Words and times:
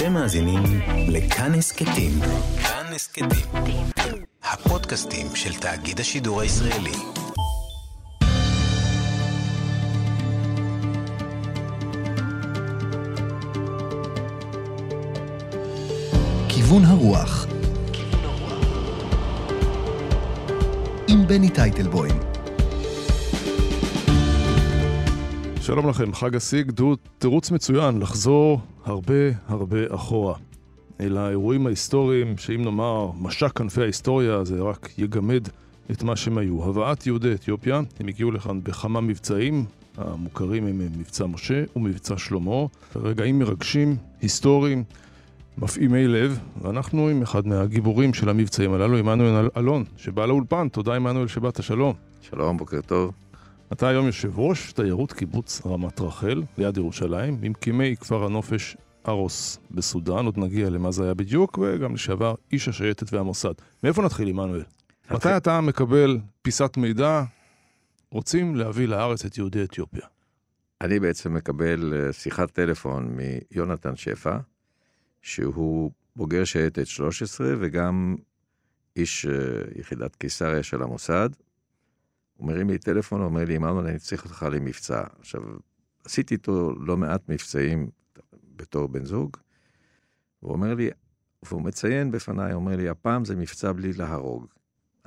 אתם 0.00 0.12
מאזינים 0.12 0.62
לכאן 1.08 1.54
הסכתים. 1.54 2.12
כאן 2.62 2.92
הסכתים. 2.94 3.28
הפודקאסטים 4.42 5.26
של 5.34 5.54
תאגיד 5.54 6.00
השידור 6.00 6.40
הישראלי. 6.40 6.92
כיוון 16.48 16.84
הרוח 16.84 17.46
עם 21.08 21.26
בני 21.26 21.50
טייטלבוים 21.50 22.29
שלום 25.60 25.88
לכם, 25.88 26.14
חג 26.14 26.36
הסיגד 26.36 26.80
הוא 26.80 26.96
תירוץ 27.18 27.50
מצוין 27.50 27.98
לחזור 27.98 28.60
הרבה 28.84 29.14
הרבה 29.46 29.94
אחורה. 29.94 30.34
אל 31.00 31.16
האירועים 31.16 31.66
ההיסטוריים, 31.66 32.38
שאם 32.38 32.62
נאמר 32.62 33.10
משק 33.20 33.52
כנפי 33.52 33.82
ההיסטוריה, 33.82 34.44
זה 34.44 34.60
רק 34.60 34.88
יגמד 34.98 35.48
את 35.90 36.02
מה 36.02 36.16
שהם 36.16 36.38
היו. 36.38 36.64
הבאת 36.64 37.06
יהודי 37.06 37.34
אתיופיה, 37.34 37.80
הם 38.00 38.08
הגיעו 38.08 38.30
לכאן 38.30 38.60
בכמה 38.62 39.00
מבצעים, 39.00 39.64
המוכרים 39.96 40.66
הם 40.66 40.78
מבצע 40.78 41.26
משה 41.26 41.64
ומבצע 41.76 42.18
שלמה. 42.18 42.66
רגעים 42.96 43.38
מרגשים, 43.38 43.96
היסטוריים, 44.22 44.84
מפעימי 45.58 46.06
לב, 46.06 46.38
ואנחנו 46.62 47.08
עם 47.08 47.22
אחד 47.22 47.46
מהגיבורים 47.46 48.14
של 48.14 48.28
המבצעים 48.28 48.72
הללו, 48.72 48.96
עמנואל 48.96 49.48
אלון, 49.56 49.84
שבא 49.96 50.26
לאולפן. 50.26 50.68
תודה 50.68 50.94
עמנואל 50.94 51.28
שבאת, 51.28 51.62
שלום. 51.62 51.94
שלום, 52.20 52.56
בוקר 52.56 52.80
טוב. 52.80 53.12
אתה 53.72 53.88
היום 53.88 54.06
יושב 54.06 54.38
ראש 54.38 54.72
תיירות 54.72 55.12
קיבוץ 55.12 55.66
רמת 55.66 56.00
רחל, 56.00 56.42
ליד 56.58 56.76
ירושלים, 56.76 57.38
ממקימי 57.40 57.96
כפר 57.96 58.24
הנופש 58.24 58.76
ארוס 59.08 59.58
בסודאן, 59.70 60.26
עוד 60.26 60.38
נגיע 60.38 60.70
למה 60.70 60.90
זה 60.90 61.04
היה 61.04 61.14
בדיוק, 61.14 61.58
וגם 61.58 61.94
לשעבר 61.94 62.34
איש 62.52 62.68
השייטת 62.68 63.12
והמוסד. 63.12 63.52
מאיפה 63.84 64.02
נתחיל, 64.02 64.28
עמנואל? 64.28 64.62
מתי 65.10 65.36
אתה 65.36 65.60
מקבל 65.60 66.18
פיסת 66.42 66.76
מידע, 66.76 67.22
רוצים 68.10 68.56
להביא 68.56 68.88
לארץ 68.88 69.24
את 69.24 69.38
יהודי 69.38 69.64
אתיופיה? 69.64 70.06
אני 70.80 71.00
בעצם 71.00 71.34
מקבל 71.34 71.92
אה, 71.94 72.12
שיחת 72.12 72.50
טלפון 72.50 73.16
מיונתן 73.16 73.96
שפע, 73.96 74.36
שהוא 75.22 75.90
בוגר 76.16 76.44
שייטת 76.44 76.86
13 76.86 77.54
וגם 77.60 78.16
איש 78.96 79.26
אה, 79.26 79.32
יחידת 79.76 80.16
קיסריה 80.16 80.62
של 80.62 80.82
המוסד, 80.82 81.28
הוא 82.40 82.48
מרים 82.48 82.70
לי 82.70 82.78
טלפון, 82.78 83.20
אומר 83.20 83.44
לי, 83.44 83.56
עמנואל, 83.56 83.86
אני 83.86 83.98
צריך 83.98 84.24
אותך 84.24 84.46
למבצע. 84.52 85.02
עכשיו, 85.18 85.42
עשיתי 86.04 86.34
איתו 86.34 86.74
לא 86.80 86.96
מעט 86.96 87.28
מבצעים 87.28 87.90
בתור 88.56 88.86
בן 88.86 89.04
זוג, 89.04 89.36
והוא 90.42 90.52
אומר 90.52 90.74
לי, 90.74 90.90
והוא 91.42 91.62
מציין 91.62 92.10
בפניי, 92.10 92.52
הוא 92.52 92.60
אומר 92.60 92.76
לי, 92.76 92.88
הפעם 92.88 93.24
זה 93.24 93.36
מבצע 93.36 93.72
בלי 93.72 93.92
להרוג. 93.92 94.46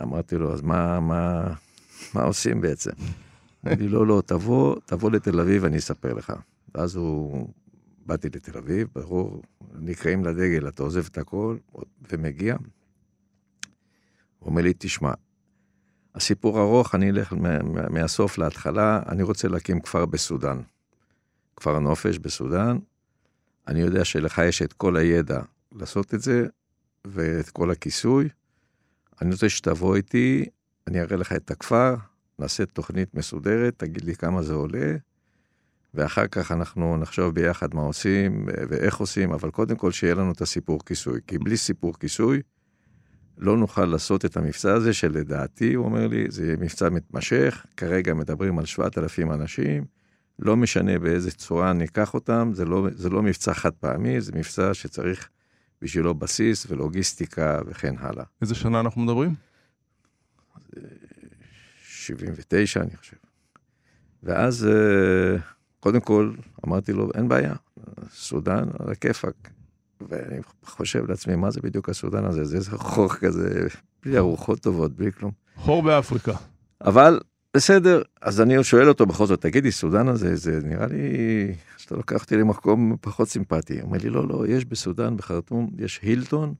אמרתי 0.01 0.35
לו, 0.35 0.53
אז 0.53 0.61
מה, 0.61 0.99
מה, 0.99 1.53
מה 2.15 2.23
עושים 2.23 2.61
בעצם? 2.61 2.91
אמר 3.65 3.73
לי, 3.79 3.87
לא, 3.87 4.07
לא, 4.07 4.23
תבוא, 4.25 4.75
תבוא 4.85 5.11
לתל 5.11 5.39
אביב, 5.39 5.65
אני 5.65 5.77
אספר 5.77 6.13
לך. 6.13 6.33
ואז 6.75 6.95
הוא, 6.95 7.47
באתי 8.05 8.27
לתל 8.27 8.57
אביב, 8.57 8.87
ברור, 8.95 9.41
נקראים 9.73 10.25
לדגל, 10.25 10.67
אתה 10.67 10.83
עוזב 10.83 11.05
את 11.05 11.17
הכל, 11.17 11.57
ומגיע. 12.11 12.55
הוא 14.39 14.49
אומר 14.49 14.61
לי, 14.61 14.73
תשמע, 14.77 15.13
הסיפור 16.15 16.61
ארוך, 16.61 16.95
אני 16.95 17.09
אלך 17.09 17.33
מהסוף 17.89 18.37
להתחלה, 18.37 19.01
אני 19.09 19.23
רוצה 19.23 19.47
להקים 19.47 19.81
כפר 19.81 20.05
בסודאן. 20.05 20.61
כפר 21.55 21.75
הנופש 21.75 22.17
בסודאן. 22.17 22.77
אני 23.67 23.79
יודע 23.79 24.05
שלך 24.05 24.41
יש 24.45 24.61
את 24.61 24.73
כל 24.73 24.97
הידע 24.97 25.41
לעשות 25.71 26.13
את 26.13 26.21
זה, 26.21 26.47
ואת 27.05 27.49
כל 27.49 27.71
הכיסוי. 27.71 28.29
אני 29.21 29.31
רוצה 29.31 29.49
שתבוא 29.49 29.95
איתי, 29.95 30.45
אני 30.87 31.01
אראה 31.01 31.17
לך 31.17 31.33
את 31.33 31.51
הכפר, 31.51 31.95
נעשה 32.39 32.65
תוכנית 32.65 33.15
מסודרת, 33.15 33.73
תגיד 33.77 34.03
לי 34.03 34.15
כמה 34.15 34.41
זה 34.41 34.53
עולה, 34.53 34.95
ואחר 35.93 36.27
כך 36.27 36.51
אנחנו 36.51 36.97
נחשוב 36.97 37.35
ביחד 37.35 37.75
מה 37.75 37.81
עושים 37.81 38.45
ואיך 38.69 38.97
עושים, 38.97 39.33
אבל 39.33 39.51
קודם 39.51 39.75
כל 39.75 39.91
שיהיה 39.91 40.15
לנו 40.15 40.31
את 40.31 40.41
הסיפור 40.41 40.85
כיסוי, 40.85 41.19
כי 41.27 41.37
בלי 41.37 41.57
סיפור 41.57 41.99
כיסוי, 41.99 42.41
לא 43.37 43.57
נוכל 43.57 43.85
לעשות 43.85 44.25
את 44.25 44.37
המבצע 44.37 44.73
הזה, 44.73 44.93
שלדעתי, 44.93 45.73
הוא 45.73 45.85
אומר 45.85 46.07
לי, 46.07 46.25
זה 46.29 46.55
מבצע 46.59 46.89
מתמשך, 46.89 47.65
כרגע 47.77 48.13
מדברים 48.13 48.59
על 48.59 48.65
7,000 48.65 49.31
אנשים, 49.31 49.85
לא 50.39 50.57
משנה 50.57 50.99
באיזה 50.99 51.31
צורה 51.31 51.73
ניקח 51.73 52.13
אותם, 52.13 52.51
זה 52.53 52.65
לא, 52.65 52.87
זה 52.91 53.09
לא 53.09 53.23
מבצע 53.23 53.53
חד 53.53 53.71
פעמי, 53.71 54.21
זה 54.21 54.31
מבצע 54.35 54.73
שצריך 54.73 55.29
בשבילו 55.81 56.13
בסיס 56.13 56.65
ולוגיסטיקה 56.69 57.59
וכן 57.65 57.95
הלאה. 57.99 58.23
איזה 58.41 58.55
שנה 58.55 58.79
אנחנו 58.79 59.01
מדברים? 59.01 59.35
79, 61.83 62.81
אני 62.81 62.97
חושב. 62.97 63.17
ואז, 64.23 64.67
אה, 64.67 65.37
קודם 65.79 65.99
כל, 65.99 66.33
אמרתי 66.65 66.93
לו, 66.93 67.09
אין 67.15 67.27
בעיה, 67.27 67.53
סודאן, 68.09 68.67
על 68.79 68.91
הכיפאק. 68.91 69.49
ואני 70.09 70.41
חושב 70.65 71.09
לעצמי, 71.09 71.35
מה 71.35 71.51
זה 71.51 71.61
בדיוק 71.61 71.89
הסודן 71.89 72.25
הזה? 72.25 72.45
זה 72.45 72.55
איזה 72.55 72.71
חור 72.71 73.09
כזה, 73.13 73.67
בלי 74.03 74.17
ארוחות 74.17 74.59
טובות, 74.59 74.95
בלי 74.95 75.11
כלום. 75.11 75.31
חור 75.55 75.83
באפריקה. 75.83 76.33
אבל 76.81 77.19
בסדר, 77.57 78.01
אז 78.21 78.41
אני 78.41 78.63
שואל 78.63 78.89
אותו 78.89 79.05
בכל 79.05 79.25
זאת, 79.25 79.41
תגידי, 79.41 79.71
סודן 79.71 80.07
הזה, 80.07 80.35
זה 80.35 80.59
נראה 80.63 80.87
לי 80.87 81.07
שאתה 81.77 81.95
לוקח 81.95 82.23
אותי 82.23 82.37
למקום 82.37 82.95
פחות 83.01 83.29
סימפטי. 83.29 83.73
הוא 83.73 83.81
אומר 83.81 83.97
לי, 84.03 84.09
לא, 84.09 84.27
לא, 84.27 84.47
יש 84.47 84.65
בסודן, 84.65 85.17
בחרטום, 85.17 85.69
יש 85.77 85.99
הילטון, 86.01 86.53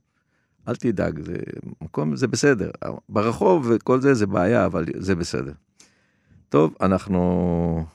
אל 0.68 0.76
תדאג, 0.76 1.20
זה 1.20 1.36
מקום, 1.82 2.16
זה 2.16 2.28
בסדר. 2.28 2.72
ברחוב 3.10 3.68
וכל 3.70 4.02
זה, 4.02 4.14
זה 4.14 4.28
בעיה, 4.28 4.66
אבל 4.66 4.86
זה 4.98 5.16
בסדר. 5.16 5.54
טוב, 6.50 6.76
אנחנו 6.82 7.86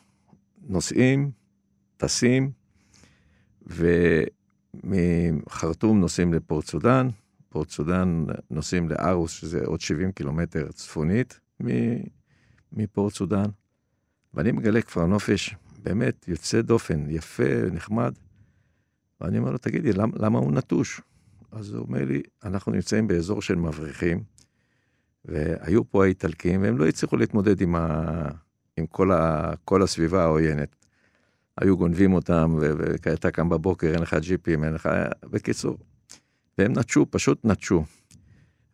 נוסעים, 0.69 1.31
טסים, 1.97 2.51
ו... 3.71 3.87
מחרטום 4.75 6.01
נוסעים 6.01 6.33
לפורט 6.35 6.67
סודאן, 6.67 7.09
פורט 7.49 7.71
סודאן 7.71 8.25
נוסעים 8.51 8.89
לארוס, 8.89 9.31
שזה 9.31 9.65
עוד 9.65 9.81
70 9.81 10.13
קילומטר 10.13 10.73
צפונית 10.73 11.41
מפורט 12.73 13.15
סודאן. 13.15 13.47
ואני 14.35 14.53
מגלה 14.53 14.83
כפר 14.83 15.07
נופש 15.07 15.55
באמת 15.83 16.29
יוצא 16.29 16.61
דופן, 16.61 17.11
יפה, 17.11 17.71
נחמד. 17.73 18.13
ואני 19.21 19.39
אומר 19.39 19.51
לו, 19.51 19.59
תגידי, 19.59 19.93
למה, 19.93 20.13
למה 20.19 20.39
הוא 20.39 20.53
נטוש? 20.53 21.01
אז 21.53 21.75
הוא 21.75 21.87
אומר 21.87 22.05
לי, 22.05 22.23
אנחנו 22.45 22.73
נמצאים 22.73 23.07
באזור 23.07 23.43
של 23.43 23.55
מבריחים, 23.55 24.23
והיו 25.25 25.91
פה 25.91 26.05
האיטלקים, 26.05 26.63
והם 26.63 26.79
לא 26.79 26.87
הצליחו 26.87 27.17
להתמודד 27.17 27.61
עם, 27.61 27.77
ה... 27.77 28.29
עם 28.77 28.87
כל, 28.87 29.13
ה... 29.13 29.53
כל 29.65 29.83
הסביבה 29.83 30.23
העוינת. 30.23 30.77
היו 31.61 31.77
גונבים 31.77 32.13
אותם, 32.13 32.57
ואתה 32.59 33.31
קם 33.31 33.49
בבוקר, 33.49 33.87
אין 33.87 34.03
לך 34.03 34.17
ג'יפים, 34.21 34.65
אין 34.65 34.75
לך... 34.75 34.89
בקיצור. 35.25 35.79
והם 36.59 36.73
נטשו, 36.73 37.07
פשוט 37.11 37.45
נטשו. 37.45 37.85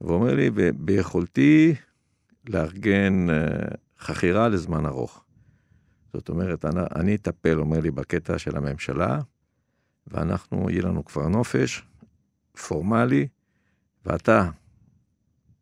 והוא 0.01 0.15
אומר 0.15 0.35
לי, 0.35 0.51
ביכולתי 0.75 1.75
לארגן 2.49 3.31
אה, 3.31 3.37
חכירה 3.99 4.49
לזמן 4.49 4.87
ארוך. 4.87 5.25
זאת 6.13 6.29
אומרת, 6.29 6.65
אני, 6.65 6.81
אני 6.97 7.15
אטפל, 7.15 7.59
אומר 7.59 7.81
לי, 7.81 7.91
בקטע 7.91 8.39
של 8.39 8.57
הממשלה, 8.57 9.21
ואנחנו, 10.07 10.71
יהיה 10.71 10.83
לנו 10.83 11.05
כפר 11.05 11.29
נופש, 11.29 11.83
פורמלי, 12.69 13.29
ואתה, 14.07 14.51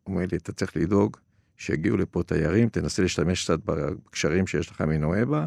אומר 0.06 0.22
לי, 0.32 0.36
אתה 0.36 0.52
צריך 0.52 0.76
לדאוג 0.76 1.16
שיגיעו 1.56 1.96
לפה 1.96 2.22
תיירים, 2.22 2.68
תנסה 2.68 3.02
להשתמש 3.02 3.44
קצת 3.44 3.58
בקשרים 3.64 4.46
שיש 4.46 4.70
לך 4.70 4.80
מנואבה, 4.80 5.46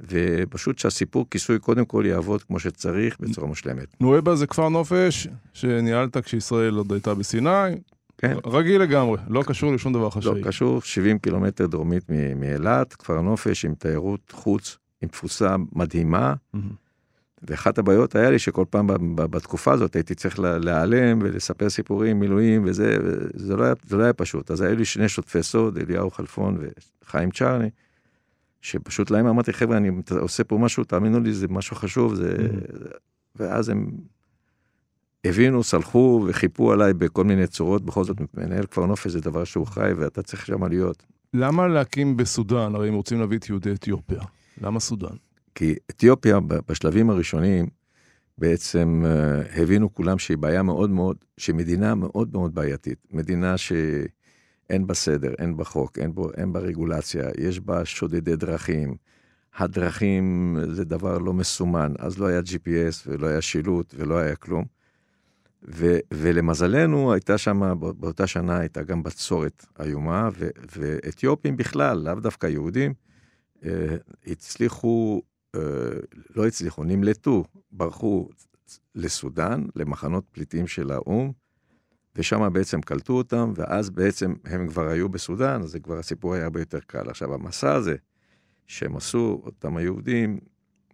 ופשוט 0.00 0.78
שהסיפור 0.78 1.26
כיסוי 1.30 1.58
קודם 1.58 1.84
כל 1.84 2.04
יעבוד 2.06 2.42
כמו 2.42 2.58
שצריך 2.58 3.16
בצורה 3.20 3.46
מושלמת. 3.46 3.86
נואבה 4.00 4.36
זה 4.36 4.46
כפר 4.46 4.68
נופש 4.68 5.28
שניהלת 5.52 6.16
כשישראל 6.16 6.74
עוד 6.74 6.92
הייתה 6.92 7.14
בסיני. 7.14 7.50
כן. 8.18 8.36
רגיל 8.46 8.82
לגמרי, 8.82 9.18
לא 9.28 9.42
קשור 9.46 9.72
לשום 9.72 9.92
דבר 9.92 10.10
חשאי. 10.10 10.40
לא 10.40 10.46
קשור, 10.46 10.82
70 10.82 11.18
קילומטר 11.18 11.66
דרומית 11.66 12.04
מאילת, 12.36 12.94
כפר 12.94 13.20
נופש 13.20 13.64
עם 13.64 13.74
תיירות 13.74 14.32
חוץ, 14.32 14.78
עם 15.02 15.08
תפוסה 15.08 15.56
מדהימה. 15.72 16.34
Mm-hmm. 16.34 16.58
ואחת 17.48 17.78
הבעיות 17.78 18.16
היה 18.16 18.30
לי 18.30 18.38
שכל 18.38 18.64
פעם 18.70 18.86
בתקופה 19.16 19.72
הזאת 19.72 19.94
הייתי 19.94 20.14
צריך 20.14 20.38
להיעלם 20.38 21.18
ולספר 21.22 21.70
סיפורים, 21.70 22.20
מילואים 22.20 22.64
וזה, 22.66 22.96
וזה 23.02 23.56
לא 23.56 23.64
היה, 23.64 23.74
לא 23.90 24.02
היה 24.02 24.12
פשוט. 24.12 24.50
אז 24.50 24.60
היו 24.60 24.76
לי 24.76 24.84
שני 24.84 25.08
שותפי 25.08 25.42
סוד, 25.42 25.78
אליהו 25.78 26.10
חלפון 26.10 26.58
וחיים 27.04 27.30
צ'רני. 27.30 27.70
שפשוט 28.64 29.10
להם 29.10 29.26
אמרתי, 29.26 29.52
חבר'ה, 29.52 29.76
אני 29.76 29.90
עושה 30.10 30.44
פה 30.44 30.58
משהו, 30.58 30.84
תאמינו 30.84 31.20
לי, 31.20 31.32
זה 31.32 31.48
משהו 31.48 31.76
חשוב, 31.76 32.14
זה... 32.14 32.36
ואז 33.36 33.68
הם 33.68 33.90
הבינו, 35.24 35.62
סלחו 35.62 36.24
וחיפו 36.28 36.72
עליי 36.72 36.94
בכל 36.94 37.24
מיני 37.24 37.46
צורות, 37.46 37.84
בכל 37.84 38.04
זאת, 38.04 38.16
מנהל 38.34 38.66
כפר 38.66 38.86
נופש 38.86 39.06
זה 39.06 39.20
דבר 39.20 39.44
שהוא 39.44 39.66
חי, 39.66 39.90
ואתה 39.96 40.22
צריך 40.22 40.46
שם 40.46 40.64
להיות. 40.64 41.06
למה 41.34 41.68
להקים 41.68 42.16
בסודאן? 42.16 42.74
הרי 42.74 42.88
הם 42.88 42.94
רוצים 42.94 43.20
להביא 43.20 43.38
את 43.38 43.48
יהודי 43.48 43.72
אתיופיה. 43.72 44.22
למה 44.60 44.80
סודאן? 44.80 45.16
כי 45.54 45.74
אתיופיה, 45.90 46.40
בשלבים 46.40 47.10
הראשונים, 47.10 47.66
בעצם 48.38 49.02
אה, 49.06 49.62
הבינו 49.62 49.94
כולם 49.94 50.18
שהיא 50.18 50.38
בעיה 50.38 50.62
מאוד 50.62 50.90
מאוד, 50.90 51.16
שמדינה 51.36 51.94
מאוד 51.94 52.28
מאוד 52.32 52.54
בעייתית. 52.54 52.98
מדינה 53.10 53.58
שאין 54.68 54.86
בה 54.86 54.94
סדר, 54.94 55.34
אין 55.38 55.56
בה 55.56 55.64
חוק, 55.64 55.98
אין, 55.98 56.12
אין 56.36 56.52
בה 56.52 56.60
רגולציה, 56.60 57.24
יש 57.38 57.60
בה 57.60 57.84
שודדי 57.84 58.36
דרכים. 58.36 58.96
הדרכים 59.56 60.56
זה 60.70 60.84
דבר 60.84 61.18
לא 61.18 61.32
מסומן, 61.32 61.92
אז 61.98 62.18
לא 62.18 62.26
היה 62.26 62.40
GPS 62.40 63.06
ולא 63.06 63.26
היה 63.26 63.40
שילוט 63.40 63.94
ולא 63.98 64.18
היה 64.18 64.36
כלום. 64.36 64.64
ו, 65.68 65.98
ולמזלנו 66.14 67.12
הייתה 67.12 67.38
שם, 67.38 67.74
באותה 67.78 68.26
שנה 68.26 68.58
הייתה 68.58 68.82
גם 68.82 69.02
בצורת 69.02 69.66
איומה, 69.80 70.28
ו, 70.38 70.48
ואתיופים 70.76 71.56
בכלל, 71.56 71.98
לאו 71.98 72.14
דווקא 72.14 72.46
יהודים, 72.46 72.94
אה, 73.64 73.96
הצליחו, 74.26 75.22
אה, 75.54 75.60
לא 76.36 76.46
הצליחו, 76.46 76.84
נמלטו, 76.84 77.44
ברחו 77.72 78.28
לסודאן, 78.94 79.64
למחנות 79.76 80.24
פליטים 80.32 80.66
של 80.66 80.90
האו"ם, 80.90 81.32
ושם 82.16 82.52
בעצם 82.52 82.80
קלטו 82.80 83.12
אותם, 83.12 83.52
ואז 83.56 83.90
בעצם 83.90 84.34
הם 84.44 84.68
כבר 84.68 84.88
היו 84.88 85.08
בסודאן, 85.08 85.62
אז 85.62 85.70
זה 85.70 85.80
כבר 85.80 85.98
הסיפור 85.98 86.34
היה 86.34 86.44
הרבה 86.44 86.60
יותר 86.60 86.80
קל. 86.86 87.10
עכשיו, 87.10 87.34
המסע 87.34 87.72
הזה 87.72 87.96
שהם 88.66 88.96
עשו, 88.96 89.42
אותם 89.44 89.76
היהודים, 89.76 90.38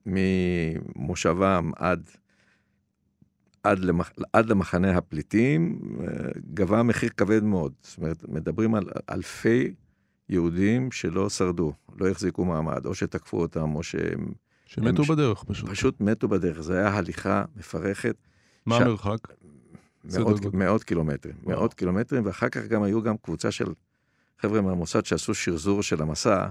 ממושבם 0.06 1.70
עד, 1.76 2.11
עד, 3.62 3.78
למח, 3.78 4.11
עד 4.32 4.46
למחנה 4.46 4.96
הפליטים, 4.96 5.81
אה, 6.00 6.06
גבה 6.55 6.82
מחיר 6.82 7.08
כבד 7.08 7.43
מאוד. 7.43 7.72
זאת 7.82 7.99
אומרת, 7.99 8.25
מדברים 8.28 8.75
על 8.75 8.84
אלפי 9.11 9.75
יהודים 10.28 10.93
שלא 10.93 11.31
שרדו, 11.31 11.72
לא 11.99 12.08
החזיקו 12.08 12.44
מעמד, 12.44 12.87
או 12.87 12.94
שתקפו 12.94 13.40
אותם, 13.40 13.75
או 13.75 13.82
שהם... 13.82 14.32
שמתו 14.67 15.02
הם, 15.02 15.08
בדרך 15.08 15.44
פשוט. 15.44 15.70
פשוט 15.70 16.00
מתו 16.00 16.28
בדרך, 16.28 16.61
זו 16.61 16.72
הייתה 16.72 16.96
הליכה 16.99 17.44
מפרכת. 17.56 18.17
מה 18.67 18.78
ש... 18.78 18.81
המרחק? 18.81 19.19
מאות, 20.05 20.55
מאות 20.55 20.85
קילומטרים, 20.85 21.35
וואו. 21.43 21.58
מאות 21.58 21.75
קילומטרים, 21.75 22.26
ואחר 22.26 22.49
כך 22.49 22.67
גם 22.67 22.82
היו 22.82 23.02
גם 23.02 23.17
קבוצה 23.17 23.50
של 23.50 23.73
חבר'ה 24.38 24.61
מהמוסד 24.61 25.05
שעשו 25.05 25.35
שרזור 25.35 25.82
של 25.82 26.02
המסע, 26.02 26.49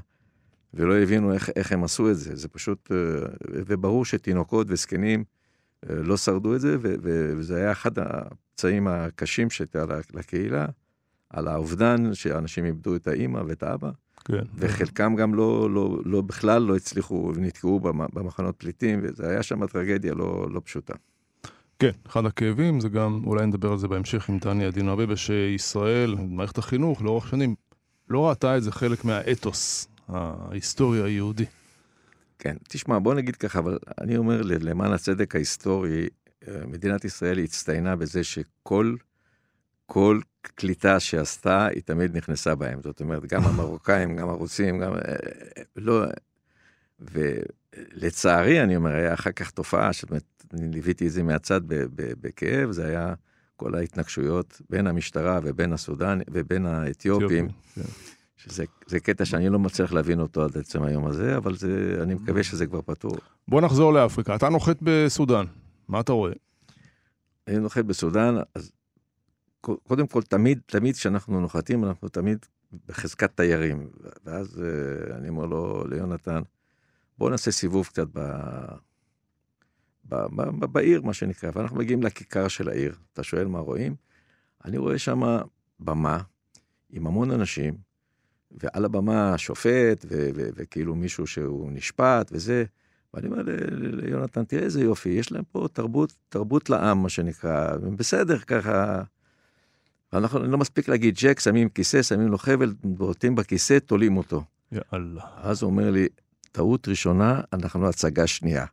ולא 0.73 0.97
הבינו 0.97 1.33
איך, 1.33 1.49
איך 1.55 1.71
הם 1.71 1.83
עשו 1.83 2.11
את 2.11 2.17
זה. 2.17 2.35
זה 2.35 2.47
פשוט, 2.47 2.91
אה, 2.91 2.97
וברור 3.41 4.05
שתינוקות 4.05 4.67
וזקנים 4.69 5.23
אה, 5.89 5.95
לא 5.95 6.17
שרדו 6.17 6.55
את 6.55 6.61
זה, 6.61 6.77
וזה 6.81 7.55
היה 7.55 7.71
אחד 7.71 7.99
הפצעים 7.99 8.87
הקשים 8.87 9.49
שהייתה 9.49 9.85
לקהילה, 10.13 10.65
על 11.29 11.47
האובדן, 11.47 12.13
שאנשים 12.13 12.65
איבדו 12.65 12.95
את 12.95 13.07
האימא 13.07 13.41
ואת 13.47 13.63
האבא. 13.63 13.91
כן. 14.25 14.43
וחלקם 14.55 15.15
גם 15.15 15.35
לא, 15.35 15.69
לא, 15.71 15.99
לא 16.05 16.21
בכלל 16.21 16.61
לא 16.61 16.75
הצליחו 16.75 17.31
ונתקעו 17.35 17.79
במחנות 18.13 18.55
פליטים, 18.57 18.99
וזה 19.03 19.29
היה 19.29 19.43
שם 19.43 19.67
טרגדיה 19.67 20.13
לא, 20.13 20.47
לא 20.51 20.61
פשוטה. 20.63 20.93
כן, 21.79 21.91
אחד 22.07 22.25
הכאבים 22.25 22.79
זה 22.79 22.89
גם, 22.89 23.21
אולי 23.25 23.45
נדבר 23.45 23.71
על 23.71 23.77
זה 23.77 23.87
בהמשך 23.87 24.29
עם 24.29 24.37
דני 24.39 24.65
עדינו 24.65 24.93
אביבה, 24.93 25.15
שישראל, 25.15 26.15
מערכת 26.15 26.57
החינוך 26.57 27.01
לאורך 27.01 27.27
שנים, 27.27 27.55
לא 28.09 28.29
ראתה 28.29 28.57
את 28.57 28.63
זה 28.63 28.71
חלק 28.71 29.05
מהאתוס 29.05 29.87
ההיסטורי 30.07 31.03
היהודי. 31.03 31.45
כן, 32.39 32.55
תשמע, 32.67 32.99
בוא 32.99 33.13
נגיד 33.13 33.35
ככה, 33.35 33.59
אבל 33.59 33.77
אני 34.01 34.17
אומר 34.17 34.41
למען 34.43 34.93
הצדק 34.93 35.35
ההיסטורי, 35.35 36.07
אה, 36.47 36.65
מדינת 36.65 37.05
ישראל 37.05 37.39
הצטיינה 37.39 37.95
בזה 37.95 38.23
שכל 38.23 38.95
כל 39.85 40.19
קליטה 40.41 40.99
שעשתה, 40.99 41.65
היא 41.65 41.81
תמיד 41.85 42.17
נכנסה 42.17 42.55
בהם. 42.55 42.79
זאת 42.83 43.01
אומרת, 43.01 43.25
גם 43.25 43.43
המרוקאים, 43.49 44.15
גם 44.15 44.29
הרוסים, 44.29 44.79
גם... 44.79 44.93
אה, 44.93 45.15
לא... 45.75 46.05
ולצערי, 47.01 48.63
אני 48.63 48.75
אומר, 48.75 48.91
היה 48.91 49.13
אחר 49.13 49.31
כך 49.31 49.51
תופעה, 49.51 49.91
אומרת, 50.09 50.43
אני 50.53 50.67
ליוויתי 50.67 51.07
את 51.07 51.11
זה 51.11 51.23
מהצד 51.23 51.61
בכאב, 51.95 52.71
זה 52.71 52.85
היה 52.85 53.13
כל 53.55 53.75
ההתנגשויות 53.75 54.61
בין 54.69 54.87
המשטרה 54.87 55.39
ובין 55.43 55.73
הסודן 55.73 56.19
ובין 56.31 56.65
האתיופים. 56.65 57.49
כן. 57.75 57.81
שזה 58.37 58.99
קטע 58.99 59.25
שאני 59.25 59.49
לא 59.49 59.59
מצליח 59.59 59.93
להבין 59.93 60.19
אותו 60.19 60.43
עד 60.43 60.57
עצם 60.57 60.83
היום 60.83 61.05
הזה, 61.05 61.37
אבל 61.37 61.55
זה, 61.55 61.99
אני 62.03 62.13
מקווה 62.13 62.43
שזה 62.43 62.65
כבר 62.65 62.81
פתור. 62.81 63.17
בוא 63.47 63.61
נחזור 63.61 63.93
לאפריקה. 63.93 64.35
אתה 64.35 64.49
נוחת 64.49 64.77
בסודאן, 64.81 65.45
מה 65.87 65.99
אתה 65.99 66.11
רואה? 66.11 66.33
אני 67.47 67.59
נוחת 67.59 67.85
בסודאן, 67.85 68.35
אז 68.55 68.71
קודם 69.61 70.07
כל, 70.07 70.21
תמיד, 70.21 70.59
תמיד 70.65 70.95
כשאנחנו 70.95 71.41
נוחתים, 71.41 71.83
אנחנו 71.83 72.09
תמיד 72.09 72.45
בחזקת 72.87 73.31
תיירים. 73.35 73.89
ואז 74.25 74.63
אה, 74.63 75.17
אני 75.17 75.29
אומר 75.29 75.45
לו, 75.45 75.83
ליונתן, 75.87 76.41
בוא 77.19 77.29
נעשה 77.29 77.51
סיבוב 77.51 77.87
קצת 77.87 78.07
ב... 78.13 78.19
ב... 80.09 80.15
ב... 80.35 80.65
בעיר, 80.65 81.01
מה 81.01 81.13
שנקרא, 81.13 81.51
ואנחנו 81.55 81.77
מגיעים 81.77 82.03
לכיכר 82.03 82.47
של 82.47 82.69
העיר. 82.69 82.95
אתה 83.13 83.23
שואל 83.23 83.47
מה 83.47 83.59
רואים? 83.59 83.95
אני 84.65 84.77
רואה 84.77 84.97
שם 84.97 85.37
במה 85.79 86.19
עם 86.89 87.07
המון 87.07 87.31
אנשים, 87.31 87.77
ועל 88.51 88.85
הבמה 88.85 89.37
שופט, 89.37 90.05
ו- 90.09 90.29
ו- 90.35 90.49
וכאילו 90.55 90.95
מישהו 90.95 91.27
שהוא 91.27 91.71
נשפט 91.71 92.29
וזה. 92.31 92.63
ואני 93.13 93.27
אומר 93.27 93.41
ליונתן, 93.71 94.43
תראה 94.43 94.63
איזה 94.63 94.81
יופי, 94.81 95.09
יש 95.09 95.31
להם 95.31 95.43
פה 95.51 95.67
תרבות, 95.73 96.13
תרבות 96.29 96.69
לעם, 96.69 97.03
מה 97.03 97.09
שנקרא, 97.09 97.77
בסדר, 97.95 98.37
ככה. 98.37 99.03
אנחנו 100.13 100.39
לא 100.39 100.57
מספיק 100.57 100.87
להגיד 100.87 101.15
ג'ק, 101.21 101.39
שמים 101.39 101.69
כיסא, 101.69 102.01
שמים 102.01 102.27
לו 102.27 102.37
חבל, 102.37 102.73
בועטים 102.83 103.35
בכיסא, 103.35 103.79
תולים 103.79 104.17
אותו. 104.17 104.43
יאללה. 104.71 105.23
אז 105.37 105.61
הוא 105.61 105.71
אומר 105.71 105.91
לי, 105.91 106.07
טעות 106.51 106.87
ראשונה, 106.87 107.41
אנחנו 107.53 107.87
הצגה 107.87 108.27
שנייה. 108.27 108.65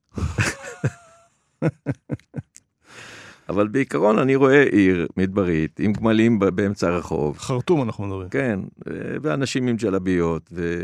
אבל 3.49 3.69
בעיקרון 3.69 4.19
אני 4.19 4.37
רואה 4.37 4.63
עיר 4.63 5.07
מדברית 5.17 5.81
עם 5.81 5.93
גמלים 5.93 6.39
באמצע 6.39 6.89
הרחוב. 6.89 7.39
חרטום 7.39 7.83
אנחנו 7.83 8.07
מדברים. 8.07 8.29
כן, 8.29 8.61
ואנשים 9.23 9.67
עם 9.67 9.77
ג'לביות 9.77 10.51
ו... 10.53 10.75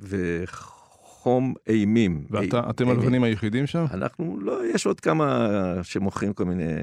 וחום 0.00 1.54
אימים. 1.66 2.26
ואתם 2.30 2.88
הלבנים 2.88 3.24
היחידים 3.24 3.66
שם? 3.66 3.84
אנחנו, 3.90 4.38
לא, 4.40 4.66
יש 4.66 4.86
עוד 4.86 5.00
כמה 5.00 5.48
שמוכרים 5.82 6.32
כל 6.32 6.44
מיני 6.44 6.74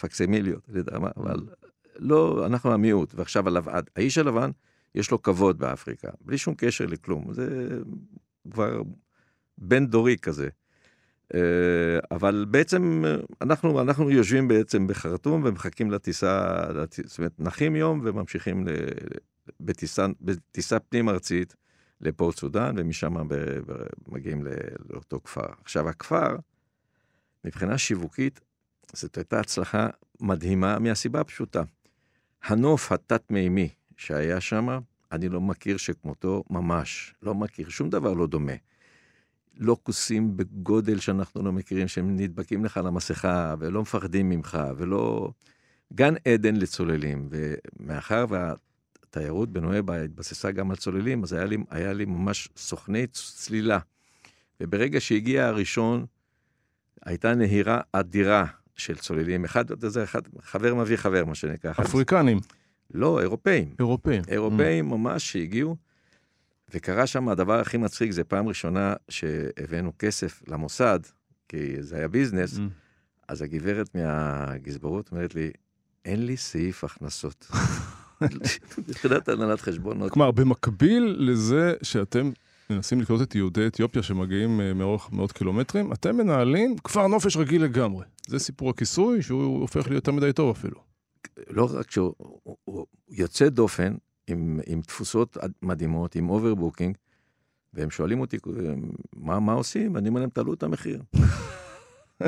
פקסימיליות, 0.00 0.70
אבל 1.16 1.36
לא, 1.98 2.46
אנחנו 2.46 2.72
המיעוט. 2.72 3.14
ועכשיו 3.14 3.48
הלבן, 3.48 3.80
האיש 3.96 4.18
הלבן, 4.18 4.50
יש 4.94 5.10
לו 5.10 5.22
כבוד 5.22 5.58
באפריקה, 5.58 6.08
בלי 6.20 6.38
שום 6.38 6.54
קשר 6.56 6.86
לכלום. 6.86 7.24
זה 7.32 7.78
כבר 8.50 8.82
בן 9.58 9.86
דורי 9.86 10.16
כזה. 10.16 10.48
אה, 11.34 11.40
אבל 12.10 12.46
בעצם 12.50 13.04
אנחנו, 13.40 13.80
אנחנו 13.80 14.10
יושבים 14.10 14.48
בעצם 14.48 14.86
בחרטום 14.86 15.42
ומחכים 15.44 15.90
לטיסה, 15.90 16.60
זאת 17.04 17.18
אומרת, 17.18 17.40
נחים 17.40 17.76
יום 17.76 18.00
וממשיכים 18.04 18.64
בטיסה, 19.60 20.06
בטיסה 20.20 20.78
פנים 20.78 21.08
ארצית 21.08 21.54
לפורט 22.00 22.36
סודאן, 22.36 22.74
ומשם 22.78 23.14
מגיעים 24.08 24.46
לאותו 24.90 25.20
כפר. 25.24 25.46
עכשיו, 25.62 25.88
הכפר, 25.88 26.36
מבחינה 27.44 27.78
שיווקית, 27.78 28.40
זאת 28.92 29.16
הייתה 29.16 29.40
הצלחה 29.40 29.88
מדהימה 30.20 30.78
מהסיבה 30.78 31.20
הפשוטה. 31.20 31.62
הנוף 32.42 32.92
התת-מימי 32.92 33.68
שהיה 33.96 34.40
שם, 34.40 34.78
אני 35.12 35.28
לא 35.28 35.40
מכיר 35.40 35.76
שכמותו 35.76 36.44
ממש, 36.50 37.14
לא 37.22 37.34
מכיר, 37.34 37.68
שום 37.68 37.90
דבר 37.90 38.12
לא 38.12 38.26
דומה. 38.26 38.52
לא 39.56 39.76
כוסים 39.82 40.36
בגודל 40.36 40.98
שאנחנו 40.98 41.42
לא 41.42 41.52
מכירים, 41.52 41.88
שהם 41.88 42.16
נדבקים 42.16 42.64
לך 42.64 42.80
למסכה, 42.84 43.54
ולא 43.58 43.82
מפחדים 43.82 44.28
ממך, 44.28 44.58
ולא... 44.76 45.30
גן 45.92 46.14
עדן 46.28 46.56
לצוללים, 46.56 47.28
ומאחר 47.30 48.24
והתיירות 48.28 49.52
בנואבה 49.52 50.02
התבססה 50.02 50.50
גם 50.50 50.70
על 50.70 50.76
צוללים, 50.76 51.22
אז 51.22 51.32
היה 51.32 51.44
לי, 51.44 51.56
היה 51.70 51.92
לי 51.92 52.04
ממש 52.04 52.48
סוכני 52.56 53.06
צלילה. 53.06 53.78
וברגע 54.60 55.00
שהגיע 55.00 55.46
הראשון, 55.46 56.06
הייתה 57.04 57.34
נהירה 57.34 57.80
אדירה 57.92 58.44
של 58.76 58.96
צוללים. 58.96 59.44
אחד, 59.44 59.84
זה 59.88 60.04
אחד, 60.04 60.20
חבר 60.40 60.74
מביא 60.74 60.96
חבר, 60.96 61.24
מה 61.24 61.34
שנקרא. 61.34 61.70
אפריקנים. 61.70 62.38
לא, 62.94 63.20
אירופאים. 63.20 63.74
אירופאים. 63.78 64.22
אירופאים 64.28 64.92
mm. 64.92 64.96
ממש 64.96 65.32
שהגיעו. 65.32 65.76
וקרה 66.74 67.06
שם 67.06 67.28
הדבר 67.28 67.60
הכי 67.60 67.76
מצחיק, 67.76 68.10
זה 68.10 68.24
פעם 68.24 68.48
ראשונה 68.48 68.94
שהבאנו 69.08 69.92
כסף 69.98 70.42
למוסד, 70.48 71.00
כי 71.48 71.82
זה 71.82 71.96
היה 71.96 72.08
ביזנס, 72.08 72.56
mm. 72.56 72.60
אז 73.28 73.42
הגברת 73.42 73.94
מהגזברות 73.94 75.10
אומרת 75.12 75.34
לי, 75.34 75.50
אין 76.04 76.26
לי 76.26 76.36
סעיף 76.36 76.84
הכנסות. 76.84 77.50
מבחינת 78.88 79.28
הנהלת 79.28 79.60
חשבונות. 79.60 80.12
כלומר, 80.12 80.30
במקביל 80.30 81.16
לזה 81.18 81.74
שאתם 81.82 82.30
מנסים 82.70 83.00
לקלוט 83.00 83.22
את 83.22 83.34
יהודי 83.34 83.66
אתיופיה 83.66 84.02
שמגיעים 84.02 84.60
אה, 84.60 84.74
מאורך 84.74 85.12
מאות 85.12 85.32
קילומטרים, 85.32 85.92
אתם 85.92 86.16
מנהלים 86.16 86.76
כפר 86.84 87.06
נופש 87.06 87.36
רגיל 87.36 87.64
לגמרי. 87.64 88.04
זה 88.26 88.38
סיפור 88.38 88.70
הכיסוי, 88.70 89.22
שהוא 89.22 89.60
הופך 89.60 89.76
להיות 89.76 89.92
יותר 89.92 90.12
מדי 90.12 90.32
טוב 90.32 90.56
אפילו. 90.56 90.80
לא 91.50 91.68
רק 91.78 91.90
שהוא 91.90 92.14
יוצא 93.08 93.48
דופן, 93.48 93.94
עם, 94.26 94.60
עם 94.66 94.80
תפוסות 94.82 95.36
מדהימות, 95.62 96.14
עם 96.14 96.30
overbooking, 96.30 96.96
והם 97.74 97.90
שואלים 97.90 98.20
אותי, 98.20 98.38
מה, 99.16 99.40
מה 99.40 99.52
עושים? 99.52 99.96
אני 99.96 100.08
אומר 100.08 100.20
להם, 100.20 100.30
תעלו 100.30 100.54
את 100.54 100.62
המחיר. 100.62 101.02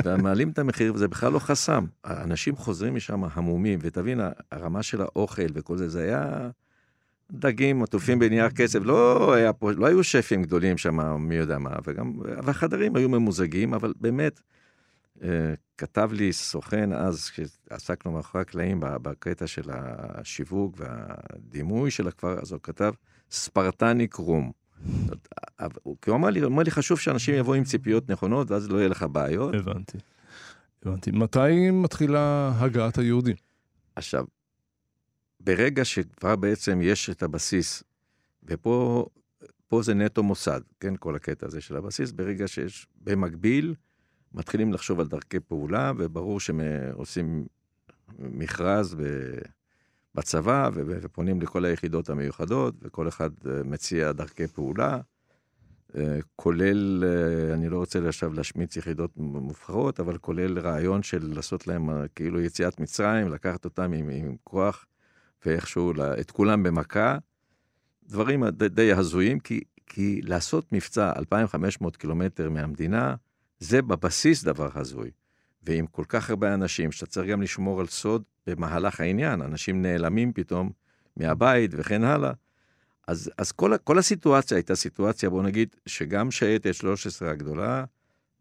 ומעלים 0.03 0.49
את 0.49 0.59
המחיר, 0.59 0.93
וזה 0.93 1.07
בכלל 1.07 1.31
לא 1.31 1.39
חסם. 1.39 1.85
אנשים 2.05 2.55
חוזרים 2.55 2.95
משם 2.95 3.23
המומים, 3.31 3.79
ותבין, 3.81 4.19
הרמה 4.51 4.83
של 4.83 5.01
האוכל 5.01 5.47
וכל 5.53 5.77
זה, 5.77 5.89
זה 5.89 6.03
היה 6.03 6.49
דגים 7.31 7.83
עטופים 7.83 8.19
בנייר 8.19 8.49
כסף, 8.49 8.79
לא, 8.83 9.33
היה 9.33 9.53
פה, 9.53 9.71
לא 9.71 9.85
היו 9.85 10.03
שפים 10.03 10.43
גדולים 10.43 10.77
שם, 10.77 11.15
מי 11.21 11.35
יודע 11.35 11.57
מה, 11.57 11.71
וגם, 11.85 12.13
והחדרים 12.43 12.95
היו 12.95 13.09
ממוזגים, 13.09 13.73
אבל 13.73 13.93
באמת, 14.01 14.41
כתב 15.77 16.09
לי 16.13 16.33
סוכן 16.33 16.93
אז, 16.93 17.29
כשעסקנו 17.29 18.11
מאחורי 18.11 18.41
הקלעים 18.41 18.77
בקטע 18.81 19.47
של 19.47 19.69
השיווק 19.73 20.75
והדימוי 20.77 21.91
של 21.91 22.07
הכפר, 22.07 22.39
אז 22.39 22.51
הוא 22.51 22.59
כתב 22.63 22.93
ספרטניק 23.31 24.13
רום. 24.13 24.51
כי 26.01 26.09
הוא 26.09 26.17
אמר 26.17 26.29
לי, 26.29 26.39
הוא 26.39 26.47
אמר 26.47 26.63
לי, 26.63 26.71
חשוב 26.71 26.99
שאנשים 26.99 27.35
יבואו 27.35 27.55
עם 27.55 27.63
ציפיות 27.63 28.09
נכונות, 28.09 28.51
ואז 28.51 28.69
לא 28.69 28.77
יהיה 28.77 28.87
לך 28.89 29.05
בעיות. 29.11 29.55
הבנתי. 29.55 29.97
הבנתי. 30.85 31.11
מתי 31.11 31.71
מתחילה 31.71 32.51
הגעת 32.59 32.97
היהודים? 32.97 33.35
עכשיו, 33.95 34.25
ברגע 35.39 35.85
שכבר 35.85 36.35
בעצם 36.35 36.79
יש 36.83 37.09
את 37.09 37.23
הבסיס, 37.23 37.83
ופה 38.43 39.05
פה 39.67 39.81
זה 39.83 39.93
נטו 39.93 40.23
מוסד, 40.23 40.61
כן, 40.79 40.93
כל 40.99 41.15
הקטע 41.15 41.47
הזה 41.47 41.61
של 41.61 41.77
הבסיס, 41.77 42.11
ברגע 42.11 42.47
שיש, 42.47 42.87
במקביל, 43.01 43.75
מתחילים 44.33 44.73
לחשוב 44.73 44.99
על 44.99 45.07
דרכי 45.07 45.39
פעולה, 45.39 45.91
וברור 45.97 46.39
שהם 46.39 46.61
עושים 46.93 47.45
מכרז. 48.19 48.95
בצבא, 50.15 50.69
ופונים 50.73 51.41
לכל 51.41 51.65
היחידות 51.65 52.09
המיוחדות, 52.09 52.75
וכל 52.81 53.07
אחד 53.07 53.29
אה, 53.49 53.63
מציע 53.63 54.11
דרכי 54.11 54.47
פעולה, 54.47 54.99
אה, 55.95 56.19
כולל, 56.35 57.03
אה, 57.03 57.53
אני 57.53 57.69
לא 57.69 57.77
רוצה 57.77 58.07
עכשיו 58.07 58.33
להשמיץ 58.33 58.75
יחידות 58.75 59.11
מובחרות, 59.17 59.99
אבל 59.99 60.17
כולל 60.17 60.59
רעיון 60.59 61.03
של 61.03 61.33
לעשות 61.35 61.67
להם 61.67 61.89
כאילו 62.15 62.41
יציאת 62.41 62.79
מצרים, 62.79 63.29
לקחת 63.29 63.65
אותם 63.65 63.93
עם, 63.93 64.09
עם 64.09 64.35
כוח, 64.43 64.85
ואיכשהו 65.45 65.93
את 66.19 66.31
כולם 66.31 66.63
במכה. 66.63 67.17
דברים 68.03 68.45
די, 68.45 68.69
די 68.69 68.93
הזויים, 68.93 69.39
כי, 69.39 69.61
כי 69.87 70.21
לעשות 70.23 70.73
מבצע 70.73 71.13
2,500 71.15 71.97
קילומטר 71.97 72.49
מהמדינה, 72.49 73.15
זה 73.61 73.81
בבסיס 73.81 74.43
דבר 74.43 74.69
הזוי. 74.75 75.11
ועם 75.63 75.85
כל 75.87 76.03
כך 76.07 76.29
הרבה 76.29 76.53
אנשים, 76.53 76.91
שאתה 76.91 77.05
צריך 77.05 77.29
גם 77.29 77.41
לשמור 77.41 77.79
על 77.79 77.87
סוד 77.87 78.23
במהלך 78.47 78.99
העניין, 78.99 79.41
אנשים 79.41 79.81
נעלמים 79.81 80.33
פתאום 80.33 80.71
מהבית 81.17 81.71
וכן 81.73 82.03
הלאה. 82.03 82.31
אז, 83.07 83.31
אז 83.37 83.51
כל, 83.51 83.73
כל 83.83 83.97
הסיטואציה 83.97 84.57
הייתה 84.57 84.75
סיטואציה, 84.75 85.29
בוא 85.29 85.43
נגיד, 85.43 85.75
שגם 85.85 86.31
שייטת 86.31 86.73
13 86.73 87.31
הגדולה, 87.31 87.85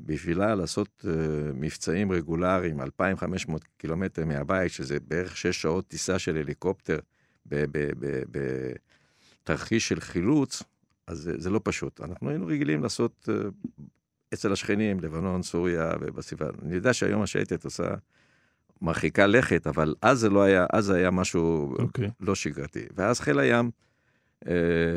בשבילה 0.01 0.55
לעשות 0.55 1.05
uh, 1.05 1.09
מבצעים 1.55 2.13
רגולריים, 2.13 2.81
2,500 2.81 3.65
קילומטר 3.77 4.25
מהבית, 4.25 4.73
שזה 4.73 5.01
בערך 5.09 5.37
6 5.37 5.63
שעות 5.63 5.89
טיסה 5.89 6.19
של 6.19 6.37
הליקופטר 6.37 6.99
בתרחיש 9.45 9.89
של 9.89 10.01
חילוץ, 10.01 10.63
אז 11.07 11.19
זה, 11.19 11.33
זה 11.39 11.51
לא 11.51 11.61
פשוט. 11.65 12.01
אנחנו 12.01 12.31
היינו 12.31 12.47
רגילים 12.47 12.83
לעשות 12.83 13.29
uh, 13.29 13.33
אצל 14.35 14.53
השכנים, 14.53 15.01
לבנון, 15.01 15.43
סוריה 15.43 15.93
ובסביבה. 16.01 16.47
אני 16.63 16.75
יודע 16.75 16.93
שהיום 16.93 17.23
השייטת 17.23 17.65
עושה, 17.65 17.95
מרחיקה 18.83 19.27
לכת, 19.27 19.67
אבל 19.67 19.95
אז 20.03 20.19
זה 20.19 20.31
לא 20.31 20.43
היה, 20.43 20.67
אז 20.73 20.85
זה 20.85 20.95
היה 20.95 21.11
משהו 21.11 21.75
okay. 21.79 21.83
אוקיי. 21.83 22.11
לא 22.21 22.35
שגרתי. 22.35 22.85
ואז 22.97 23.21
חיל 23.21 23.39
הים 23.39 23.71
אה, 24.49 24.53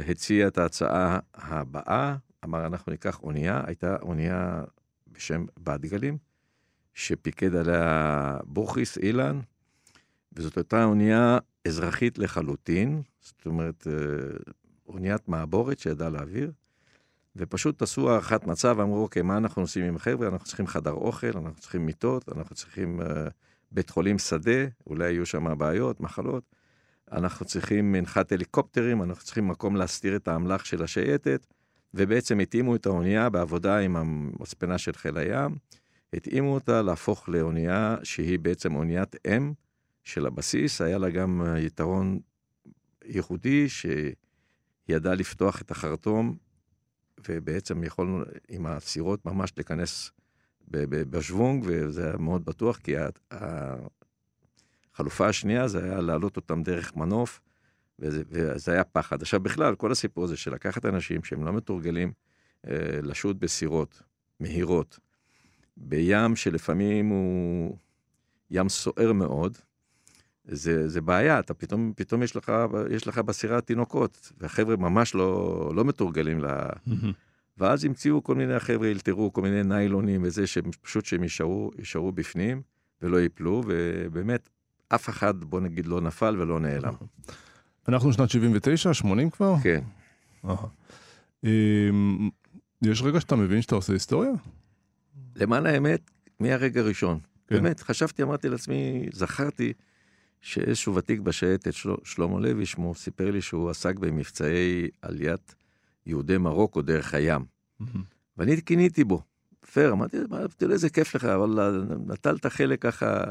הציע 0.07 0.47
את 0.47 0.57
ההצעה 0.57 1.19
הבאה, 1.33 2.15
אמר, 2.43 2.65
אנחנו 2.65 2.91
ניקח 2.91 3.19
אונייה, 3.23 3.61
הייתה 3.65 3.95
אונייה 4.01 4.63
בשם 5.11 5.45
בת 5.63 5.81
גלים, 5.81 6.17
שפיקד 6.93 7.55
עליה 7.55 8.37
בוכריס 8.43 8.97
אילן, 8.97 9.39
וזאת 10.33 10.57
הייתה 10.57 10.83
אונייה 10.83 11.37
אזרחית 11.67 12.17
לחלוטין, 12.17 13.01
זאת 13.21 13.45
אומרת, 13.45 13.87
אה, 13.87 13.93
אוניית 14.87 15.27
מעבורת 15.27 15.79
שידעה 15.79 16.09
להעביר. 16.09 16.51
ופשוט 17.35 17.81
עשו 17.81 18.09
הערכת 18.09 18.47
מצב, 18.47 18.79
אמרו, 18.79 19.03
אוקיי, 19.03 19.21
מה 19.21 19.37
אנחנו 19.37 19.61
עושים 19.61 19.85
עם 19.85 19.95
החבר'ה? 19.95 20.27
אנחנו 20.27 20.45
צריכים 20.45 20.67
חדר 20.67 20.91
אוכל, 20.91 21.31
אנחנו 21.35 21.61
צריכים 21.61 21.85
מיטות, 21.85 22.29
אנחנו 22.29 22.55
צריכים 22.55 23.01
uh, 23.01 23.05
בית 23.71 23.89
חולים 23.89 24.19
שדה, 24.19 24.65
אולי 24.87 25.11
יהיו 25.11 25.25
שם 25.25 25.57
בעיות, 25.57 26.01
מחלות. 26.01 26.43
אנחנו 27.11 27.45
צריכים 27.45 27.91
מנחת 27.91 28.31
הליקופטרים, 28.31 29.03
אנחנו 29.03 29.23
צריכים 29.23 29.47
מקום 29.47 29.75
להסתיר 29.75 30.15
את 30.15 30.27
האמל"ח 30.27 30.65
של 30.65 30.83
השייטת, 30.83 31.47
ובעצם 31.93 32.39
התאימו 32.39 32.75
את 32.75 32.85
האונייה 32.85 33.29
בעבודה 33.29 33.77
עם 33.77 33.95
המספנה 33.95 34.77
של 34.77 34.93
חיל 34.93 35.17
הים, 35.17 35.55
התאימו 36.13 36.53
אותה 36.53 36.81
להפוך 36.81 37.29
לאונייה 37.29 37.97
שהיא 38.03 38.39
בעצם 38.39 38.75
אוניית 38.75 39.15
אם 39.27 39.53
של 40.03 40.25
הבסיס, 40.25 40.81
היה 40.81 40.97
לה 40.97 41.09
גם 41.09 41.41
יתרון 41.57 42.19
ייחודי, 43.05 43.67
שידעה 43.69 45.15
לפתוח 45.15 45.61
את 45.61 45.71
החרטום 45.71 46.35
ובעצם 47.29 47.83
יכולנו 47.83 48.23
עם 48.49 48.65
הסירות 48.65 49.25
ממש 49.25 49.53
להיכנס 49.57 50.11
בשוונג, 50.71 51.63
וזה 51.67 52.07
היה 52.07 52.17
מאוד 52.17 52.45
בטוח, 52.45 52.77
כי 52.77 52.95
החלופה 54.93 55.27
השנייה 55.27 55.67
זה 55.67 55.83
היה 55.83 56.01
להעלות 56.01 56.35
אותם 56.35 56.63
דרך 56.63 56.95
מנוף, 56.95 57.41
וזה, 57.99 58.23
וזה 58.29 58.71
היה 58.71 58.83
פחד. 58.83 59.21
עכשיו 59.21 59.39
בכלל, 59.39 59.75
כל 59.75 59.91
הסיפור 59.91 60.23
הזה 60.23 60.37
של 60.37 60.53
לקחת 60.53 60.85
אנשים 60.85 61.23
שהם 61.23 61.45
לא 61.45 61.53
מתורגלים 61.53 62.11
אה, 62.67 62.99
לשוט 63.01 63.37
בסירות 63.39 64.01
מהירות, 64.39 64.99
בים 65.77 66.35
שלפעמים 66.35 67.09
הוא 67.09 67.77
ים 68.51 68.69
סוער 68.69 69.13
מאוד, 69.13 69.57
זה, 70.45 70.89
זה 70.89 71.01
בעיה, 71.01 71.39
אתה 71.39 71.53
פתאום, 71.53 71.93
פתאום 71.95 72.23
יש 72.23 72.35
לך, 72.35 72.51
יש 72.89 73.07
לך 73.07 73.17
בסירה 73.17 73.61
תינוקות, 73.61 74.31
והחבר'ה 74.37 74.75
ממש 74.75 75.15
לא, 75.15 75.71
לא 75.75 75.85
מתורגלים 75.85 76.43
ל... 76.43 76.47
ואז 77.57 77.85
המציאו 77.85 78.23
כל 78.23 78.35
מיני, 78.35 78.53
החבר'ה 78.53 78.91
אלתרו 78.91 79.33
כל 79.33 79.41
מיני 79.41 79.63
ניילונים 79.63 80.23
וזה, 80.23 80.47
שפשוט 80.47 81.05
שהם 81.05 81.23
יישארו, 81.23 81.71
יישארו 81.79 82.11
בפנים 82.11 82.61
ולא 83.01 83.17
ייפלו, 83.17 83.63
ובאמת, 83.67 84.49
אף 84.89 85.09
אחד, 85.09 85.43
בוא 85.43 85.59
נגיד, 85.59 85.85
לא 85.85 86.01
נפל 86.01 86.35
ולא 86.39 86.59
נעלם. 86.59 86.93
אנחנו 87.87 88.13
שנת 88.13 88.29
79, 88.29 88.93
80 88.93 89.29
כבר? 89.29 89.55
כן. 89.63 89.83
אמ, 91.43 92.29
יש 92.81 93.01
רגע 93.01 93.19
שאתה 93.19 93.35
מבין 93.35 93.61
שאתה 93.61 93.75
עושה 93.75 93.93
היסטוריה? 93.93 94.31
למען 95.35 95.65
האמת, 95.65 96.11
מהרגע 96.39 96.81
הראשון. 96.81 97.19
כן. 97.47 97.55
באמת, 97.55 97.79
חשבתי, 97.79 98.23
אמרתי 98.23 98.49
לעצמי, 98.49 99.09
זכרתי, 99.13 99.73
שאיזשהו 100.43 100.95
ותיק 100.95 101.19
בשייטת, 101.19 101.73
של... 101.73 101.89
שלמה 102.03 102.39
לוי 102.39 102.65
שמו, 102.65 102.95
סיפר 102.95 103.31
לי 103.31 103.41
שהוא 103.41 103.69
עסק 103.69 103.95
במבצעי 103.95 104.87
עליית 105.01 105.55
יהודי 106.05 106.37
מרוקו 106.37 106.81
דרך 106.81 107.13
הים. 107.13 107.45
ואני 108.37 108.61
קיניתי 108.61 109.03
בו. 109.03 109.21
פייר, 109.73 109.91
אמרתי, 109.91 110.17
תראה 110.57 110.73
איזה 110.73 110.89
כיף 110.89 111.15
לך, 111.15 111.25
אבל 111.25 111.79
נטלת 112.07 112.45
חלק 112.45 112.81
ככה, 112.81 113.23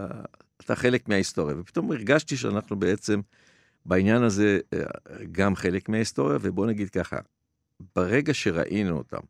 אתה 0.56 0.74
חלק 0.74 1.08
מההיסטוריה. 1.08 1.56
ופתאום 1.58 1.92
הרגשתי 1.92 2.36
שאנחנו 2.36 2.76
בעצם 2.76 3.20
בעניין 3.86 4.22
הזה 4.22 4.58
אה, 4.72 4.78
גם 5.32 5.56
חלק 5.56 5.88
מההיסטוריה, 5.88 6.38
ובוא 6.40 6.66
נגיד 6.66 6.90
ככה, 6.90 7.16
ברגע 7.96 8.34
שראינו 8.34 8.98
אותם, 8.98 9.20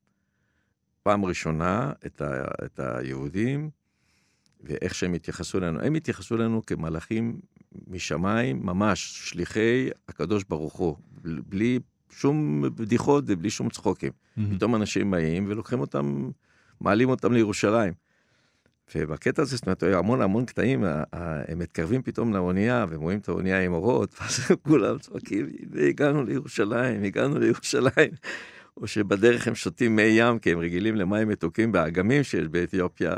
פעם 1.03 1.25
ראשונה, 1.25 1.93
את, 2.07 2.21
ה, 2.21 2.45
את 2.65 2.81
היהודים, 2.81 3.71
ואיך 4.61 4.95
שהם 4.95 5.15
התייחסו 5.15 5.59
אלינו, 5.59 5.81
הם 5.81 5.95
התייחסו 5.95 6.37
אלינו 6.37 6.67
כמלאכים 6.67 7.41
משמיים, 7.89 8.67
ממש 8.67 9.29
שליחי 9.31 9.89
הקדוש 10.09 10.45
ברוך 10.49 10.75
הוא, 10.75 10.97
בלי 11.25 11.79
שום 12.11 12.63
בדיחות 12.75 13.25
ובלי 13.27 13.51
שום 13.51 13.69
צחוקים. 13.71 14.11
Mm-hmm. 14.13 14.43
פתאום 14.57 14.75
אנשים 14.75 15.11
באים 15.11 15.45
ולוקחים 15.49 15.81
אותם, 15.81 16.31
מעלים 16.81 17.09
אותם 17.09 17.33
לירושלים. 17.33 17.93
ובקטע 18.95 19.43
הזה, 19.43 19.57
זאת 19.57 19.67
אומרת, 19.67 19.83
היו 19.83 19.99
המון 19.99 20.23
המון 20.23 20.45
קטעים, 20.45 20.85
הם 21.13 21.59
מתקרבים 21.59 22.03
פתאום 22.03 22.35
לאונייה, 22.35 22.87
והם 22.89 23.01
רואים 23.01 23.19
את 23.19 23.29
האונייה 23.29 23.65
עם 23.65 23.73
אורות, 23.73 24.15
ואז 24.21 24.41
כולם 24.63 24.99
צועקים, 24.99 25.47
והגענו 25.71 26.25
לירושלים, 26.25 27.03
הגענו 27.03 27.39
לירושלים. 27.39 28.11
או 28.77 28.87
שבדרך 28.87 29.49
הם 29.49 29.55
שותים 29.55 29.97
מי 29.97 30.03
ים, 30.03 30.39
כי 30.39 30.53
הם 30.53 30.59
רגילים 30.59 30.97
למים 30.97 31.29
מתוקים 31.29 31.73
באגמים 31.73 32.23
שיש 32.23 32.49
באתיופיה, 32.49 33.13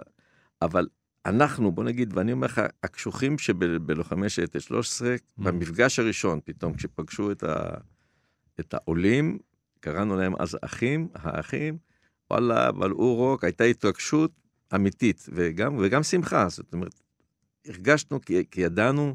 אבל 0.63 0.87
אנחנו, 1.27 1.73
בוא 1.73 1.85
נגיד, 1.85 2.17
ואני 2.17 2.33
אומר 2.33 2.47
לך, 2.47 2.61
הקשוחים 2.83 3.39
שבלוחמי 3.39 4.29
שייטת 4.29 4.61
13, 4.61 5.15
mm. 5.15 5.19
במפגש 5.45 5.99
הראשון, 5.99 6.41
פתאום, 6.45 6.75
כשפגשו 6.75 7.31
את, 7.31 7.43
ה, 7.43 7.75
את 8.61 8.75
העולים, 8.75 9.39
קראנו 9.81 10.17
להם 10.17 10.35
אז 10.39 10.59
אחים, 10.61 11.09
האחים, 11.15 11.79
וואלה, 12.31 12.73
בלעו 12.73 13.15
רוק, 13.15 13.45
הייתה 13.45 13.65
התרגשות 13.65 14.31
אמיתית, 14.75 15.27
וגם, 15.33 15.77
וגם 15.79 16.03
שמחה, 16.03 16.49
זאת 16.49 16.73
אומרת, 16.73 17.01
הרגשנו 17.67 18.21
כי, 18.21 18.45
כי 18.51 18.61
ידענו, 18.61 19.15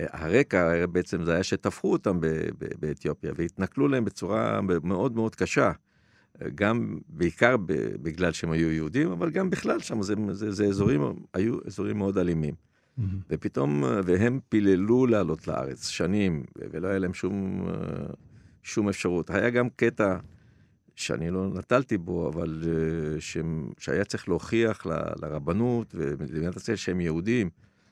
אה, 0.00 0.06
הרקע 0.10 0.86
בעצם 0.86 1.24
זה 1.24 1.34
היה 1.34 1.42
שטפחו 1.42 1.92
אותם 1.92 2.20
באתיופיה, 2.78 3.32
והתנכלו 3.36 3.88
להם 3.88 4.04
בצורה 4.04 4.60
מאוד 4.82 5.14
מאוד 5.14 5.34
קשה. 5.34 5.72
גם, 6.54 6.98
בעיקר 7.08 7.56
בגלל 8.02 8.32
שהם 8.32 8.50
היו 8.50 8.70
יהודים, 8.70 9.10
אבל 9.10 9.30
גם 9.30 9.50
בכלל 9.50 9.80
שם, 9.80 10.02
זה, 10.02 10.14
זה, 10.30 10.50
זה 10.50 10.64
אזורים, 10.64 11.00
היו 11.34 11.56
אזורים 11.66 11.98
מאוד 11.98 12.18
אלימים. 12.18 12.54
ופתאום, 13.30 13.84
והם 14.04 14.40
פיללו 14.48 15.06
לעלות 15.06 15.48
לארץ 15.48 15.88
שנים, 15.88 16.44
ולא 16.72 16.88
היה 16.88 16.98
להם 16.98 17.14
שום, 17.14 17.66
אה, 17.68 17.74
שום 18.62 18.88
אפשרות. 18.88 19.30
היה 19.30 19.50
גם 19.50 19.68
קטע 19.76 20.16
שאני 20.94 21.30
לא 21.30 21.48
נטלתי 21.48 21.98
בו, 21.98 22.28
אבל 22.28 22.62
אה, 22.66 23.20
שהם, 23.20 23.70
שהיה 23.78 24.04
צריך 24.04 24.28
להוכיח 24.28 24.86
ל- 24.86 24.90
לרבנות 25.22 25.94
ולמדינת 25.94 26.56
ישראל 26.56 26.76
שהם 26.76 27.00
יהודים. 27.00 27.50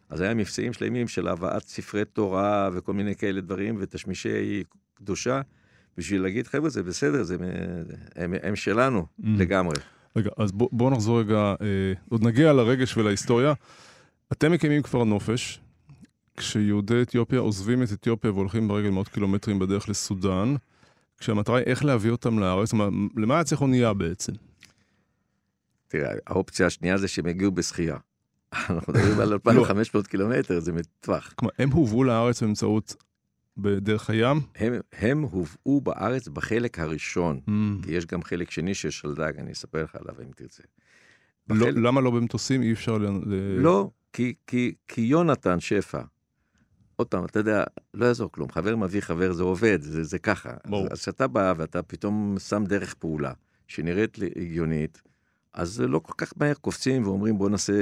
אז 0.09 0.21
היה 0.21 0.35
מבצעים 0.35 0.73
שלמים 0.73 1.09
של 1.09 1.28
הבאת 1.28 1.62
ספרי 1.62 2.04
תורה 2.04 2.71
וכל 2.73 2.92
מיני 2.92 3.16
כאלה 3.16 3.40
דברים 3.40 3.76
ותשמישי 3.78 4.64
קדושה, 4.95 5.40
בשביל 5.99 6.23
להגיד, 6.23 6.47
חבר'ה, 6.47 6.69
זה 6.71 6.83
בסדר, 6.83 7.23
זה, 7.23 7.37
הם, 8.17 8.35
הם 8.43 8.57
שלנו 8.57 9.07
Mm. 9.21 9.25
לגמרי. 9.39 9.77
רגע, 10.17 10.31
אז 10.37 10.53
בוא- 10.53 10.69
בואו 10.73 10.91
נחזור 10.91 11.21
רגע, 11.21 11.37
אה, 11.63 11.93
עוד 12.09 12.25
נגיע 12.27 12.53
לרגש 12.53 12.97
ולהיסטוריה. 12.97 13.53
אתם 14.33 14.53
מקימים 14.53 14.83
כפר 14.83 15.05
נופש, 15.05 15.61
כשיהודי 16.37 17.03
אתיופיה 17.03 17.39
עוזבים 17.39 17.83
את 17.83 17.93
אתיופיה 17.93 18.33
והולכים 18.33 18.69
ברגל 18.69 18.91
מאות 18.91 19.09
קילומטרים 19.09 19.59
בדרך 19.59 19.89
לסודאן, 19.89 20.55
כשהמטרה 21.19 21.57
היא 21.59 21.67
איך 21.67 21.85
להביא 21.85 22.11
אותם 22.11 22.39
לארץ, 22.39 22.67
זאת 22.69 22.73
אומרת, 22.73 22.93
למה 23.17 23.35
היה 23.35 23.45
צריך 23.45 23.61
אונייה 23.61 23.93
בעצם? 23.95 24.33
תראה, 25.89 26.11
האופציה 26.27 26.67
השנייה 26.67 26.99
זה 26.99 27.09
שהם 27.09 27.27
הגיעו 27.27 27.53
בשחייה. 27.53 27.97
אנחנו 28.55 28.93
מדברים 28.93 29.21
על 29.21 29.33
2,500 29.33 30.07
קילומטר, 30.07 30.61
זה 30.61 30.73
מטווח. 30.73 31.33
כלומר, 31.37 31.53
הם 31.59 31.71
הובאו 31.71 32.05
לארץ 32.05 32.43
באמצעות, 32.43 32.95
בדרך 33.62 34.11
הים? 34.11 34.40
הם, 34.57 34.73
הם 34.93 35.23
הובאו 35.23 35.81
בארץ 35.81 36.29
בחלק 36.29 36.79
הראשון, 36.79 37.40
Mm. 37.49 37.50
כי 37.85 37.93
יש 37.93 38.07
גם 38.07 38.23
חלק 38.23 38.50
שני 38.50 38.75
של 38.75 38.90
שלדג, 38.90 39.33
אני 39.38 39.52
אספר 39.52 39.85
לך 39.85 39.95
עליו 39.95 40.14
אם 40.23 40.31
תרצה. 40.37 40.62
לא, 41.50 41.57
בחלק- 41.57 41.75
למה 41.83 42.00
לא 42.00 42.11
במטוסים? 42.11 42.62
אי 42.62 42.73
אפשר 42.73 42.99
ל... 42.99 43.07
לא, 43.59 43.90
כי, 44.12 44.35
כי, 44.47 44.75
כי 44.88 45.00
יונתן 45.00 45.61
שפע, 45.61 46.02
עוד 46.97 47.07
פעם, 47.07 47.25
אתה 47.25 47.38
יודע, 47.38 47.64
לא 47.95 48.07
יעזור 48.07 48.33
כלום, 48.33 48.50
חבר 48.52 48.76
מביא 48.76 49.00
חבר, 49.00 49.33
זה 49.33 49.43
עובד, 49.43 49.79
זה, 49.83 50.05
זה 50.05 50.19
ככה. 50.19 50.50
ברור. 50.67 50.87
אז 50.90 51.00
כשאתה 51.02 51.26
בא 51.26 51.55
ואתה 51.57 51.83
פתאום 51.83 52.37
שם 52.38 52.64
דרך 52.67 52.95
פעולה 52.95 53.33
שנראית 53.69 54.19
הגיונית, 54.37 55.02
אז 55.55 55.81
לא 55.81 55.99
כל 55.99 56.12
כך 56.17 56.33
מהר 56.37 56.55
קופצים 56.55 57.02
ואומרים 57.07 57.38
בוא 57.38 57.50
נעשה... 57.50 57.73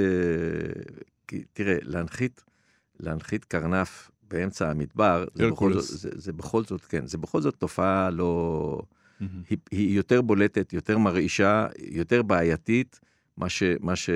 כי 1.28 1.44
תראה, 1.52 1.76
להנחית, 1.82 2.44
להנחית 3.00 3.44
קרנף 3.44 4.10
באמצע 4.30 4.70
המדבר, 4.70 5.24
זה 5.34 5.50
בכל. 5.50 5.72
זאת, 5.72 5.98
זה, 5.98 6.10
זה 6.14 6.32
בכל 6.32 6.64
זאת, 6.64 6.84
כן, 6.84 7.06
זה 7.06 7.18
בכל 7.18 7.40
זאת 7.40 7.54
תופעה 7.54 8.10
לא... 8.10 8.82
היא, 9.20 9.58
היא 9.70 9.96
יותר 9.96 10.22
בולטת, 10.22 10.72
יותר 10.72 10.98
מרעישה, 10.98 11.66
יותר 11.78 12.22
בעייתית, 12.22 13.00
מה, 13.36 13.48
ש, 13.48 13.62
מה, 13.80 13.96
ש, 13.96 14.10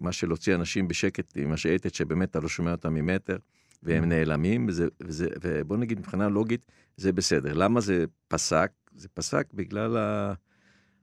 מה 0.00 0.12
שלהוציא 0.12 0.54
אנשים 0.54 0.88
בשקט 0.88 1.32
עם 1.36 1.52
השייטת 1.52 1.94
שבאמת 1.94 2.30
אתה 2.30 2.40
לא 2.40 2.48
שומע 2.48 2.72
אותם 2.72 2.94
ממטר, 2.94 3.36
והם. 3.82 4.04
נעלמים, 4.04 4.66
וזה, 4.68 4.88
וזה, 5.00 5.28
ובוא 5.42 5.76
נגיד 5.76 5.98
מבחינה 5.98 6.28
לוגית, 6.28 6.66
זה 6.96 7.12
בסדר. 7.12 7.52
למה 7.52 7.80
זה 7.80 8.04
פסק? 8.28 8.70
זה 8.94 9.08
פסק 9.08 9.46
בגלל 9.54 9.96
ה... 9.96 10.34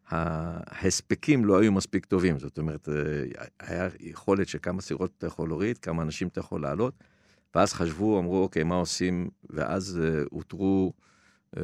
ההספקים 0.08 1.46
לא 1.46 1.62
היו 1.62 1.72
מספיק 1.72 2.06
טובים, 2.06 2.40
זאת 2.40 2.58
אומרת, 2.58 2.90
אה, 2.90 2.96
היה 3.60 3.90
יכולת 4.00 4.48
שכמה 4.48 4.82
סירות 4.82 5.12
אתה 5.18 5.28
יכול 5.28 5.50
להוריד, 5.50 5.78
כמה 5.78 6.04
אנשים 6.04 6.28
אתה 6.28 6.40
יכול 6.40 6.62
לעלות, 6.62 7.04
ואז 7.56 7.74
חשבו, 7.74 8.20
אמרו, 8.20 8.44
אוקיי, 8.44 8.64
מה 8.64 8.76
עושים? 8.76 9.30
ואז 9.50 10.02
אה, 10.04 10.24
אותרו 10.32 10.94
אה, 11.58 11.62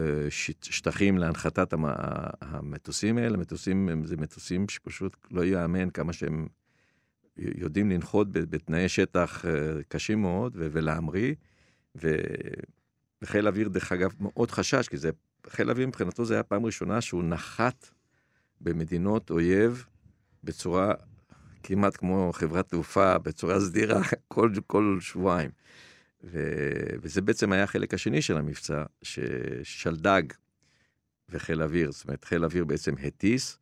שטחים 0.62 1.18
להנחתת 1.18 1.74
המ- 1.74 1.86
המטוסים 2.42 3.18
האלה. 3.18 3.38
מטוסים, 3.38 4.06
זה 4.06 4.18
מטוסים 4.18 4.70
שפשוט 4.70 5.18
לא 5.32 5.42
ייאמן 5.46 5.90
כמה 5.90 6.14
שהם 6.14 6.48
יודעים 7.38 7.92
לנחות 7.92 8.32
בתנאי 8.32 8.90
שטח 8.90 9.46
אה, 9.46 9.52
קשים 9.88 10.22
מאוד 10.22 10.52
ולהמריא. 10.56 11.34
וחיל 11.96 13.46
האוויר, 13.46 13.70
דרך 13.70 13.92
אגב, 13.92 14.12
מאוד 14.20 14.52
חשש, 14.52 14.88
כי 14.88 14.98
זה, 14.98 15.10
חיל 15.48 15.70
האוויר 15.70 15.88
מבחינתו 15.88 16.26
זה 16.26 16.34
היה 16.34 16.44
פעם 16.44 16.66
ראשונה 16.66 17.02
שהוא 17.02 17.24
נחת 17.24 17.90
במדינות 18.62 19.30
אויב 19.32 19.86
בצורה 20.44 20.94
כמעט 21.64 21.98
כמו 21.98 22.32
חברת 22.34 22.70
תעופה, 22.70 23.18
בצורה 23.18 23.60
סדירה, 23.60 24.02
כל, 24.28 24.52
כל 24.68 24.98
שבועיים. 25.02 25.50
ו... 26.24 26.40
וזה 27.02 27.22
בעצם 27.22 27.52
היה 27.52 27.64
החלק 27.64 27.94
השני 27.94 28.22
של 28.22 28.38
המבצע, 28.38 28.84
ששלדג 29.02 30.24
וחיל 31.30 31.62
האוויר, 31.62 31.92
זאת 31.92 32.04
אומרת, 32.06 32.24
חיל 32.24 32.44
האוויר 32.44 32.66
בעצם 32.66 32.94
הטיס, 33.04 33.58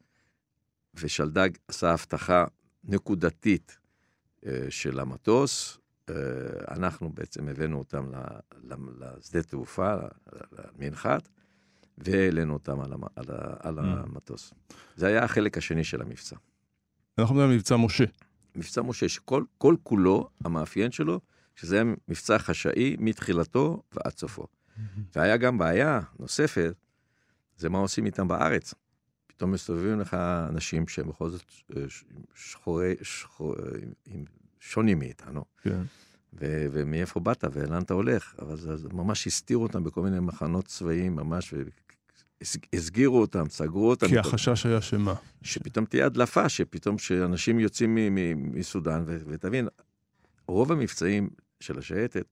ושלדג 0.94 1.50
עשה 1.68 1.92
הבטחה 1.92 2.46
נקודתית 2.84 3.78
אה, 4.46 4.66
של 4.70 5.00
המטוס. 5.00 5.78
אה, 6.10 6.16
אנחנו 6.72 7.10
בעצם 7.14 7.48
הבאנו 7.48 7.78
אותם 7.80 8.12
לשדה 9.00 9.44
תעופה, 9.44 9.96
למנחת, 10.52 11.30
והעלינו 11.98 12.54
אותם 12.54 12.82
על, 12.82 12.94
המ... 12.94 13.04
על, 13.16 13.26
ה... 13.30 13.54
על 13.60 13.80
המטוס. 13.80 14.54
זה 14.96 15.08
היה 15.08 15.24
החלק 15.24 15.58
השני 15.58 15.84
של 15.84 16.02
המבצע. 16.02 16.36
אנחנו 17.18 17.36
מדברים 17.36 17.50
על 17.50 17.56
מבצע 17.56 17.78
משה. 17.78 18.06
מבצע 18.56 18.82
משה, 18.82 19.10
שכל 19.10 19.44
כל 19.58 19.76
כולו, 19.84 20.30
המאפיין 20.46 20.92
שלו, 20.92 21.20
שזה 21.62 21.76
היה 21.76 21.84
מבצע 22.08 22.40
חשאי 22.40 22.96
מתחילתו 23.00 23.84
ועד 23.92 24.18
סופו. 24.18 24.48
והיה 25.16 25.38
גם 25.38 25.58
בעיה 25.58 26.00
נוספת, 26.20 26.74
זה 27.58 27.70
מה 27.70 27.78
עושים 27.78 28.06
איתם 28.06 28.28
בארץ. 28.28 28.74
פתאום 29.28 29.52
מסתובבים 29.52 30.00
לך 30.00 30.14
אנשים 30.50 30.88
שהם 30.88 31.10
בכל 31.10 31.30
זאת 31.30 31.44
אה, 31.78 31.82
שחורי, 32.36 32.96
שחור, 33.02 33.56
אה, 33.56 34.16
שונים 34.60 35.00
מאיתנו, 35.00 35.46
כן. 35.62 35.82
ו- 36.34 36.68
ומאיפה 36.72 37.20
באת 37.20 37.44
ולאן 37.54 37.82
אתה 37.82 37.94
הולך, 37.94 38.36
אבל 38.42 38.58
זה, 38.58 38.78
זה 38.78 38.90
ממש 38.94 39.28
הסתירו 39.28 39.64
אותם 39.64 39.84
בכל 39.84 40.02
מיני 40.02 40.20
מחנות 40.20 40.66
צבאיים, 40.66 41.16
ממש, 41.16 41.54
והסגירו 42.74 43.22
אותם, 43.22 43.50
סגרו 43.50 43.90
אותם. 43.90 44.08
כי 44.08 44.20
החשש 44.20 44.66
היה 44.66 44.82
שמה? 44.82 45.14
שפתאום 45.42 45.86
תהיה 45.86 46.06
הדלפה, 46.06 46.50
שפתאום 46.50 46.98
שאנשים 46.98 47.60
יוצאים 47.60 47.98
מסודאן, 48.36 49.04
ותבין, 49.08 49.68
רוב 50.48 50.72
המבצעים 50.72 51.30
של 51.60 51.80
השייטת, 51.80 52.26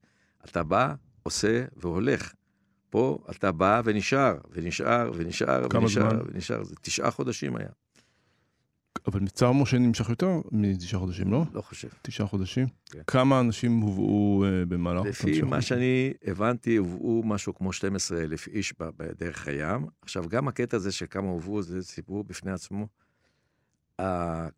אתה 0.45 0.63
בא, 0.63 0.93
עושה 1.23 1.65
והולך. 1.75 2.33
פה 2.89 3.17
אתה 3.31 3.51
בא 3.51 3.81
ונשאר, 3.85 4.37
ונשאר, 4.51 5.11
ונשאר, 5.15 5.69
כמה 5.69 5.81
ונשאר, 5.81 6.09
זמן? 6.09 6.19
ונשאר. 6.25 6.63
זה 6.63 6.75
תשעה 6.81 7.11
חודשים 7.11 7.55
היה, 7.55 7.69
אבל 9.07 9.19
מבצע 9.19 9.51
משה 9.51 9.77
נמשך 9.77 10.09
יותר 10.09 10.41
מתשעה 10.51 10.99
חודשים, 10.99 11.31
לא? 11.31 11.43
לא 11.53 11.61
חושב. 11.61 11.87
תשעה 12.01 12.27
חודשים? 12.27 12.67
כן. 12.91 13.01
כמה 13.07 13.39
אנשים 13.39 13.79
הובאו 13.79 14.45
אה, 14.45 14.65
במהלך 14.65 15.05
לפי 15.05 15.41
מה? 15.41 15.61
שאני 15.61 16.13
הבנתי, 16.25 16.75
הובאו 16.75 17.23
משהו 17.25 17.55
כמו 17.55 17.73
12 17.73 18.21
אלף 18.21 18.47
איש 18.47 18.73
בדרך 18.79 19.47
הים. 19.47 19.85
עכשיו, 20.01 20.23
גם 20.29 20.47
הקטע 20.47 20.77
הזה 20.77 20.91
של 20.91 21.05
כמה 21.09 21.27
הובאו, 21.27 21.61
זה 21.61 21.83
סיפור 21.83 22.23
בפני 22.23 22.51
עצמו. 22.51 22.87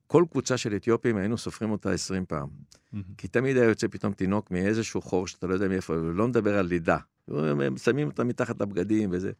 כל 0.08 0.24
קבוצה 0.32 0.58
של 0.58 0.76
אתיופים, 0.76 1.18
היינו 1.18 1.38
סופרים 1.38 1.72
אותה 1.72 1.92
20 1.92 2.26
פעם. 2.26 2.48
מהמם. 2.94 3.04
כי 3.18 3.28
תמיד 3.28 3.58
היה 3.58 3.66
יוצא 3.66 3.88
פתאום 3.88 4.14
תינוק 4.14 4.52
מאיזשהו 4.52 5.02
חור 5.02 5.28
שאתה 5.28 5.48
לא 5.48 5.54
יודע 5.54 5.68
מאיפה, 5.68 5.94
ולא 5.94 6.28
מדבר 6.28 6.58
על 6.58 6.66
לידה. 6.66 6.98
הם 7.28 7.78
שמים 7.78 8.08
אותה 8.08 8.24
מתחת 8.24 8.62
לבגדים 8.62 9.10
וזה. 9.14 9.32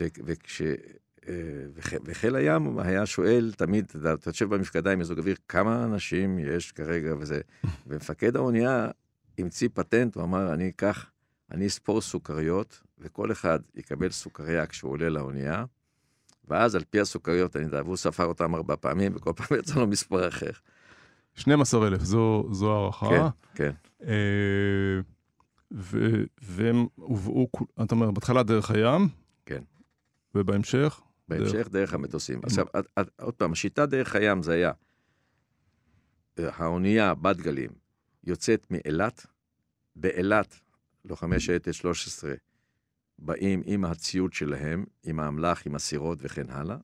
ו- 0.00 0.06
וכש... 0.24 0.62
אה, 1.28 1.34
וח- 1.74 2.00
וחיל 2.04 2.36
הים 2.36 2.78
היה 2.78 3.06
שואל 3.06 3.52
תמיד, 3.56 3.92
אתה 4.14 4.30
יושב 4.30 4.54
במפקדה 4.54 4.92
עם 4.92 4.98
מיזוג 4.98 5.18
אוויר, 5.18 5.36
כמה 5.48 5.84
אנשים 5.84 6.38
יש 6.38 6.72
כרגע 6.72 7.14
וזה. 7.18 7.40
ומפקד 7.86 8.36
האונייה 8.36 8.88
המציא 9.38 9.68
פטנט, 9.74 10.14
הוא 10.14 10.24
אמר, 10.24 10.54
אני 10.54 10.68
אקח, 10.68 11.10
אני 11.50 11.66
אספור 11.66 12.00
סוכריות, 12.00 12.82
וכל 12.98 13.32
אחד 13.32 13.60
יקבל 13.74 14.10
סוכריה 14.10 14.66
כשהוא 14.66 14.90
עולה 14.92 15.08
לאונייה, 15.08 15.64
ואז 16.50 16.74
על 16.74 16.84
פי 16.90 17.00
הסוכריות, 17.00 17.56
אני 17.56 17.64
יודע, 17.64 17.82
והוא 17.84 17.96
ספר 17.96 18.24
אותם 18.24 18.54
ארבע 18.54 18.76
פעמים, 18.76 19.16
וכל 19.16 19.32
פעם 19.36 19.58
יצא 19.58 19.74
לו 19.74 19.86
מספר 19.86 20.28
אחר. 20.28 20.50
12,000, 21.34 22.00
זו, 22.00 22.48
זו 22.52 22.72
הערכה. 22.72 23.08
כן, 23.08 23.24
כן. 23.54 23.72
אה, 24.06 25.00
ו- 25.72 26.24
והם 26.42 26.86
הובאו, 26.94 27.48
אתה 27.82 27.94
אומר, 27.94 28.10
בהתחלה 28.10 28.42
דרך 28.42 28.70
הים. 28.70 29.08
כן. 29.46 29.62
ובהמשך? 30.34 31.00
בהמשך 31.28 31.68
דרך 31.70 31.94
המטוסים. 31.94 32.40
עכשיו, 32.42 32.66
עוד 33.20 33.34
פעם, 33.34 33.52
השיטה 33.52 33.86
דרך 33.86 34.16
הים 34.16 34.42
זה 34.42 34.52
היה, 34.52 34.72
אה, 36.38 36.50
האונייה 36.56 37.14
בת 37.14 37.36
גלים 37.36 37.70
יוצאת 38.24 38.66
מאילת, 38.70 39.26
באילת, 39.96 40.60
לוחמי 41.04 41.40
שייטת 41.40 41.74
13, 41.74 42.34
באים 43.20 43.62
עם 43.64 43.84
הציוד 43.84 44.32
שלהם, 44.32 44.84
עם 45.02 45.20
האמל"ח, 45.20 45.66
עם 45.66 45.74
הסירות 45.74 46.18
וכן 46.22 46.50
הלאה. 46.50 46.76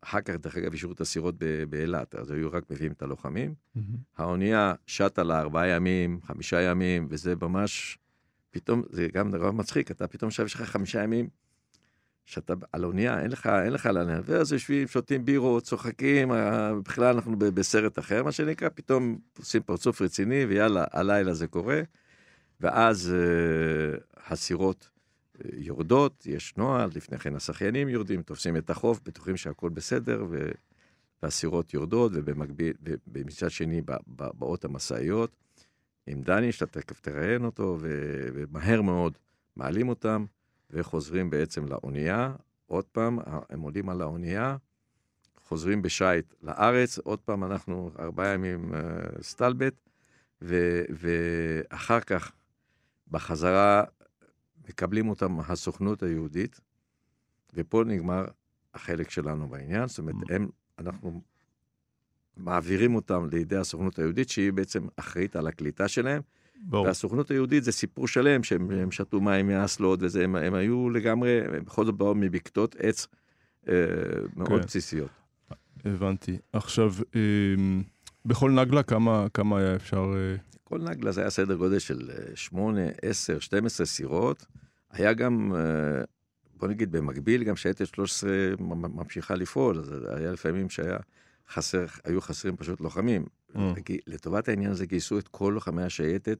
אחר 0.00 0.20
כך, 0.20 0.34
דרך 0.34 0.56
אגב, 0.56 0.74
השאירו 0.74 0.92
את 0.92 1.00
הסירות 1.00 1.34
באילת, 1.68 2.14
אז 2.14 2.30
היו 2.30 2.52
רק 2.52 2.70
מביאים 2.70 2.92
את 2.92 3.02
הלוחמים. 3.02 3.54
מהמם. 3.74 3.96
האונייה 4.16 4.74
שטה 4.86 5.22
לה 5.22 5.40
ארבעה 5.40 5.68
ימים, 5.68 6.20
חמישה 6.24 6.62
ימים, 6.62 7.06
וזה 7.10 7.34
ממש, 7.42 7.98
פתאום, 8.50 8.82
זה 8.90 9.08
גם 9.12 9.34
נורא 9.34 9.50
מצחיק, 9.50 9.90
אתה 9.90 10.08
פתאום 10.08 10.28
עכשיו 10.28 10.46
יש 10.46 10.54
לך 10.54 10.62
חמישה 10.62 11.02
ימים 11.02 11.28
שאתה 12.24 12.54
על 12.72 12.84
אונייה, 12.84 13.20
אין 13.20 13.30
לך, 13.30 13.46
אין 13.46 13.72
לך 13.72 13.86
לאן, 13.86 14.20
ואז 14.24 14.52
יושבים, 14.52 14.88
שותים 14.88 15.24
בירות, 15.24 15.62
צוחקים, 15.62 16.32
אה, 16.32 16.74
בכלל 16.74 17.14
אנחנו 17.14 17.38
בסרט 17.38 17.98
אחר, 17.98 18.22
מה 18.22 18.32
שנקרא, 18.32 18.68
פתאום 18.74 19.18
עושים 19.38 19.62
פרצוף 19.62 20.02
רציני, 20.02 20.44
ויאללה, 20.44 20.84
הלילה 20.92 21.34
זה 21.34 21.46
קורה, 21.46 21.80
ואז 22.60 23.14
אה, 23.14 23.98
הסירות 24.26 24.90
יורדות, 25.52 26.26
יש 26.26 26.54
נוהל, 26.56 26.90
לפני 26.94 27.18
כן 27.18 27.34
השחיינים 27.34 27.88
יורדים, 27.88 28.22
תופסים 28.22 28.56
את 28.56 28.70
החוף, 28.70 29.00
בטוחים 29.04 29.36
שהכל 29.36 29.68
בסדר, 29.68 30.24
ו... 30.30 30.50
והסירות 31.22 31.74
יורדות, 31.74 32.12
ובמקביל, 32.14 32.72
ומצד 33.12 33.50
שני 33.50 33.82
באות 34.16 34.64
המשאיות, 34.64 35.36
עם 36.06 36.22
דני, 36.22 36.52
שאתה 36.52 36.80
תכף 36.80 37.00
תראיין 37.00 37.44
אותו, 37.44 37.78
ו- 37.80 38.28
ומהר 38.34 38.82
מאוד 38.82 39.18
מעלים 39.56 39.88
אותם, 39.88 40.24
וחוזרים 40.70 41.30
בעצם 41.30 41.66
לאונייה. 41.66 42.34
עוד 42.66 42.84
פעם, 42.84 43.18
הם 43.50 43.60
עולים 43.60 43.88
על 43.88 44.02
האונייה, 44.02 44.56
חוזרים 45.44 45.82
בשייט 45.82 46.34
לארץ, 46.42 46.98
עוד 46.98 47.18
פעם 47.18 47.44
אנחנו 47.44 47.90
ארבעה 47.98 48.28
ימים 48.28 48.72
uh, 48.72 49.22
סטלבט, 49.22 49.74
ו- 50.42 50.84
ואחר 50.90 52.00
כך, 52.00 52.32
בחזרה, 53.10 53.84
מקבלים 54.68 55.08
אותם 55.08 55.40
הסוכנות 55.40 56.02
היהודית, 56.02 56.60
ופה 57.54 57.82
נגמר 57.86 58.24
החלק 58.74 59.10
שלנו 59.10 59.48
בעניין, 59.48 59.88
זאת 59.88 59.98
אומרת, 59.98 60.16
הם, 60.30 60.48
אנחנו 60.78 61.22
מעבירים 62.36 62.94
אותם 62.94 63.28
לידי 63.32 63.56
הסוכנות 63.56 63.98
היהודית, 63.98 64.28
שהיא 64.28 64.52
בעצם 64.52 64.86
אחראית 64.96 65.36
על 65.36 65.46
הקליטה 65.46 65.88
שלהם, 65.88 66.22
ברור. 66.60 66.86
והסוכנות 66.86 67.30
היהודית 67.30 67.64
זה 67.64 67.72
סיפור 67.72 68.08
שלם, 68.08 68.42
שהם 68.42 68.70
הם 68.70 68.90
שתו 68.90 69.20
מים 69.20 69.46
מאסלות 69.46 69.98
וזה, 70.02 70.24
הם, 70.24 70.36
הם 70.36 70.54
היו 70.54 70.90
לגמרי, 70.90 71.40
הם 71.44 71.64
בכל 71.64 71.84
זאת 71.84 71.94
באו 71.94 72.14
מבקתות 72.14 72.76
עץ 72.78 73.06
אה, 73.68 73.74
מאוד 74.36 74.60
כן. 74.60 74.66
בסיסיות. 74.66 75.10
הבנתי. 75.84 76.38
עכשיו, 76.52 76.92
אמ, 77.14 77.82
בכל 78.24 78.50
נגלה 78.50 78.82
כמה, 78.82 79.26
כמה 79.34 79.58
היה 79.58 79.76
אפשר... 79.76 80.12
אה, 80.16 80.36
כל 80.68 80.78
נגלה 80.82 81.12
זה 81.12 81.20
היה 81.20 81.30
סדר 81.30 81.54
גודל 81.54 81.78
של 81.78 82.10
אה, 82.10 82.36
8, 82.36 82.80
10, 83.02 83.38
12 83.38 83.86
סירות. 83.86 84.46
היה 84.90 85.12
גם, 85.12 85.52
אה, 85.54 86.04
בוא 86.56 86.68
נגיד 86.68 86.92
במקביל, 86.92 87.44
גם 87.44 87.56
שייטת 87.56 87.86
13 87.86 88.30
מ- 88.60 88.96
ממשיכה 88.98 89.34
לפעול, 89.34 89.78
אז 89.78 89.94
היה 90.16 90.32
לפעמים 90.32 90.70
שהיה 90.70 90.98
חסר, 91.48 91.86
היו 92.04 92.20
חסרים 92.20 92.56
פשוט 92.56 92.80
לוחמים. 92.80 93.24
Mm. 93.54 93.58
לטובת 94.06 94.48
העניין 94.48 94.70
הזה 94.70 94.86
גייסו 94.86 95.18
את 95.18 95.28
כל 95.28 95.52
לוחמי 95.54 95.82
השייטת, 95.82 96.38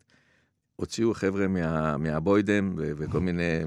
הוציאו 0.77 1.15
חבר'ה 1.15 1.47
מה, 1.49 1.97
מהבוידם 1.97 2.75
ו- 2.77 2.93
וכל 2.97 3.21
מיני... 3.21 3.61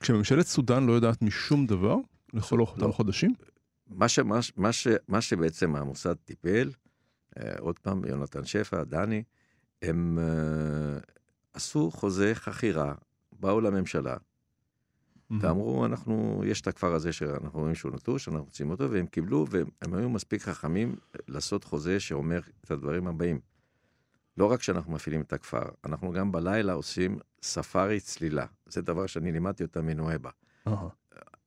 כשממשלת 0.00 0.46
סודאן 0.46 0.86
לא 0.86 0.92
יודעת 0.92 1.22
משום 1.22 1.66
דבר, 1.66 1.96
לכל 2.34 2.56
לא. 2.56 2.62
אותם 2.62 2.92
חודשים? 2.92 3.34
מה, 3.86 4.08
ש, 4.08 4.18
מה, 4.18 4.42
ש- 4.42 4.52
מה, 4.56 4.72
ש, 4.72 4.88
מה 5.08 5.20
שבעצם 5.20 5.76
המוסד 5.76 6.14
טיפל, 6.14 6.70
אה, 7.38 7.52
עוד 7.58 7.78
פעם, 7.78 8.04
יונתן 8.04 8.44
שפע, 8.44 8.84
דני, 8.84 9.22
הם 9.82 10.18
אה, 10.18 10.98
עשו 11.54 11.90
חוזה 11.90 12.34
חכירה, 12.34 12.94
באו 13.32 13.60
לממשלה, 13.60 14.16
ואמרו, 15.40 15.86
אנחנו, 15.86 16.42
יש 16.46 16.60
את 16.60 16.66
הכפר 16.66 16.94
הזה 16.94 17.12
שאנחנו 17.12 17.60
רואים 17.60 17.74
שהוא 17.74 17.92
נטוש, 17.92 18.28
אנחנו 18.28 18.44
רוצים 18.44 18.70
אותו, 18.70 18.90
והם 18.90 19.06
קיבלו, 19.06 19.46
והם 19.50 19.94
היו 19.94 20.10
מספיק 20.10 20.42
חכמים 20.42 20.96
לעשות 21.28 21.64
חוזה 21.64 22.00
שאומר 22.00 22.40
את 22.64 22.70
הדברים 22.70 23.06
הבאים. 23.06 23.40
לא 24.36 24.52
רק 24.52 24.62
שאנחנו 24.62 24.92
מפעילים 24.92 25.20
את 25.20 25.32
הכפר, 25.32 25.62
אנחנו 25.84 26.12
גם 26.12 26.32
בלילה 26.32 26.72
עושים 26.72 27.18
ספארי 27.42 28.00
צלילה. 28.00 28.46
זה 28.66 28.82
דבר 28.82 29.06
שאני 29.06 29.32
לימדתי 29.32 29.62
אותה 29.62 29.82
מנואבה. 29.82 30.30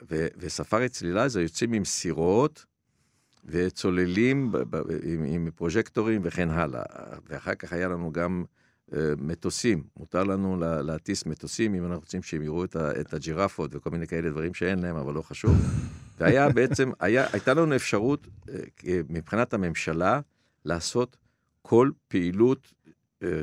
ו- 0.09 0.27
וספארי 0.37 0.89
צלילה 0.89 1.27
זה 1.27 1.41
יוצאים 1.41 1.73
עם 1.73 1.85
סירות 1.85 2.65
וצוללים 3.45 4.51
עם, 5.03 5.23
עם 5.23 5.49
פרוז'קטורים 5.55 6.21
וכן 6.23 6.49
הלאה. 6.49 6.84
ואחר 7.29 7.55
כך 7.55 7.73
היה 7.73 7.88
לנו 7.88 8.12
גם 8.12 8.43
אה, 8.93 8.99
מטוסים. 9.17 9.84
מותר 9.97 10.23
לנו 10.23 10.58
לה- 10.60 10.81
להטיס 10.81 11.25
מטוסים 11.25 11.75
אם 11.75 11.84
אנחנו 11.84 11.99
רוצים 11.99 12.23
שהם 12.23 12.41
יראו 12.41 12.63
את, 12.63 12.75
ה- 12.75 13.01
את 13.01 13.13
הג'ירפות 13.13 13.75
וכל 13.75 13.89
מיני 13.89 14.08
כאלה 14.08 14.29
דברים 14.29 14.53
שאין 14.53 14.79
להם, 14.79 14.95
אבל 14.95 15.13
לא 15.13 15.21
חשוב. 15.21 15.58
והיה 16.19 16.49
בעצם, 16.49 16.91
היה, 16.99 17.25
הייתה 17.34 17.53
לנו 17.53 17.75
אפשרות 17.75 18.27
כ- 18.77 18.86
מבחינת 19.10 19.53
הממשלה 19.53 20.19
לעשות 20.65 21.17
כל 21.62 21.89
פעילות 22.08 22.73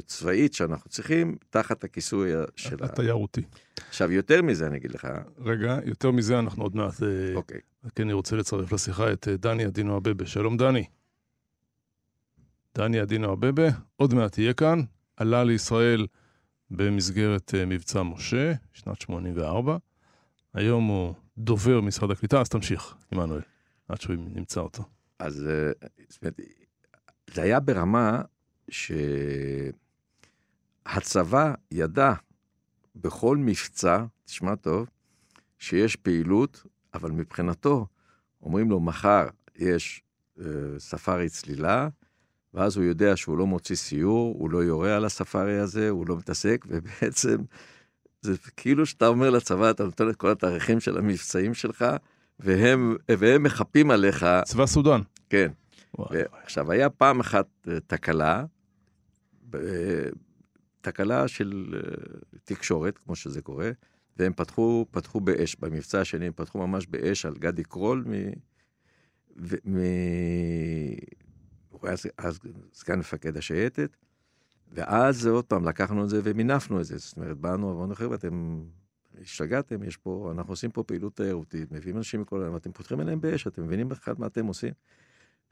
צבאית 0.06 0.54
שאנחנו 0.54 0.90
צריכים 0.90 1.36
תחת 1.50 1.84
הכיסוי 1.84 2.30
של 2.56 2.76
ה... 2.82 2.84
התיירותי. 2.84 3.42
עכשיו, 3.88 4.12
יותר 4.12 4.42
מזה 4.42 4.66
אני 4.66 4.76
אגיד 4.76 4.90
לך, 4.90 5.08
רגע, 5.38 5.78
יותר 5.84 6.10
מזה 6.10 6.38
אנחנו 6.38 6.62
עוד 6.62 6.76
מעט... 6.76 7.02
אה, 7.02 7.34
אוקיי. 7.34 7.60
כן, 7.94 8.02
אני 8.02 8.12
רוצה 8.12 8.36
לצרף 8.36 8.72
לשיחה 8.72 9.12
את 9.12 9.28
אה, 9.28 9.36
דני 9.36 9.66
אדינו 9.66 9.96
אבבה. 9.96 10.26
שלום, 10.26 10.56
דני. 10.56 10.84
דני 12.74 13.02
אדינו 13.02 13.32
אבבה, 13.32 13.68
עוד 13.96 14.14
מעט 14.14 14.38
יהיה 14.38 14.52
כאן. 14.52 14.80
עלה 15.16 15.44
לישראל 15.44 16.06
במסגרת 16.70 17.54
אה, 17.54 17.66
מבצע 17.66 18.02
משה, 18.02 18.52
שנת 18.72 19.00
84. 19.00 19.76
היום 20.54 20.86
הוא 20.86 21.14
דובר 21.38 21.80
משרד 21.80 22.10
הקליטה, 22.10 22.40
אז 22.40 22.48
תמשיך, 22.48 22.94
עמנואל, 23.12 23.40
עד 23.88 24.00
שהוא 24.00 24.16
נמצא 24.16 24.60
אותו. 24.60 24.82
אז 25.18 25.48
אה, 25.48 25.88
זאת 26.08 26.22
אומרת, 26.22 26.40
זה 27.34 27.42
היה 27.42 27.60
ברמה 27.60 28.22
שהצבא 30.84 31.54
ידע 31.70 32.12
בכל 32.96 33.36
מבצע, 33.36 34.04
תשמע 34.24 34.54
טוב, 34.54 34.88
שיש 35.58 35.96
פעילות, 35.96 36.66
אבל 36.94 37.10
מבחינתו, 37.10 37.86
אומרים 38.42 38.70
לו, 38.70 38.80
מחר 38.80 39.26
יש 39.56 40.02
אה, 40.40 40.44
ספארי 40.78 41.28
צלילה, 41.28 41.88
ואז 42.54 42.76
הוא 42.76 42.84
יודע 42.84 43.16
שהוא 43.16 43.38
לא 43.38 43.46
מוציא 43.46 43.76
סיור, 43.76 44.34
הוא 44.38 44.50
לא 44.50 44.58
יורה 44.58 44.96
על 44.96 45.04
הספארי 45.04 45.58
הזה, 45.58 45.90
הוא 45.90 46.06
לא 46.08 46.16
מתעסק, 46.16 46.64
ובעצם 46.68 47.36
זה 48.22 48.36
כאילו 48.56 48.86
שאתה 48.86 49.06
אומר 49.06 49.30
לצבא, 49.30 49.70
אתה 49.70 49.84
נותן 49.84 50.08
את 50.08 50.16
כל 50.16 50.30
התאריכים 50.30 50.80
של 50.80 50.98
המבצעים 50.98 51.54
שלך, 51.54 51.84
והם, 52.40 52.96
והם 53.08 53.42
מחפים 53.42 53.90
עליך, 53.90 54.26
צבא 54.44 54.66
סודאן. 54.66 55.00
כן. 55.30 55.50
וואי, 55.98 56.22
עכשיו, 56.42 56.72
היה 56.72 56.90
פעם 56.90 57.20
אחת 57.20 57.46
אה, 57.68 57.80
תקלה, 57.86 58.44
תקלה 60.82 61.28
של 61.28 61.74
אה, 61.74 61.80
תקשורת, 62.44 62.98
כמו 62.98 63.16
שזה 63.16 63.42
קורה, 63.42 63.70
והם 64.16 64.32
פתחו, 64.32 64.86
פתחו 64.90 65.20
באש, 65.20 65.56
במבצע 65.56 66.00
השני 66.00 66.26
הם 66.26 66.32
פתחו 66.36 66.66
ממש 66.66 66.86
באש 66.86 67.26
על 67.26 67.34
גדי 67.38 67.64
קרול, 67.64 68.04
מ... 68.06 68.12
ו... 69.36 69.56
מ... 69.64 69.76
הוא 71.70 71.80
היה 71.82 71.96
אז- 72.18 72.40
סגן 72.72 72.98
מפקד 72.98 73.36
השייטת, 73.36 73.96
ואז 74.72 75.26
עוד 75.26 75.44
פעם 75.44 75.64
לקחנו 75.64 76.04
את 76.04 76.08
זה 76.08 76.20
ומינפנו 76.24 76.80
את 76.80 76.84
זה, 76.84 76.98
זאת 76.98 77.16
אומרת, 77.16 77.36
באנו, 77.36 77.72
אמרנו, 77.72 77.94
חבר'ה, 77.94 78.16
אתם 78.16 78.64
השתגעתם, 79.20 79.82
יש 79.82 79.96
פה, 79.96 80.32
אנחנו 80.36 80.52
עושים 80.52 80.70
פה 80.70 80.82
פעילות 80.82 81.16
תיירותית, 81.16 81.72
מביאים 81.72 81.96
אנשים 81.96 82.20
מכל 82.20 82.42
העולם, 82.42 82.56
אתם 82.56 82.72
פותחים 82.72 83.00
עליהם 83.00 83.20
באש, 83.20 83.46
אתם 83.46 83.62
מבינים 83.62 83.88
בכלל 83.88 84.14
מה 84.18 84.26
אתם 84.26 84.46
עושים? 84.46 84.72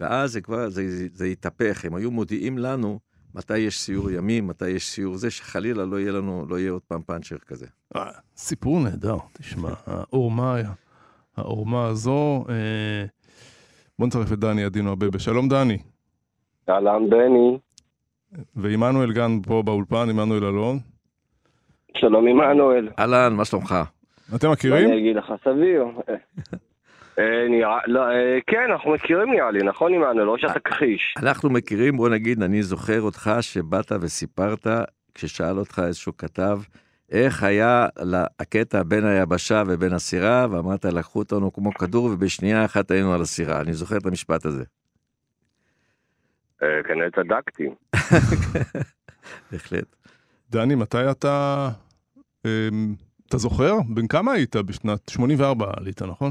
ואז 0.00 0.32
זה 0.32 0.40
כבר, 0.40 0.68
זה, 0.68 0.90
זה, 0.90 1.06
זה 1.12 1.24
התהפך, 1.24 1.84
הם 1.84 1.94
היו 1.94 2.10
מודיעים 2.10 2.58
לנו 2.58 3.00
מתי 3.34 3.58
יש 3.58 3.78
סיור 3.78 4.10
ימים, 4.10 4.46
מתי 4.46 4.68
יש 4.68 4.88
סיור 4.88 5.16
זה, 5.16 5.30
שחלילה 5.30 5.84
לא 5.84 6.00
יהיה 6.00 6.12
לנו, 6.12 6.46
לא 6.48 6.58
יהיה 6.58 6.70
עוד 6.70 6.82
פעם 6.88 7.02
פאנצ'ר 7.02 7.36
כזה. 7.38 7.66
אה, 7.96 8.10
סיפור 8.36 8.80
נהדר, 8.80 9.16
תשמע, 9.32 9.70
העורמה, 9.86 10.56
העורמה 11.36 11.86
הזו, 11.86 12.44
אה, 12.48 13.04
בוא 13.98 14.06
נצרף 14.06 14.32
את 14.32 14.38
דני 14.38 14.66
אדינו 14.66 14.92
אבבה. 14.92 15.18
שלום 15.18 15.48
דני. 15.48 15.78
אהלן 16.68 17.10
בני, 17.10 17.58
ועמנואל 18.56 19.12
גן 19.12 19.40
פה 19.42 19.62
באולפן, 19.62 20.06
עמנואל 20.10 20.44
אלון. 20.44 20.78
שלום 21.96 22.26
עמנואל. 22.28 22.88
אהלן, 22.98 23.34
מה 23.34 23.44
שלומך? 23.44 23.74
אתם 24.34 24.50
מכירים? 24.50 24.88
אני 24.88 24.98
אגיד 24.98 25.16
לך, 25.16 25.32
סביר. 25.44 25.84
אה, 27.20 27.48
נראה, 27.48 27.78
לא, 27.86 28.10
אה, 28.10 28.38
כן, 28.46 28.70
אנחנו 28.72 28.90
מכירים 28.92 29.30
נראה 29.30 29.50
לי, 29.50 29.58
נכון 29.64 29.94
עמנואל? 29.94 30.26
לא 30.26 30.38
שאתה 30.38 30.60
כחיש. 30.60 31.14
אנחנו 31.22 31.50
מכירים, 31.50 31.96
בוא 31.96 32.08
נגיד, 32.08 32.42
אני 32.42 32.62
זוכר 32.62 33.00
אותך 33.00 33.30
שבאת 33.40 33.92
וסיפרת, 34.00 34.66
כששאל 35.14 35.58
אותך 35.58 35.82
איזשהו 35.86 36.16
כתב, 36.16 36.58
איך 37.10 37.42
היה 37.42 37.86
הקטע 38.40 38.82
בין 38.82 39.04
היבשה 39.04 39.62
ובין 39.66 39.92
הסירה, 39.92 40.46
ואמרת, 40.50 40.84
לקחו 40.84 41.18
אותנו 41.18 41.52
כמו 41.52 41.74
כדור, 41.74 42.04
ובשנייה 42.04 42.64
אחת 42.64 42.90
היינו 42.90 43.14
על 43.14 43.20
הסירה. 43.20 43.60
אני 43.60 43.72
זוכר 43.72 43.96
את 43.96 44.06
המשפט 44.06 44.46
הזה. 44.46 44.64
אה, 46.62 46.82
כנראה 46.88 47.10
צדקתי. 47.10 47.68
בהחלט. 49.52 49.96
דני, 50.50 50.74
מתי 50.74 51.10
אתה... 51.10 51.68
אתה 53.28 53.38
זוכר? 53.38 53.74
בן 53.88 54.06
כמה 54.06 54.32
היית 54.32 54.56
בשנת 54.56 55.08
84 55.08 55.72
עלית, 55.76 56.02
נכון? 56.02 56.30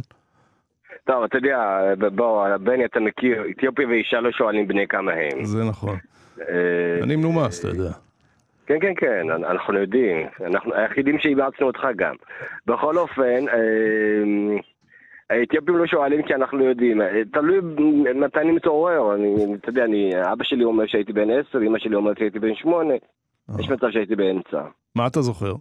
טוב, 1.09 1.23
אתה 1.23 1.37
יודע, 1.37 1.79
בוא, 2.15 2.57
בני, 2.57 2.85
אתה 2.85 2.99
מכיר, 2.99 3.43
אתיופיה 3.51 3.87
ואישה 3.87 4.19
לא 4.19 4.31
שואלים 4.31 4.67
בני 4.67 4.87
כמה 4.87 5.11
הם. 5.11 5.45
זה 5.45 5.63
נכון. 5.63 5.97
אה, 6.39 7.03
אני 7.03 7.15
מנומס, 7.15 7.59
אתה 7.59 7.67
יודע. 7.67 7.91
כן, 8.65 8.79
כן, 8.81 8.93
כן, 8.97 9.29
אנחנו 9.31 9.79
יודעים. 9.79 10.27
אנחנו 10.45 10.73
היחידים 10.73 11.19
שאימצנו 11.19 11.67
אותך 11.67 11.87
גם. 11.95 12.15
בכל 12.65 12.97
אופן, 12.97 13.47
אה, 13.47 14.59
האתיופים 15.29 15.77
לא 15.77 15.87
שואלים 15.87 16.23
כי 16.23 16.35
אנחנו 16.35 16.63
יודעים. 16.63 17.01
אה, 17.01 17.21
תלוי 17.33 17.59
מתי 18.15 18.39
אני 18.39 18.51
מתעורר. 18.51 19.15
אני, 19.15 19.55
אתה 19.55 19.69
יודע, 19.69 19.83
אני, 19.83 20.11
אבא 20.33 20.43
שלי 20.43 20.63
אומר 20.63 20.87
שהייתי 20.87 21.13
בן 21.13 21.29
עשר, 21.29 21.59
אמא 21.67 21.79
שלי 21.79 21.95
אומרת 21.95 22.17
שהייתי 22.17 22.39
בן 22.39 22.55
שמונה. 22.55 22.93
יש 23.59 23.69
מצב 23.69 23.91
שהייתי 23.91 24.15
באמצע. 24.15 24.61
מה 24.95 25.07
אתה 25.07 25.21
זוכר? 25.21 25.53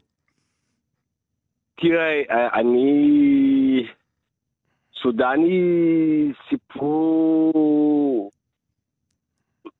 תראה, 1.80 2.22
אה, 2.30 2.60
אני... 2.60 3.86
סודני 5.02 6.32
סיפרו... 6.48 8.30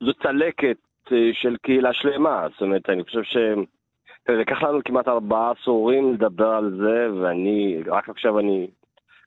זו 0.01 0.15
צלקת 0.23 0.77
אה, 1.13 1.31
של 1.33 1.57
קהילה 1.63 1.93
שלמה. 1.93 2.47
זאת 2.53 2.63
אומרת, 2.63 2.91
אני 2.91 3.05
חושב 3.05 3.23
ש... 3.23 3.37
לקח 4.29 4.63
לנו 4.63 4.81
כמעט 4.85 5.09
ארבעה 5.09 5.51
עשורים 5.51 6.13
לדבר 6.13 6.49
על 6.49 6.77
זה, 6.79 7.09
ואני, 7.21 7.83
רק 7.87 8.09
עכשיו 8.09 8.39
אני 8.39 8.67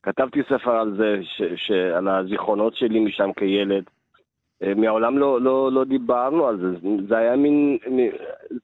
כתבתי 0.04 0.39
ספר 0.43 0.75
על 0.75 0.95
זה, 0.97 1.19
ש, 1.23 1.41
ש, 1.56 1.71
על 1.71 2.08
הזיכרונות 2.08 2.75
שלי 2.75 2.99
משם 2.99 3.34
כילד. 3.34 3.84
אה, 4.63 4.73
מעולם 4.75 5.17
לא, 5.17 5.41
לא, 5.41 5.71
לא 5.71 5.84
דיברנו 5.84 6.47
על 6.47 6.58
זה, 6.58 6.67
זה 7.08 7.17
היה 7.17 7.36
מין, 7.36 7.77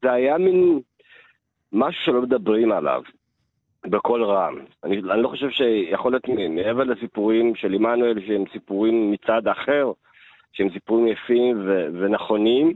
זה 0.02 0.12
היה 0.12 0.38
מין 0.38 0.80
משהו 1.74 2.06
שלא 2.06 2.22
מדברים 2.22 2.72
עליו. 2.72 3.02
בקול 3.90 4.24
רם. 4.24 4.56
אני, 4.84 4.98
אני 5.12 5.22
לא 5.22 5.28
חושב 5.28 5.50
שיכול 5.50 6.12
להיות 6.12 6.28
מעבר 6.50 6.84
לסיפורים 6.84 7.56
של 7.56 7.74
עמנואל, 7.74 8.20
שהם 8.28 8.44
סיפורים 8.52 9.12
מצד 9.12 9.48
אחר, 9.48 9.92
שהם 10.54 10.70
סיפורים 10.74 11.08
יפים 11.08 11.62
ו- 11.66 11.88
ונכונים, 11.94 12.74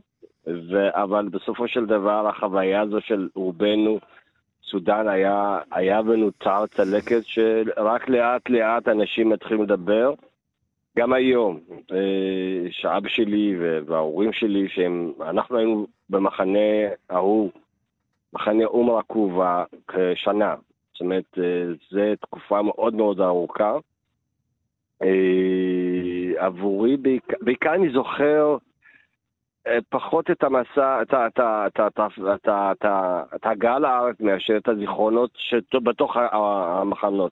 ו- 0.48 0.90
אבל 1.04 1.28
בסופו 1.28 1.68
של 1.68 1.86
דבר 1.86 2.28
החוויה 2.28 2.82
הזו 2.82 3.02
של 3.02 3.30
רובנו, 3.36 4.00
סודאן 4.64 5.08
היה, 5.08 5.60
היה 5.72 6.02
ונותר 6.06 6.68
צלקת 6.68 7.22
שרק 7.24 8.10
לאט 8.10 8.50
לאט 8.50 8.88
אנשים 8.88 9.30
מתחילים 9.30 9.64
לדבר. 9.64 10.14
גם 10.98 11.14
היום, 11.14 11.60
אה, 11.92 12.72
שאבא 12.72 13.10
שלי 13.10 13.56
וההורים 13.86 14.34
שלי, 14.34 14.70
שהם, 14.70 15.14
אנחנו 15.22 15.58
היינו 15.58 15.88
במחנה 16.10 16.90
ההוא, 17.10 17.52
מחנה 18.34 18.66
אום 18.66 18.90
רקובה, 18.90 19.64
כשנה. 19.88 20.56
זאת 20.94 21.02
אומרת, 21.02 21.38
אה, 21.38 21.74
זו 21.90 22.16
תקופה 22.22 22.62
מאוד 22.62 22.94
מאוד 22.94 23.22
ארוכה. 23.22 23.78
אה, 25.04 26.46
עבורי, 26.46 26.98
בעיקר, 27.42 27.74
אני 27.74 27.90
זוכר 27.90 28.58
אה, 29.68 29.78
פחות 29.90 30.32
את 30.32 30.44
המסע, 30.44 31.02
את 33.36 33.46
ההגעה 33.46 33.80
לארץ 33.80 34.20
מאשר 34.20 34.58
את 34.58 34.68
הזיכרונות 34.68 35.32
שבתוך 35.36 36.18
המחנות. 36.18 37.32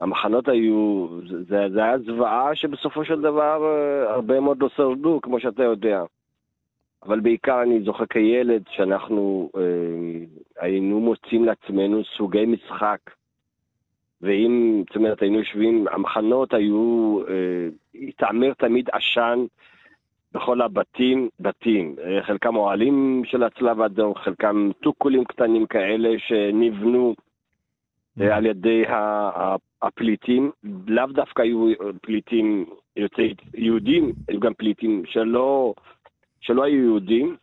המחנות 0.00 0.48
היו, 0.48 1.08
זה, 1.48 1.66
זה 1.72 1.84
היה 1.84 1.98
זוועה 1.98 2.54
שבסופו 2.54 3.04
של 3.04 3.20
דבר 3.20 3.64
הרבה 4.08 4.40
מאוד 4.40 4.62
לא 4.62 4.68
שרדו, 4.76 5.20
כמו 5.22 5.40
שאתה 5.40 5.62
יודע. 5.62 6.02
אבל 7.06 7.20
בעיקר 7.20 7.62
אני 7.62 7.82
זוכר 7.82 8.06
כילד 8.06 8.62
שאנחנו 8.70 9.50
אה, 9.56 9.60
היינו 10.58 11.00
מוצאים 11.00 11.44
לעצמנו 11.44 12.04
סוגי 12.04 12.46
משחק. 12.46 12.98
ואם, 14.24 14.82
זאת 14.86 14.96
אומרת, 14.96 15.22
היינו 15.22 15.38
יושבים, 15.38 15.86
המחנות 15.90 16.54
היו, 16.54 17.18
אה, 17.28 17.68
התעמר 18.08 18.52
תמיד 18.54 18.88
עשן 18.92 19.44
בכל 20.32 20.60
הבתים, 20.60 21.28
בתים. 21.40 21.96
אה, 22.04 22.22
חלקם 22.22 22.56
אוהלים 22.56 23.22
של 23.24 23.42
הצלב 23.42 23.80
האדום, 23.80 24.14
חלקם 24.14 24.70
טוקולים 24.80 25.24
קטנים 25.24 25.66
כאלה 25.66 26.18
שנבנו 26.18 27.14
אה, 28.20 28.36
על 28.36 28.46
ידי 28.46 28.82
הפליטים. 29.82 30.50
לאו 30.86 31.06
דווקא 31.06 31.42
היו 31.42 31.72
פליטים 32.02 32.64
יוצאי 32.96 33.34
יהודים, 33.54 34.12
היו 34.28 34.40
גם 34.40 34.54
פליטים 34.54 35.02
שלא... 35.06 35.74
שלא 36.44 36.64
היו 36.64 36.82
יהודים, 36.82 37.36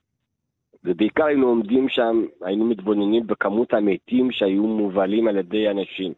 ובעיקר 0.83 1.25
היינו 1.25 1.47
עומדים 1.47 1.89
שם, 1.89 2.25
היינו 2.41 2.65
מתבוננים 2.65 3.27
בכמות 3.27 3.73
המתים 3.73 4.31
שהיו 4.31 4.63
מובלים 4.63 5.27
על 5.27 5.37
ידי 5.37 5.69
אנשים. 5.69 6.13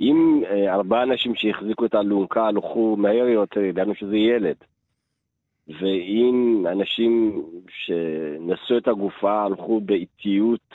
אם 0.00 0.42
אה, 0.50 0.74
ארבעה 0.74 1.02
אנשים 1.02 1.34
שהחזיקו 1.34 1.84
את 1.84 1.94
האלונקה 1.94 2.46
הלכו 2.46 2.96
מהר 2.98 3.28
יותר, 3.28 3.60
ידענו 3.60 3.94
שזה 3.94 4.16
ילד. 4.16 4.56
ואם 5.68 6.64
אנשים 6.72 7.42
שנשאו 7.68 8.78
את 8.78 8.88
הגופה 8.88 9.42
הלכו 9.42 9.80
באיטיות, 9.80 10.74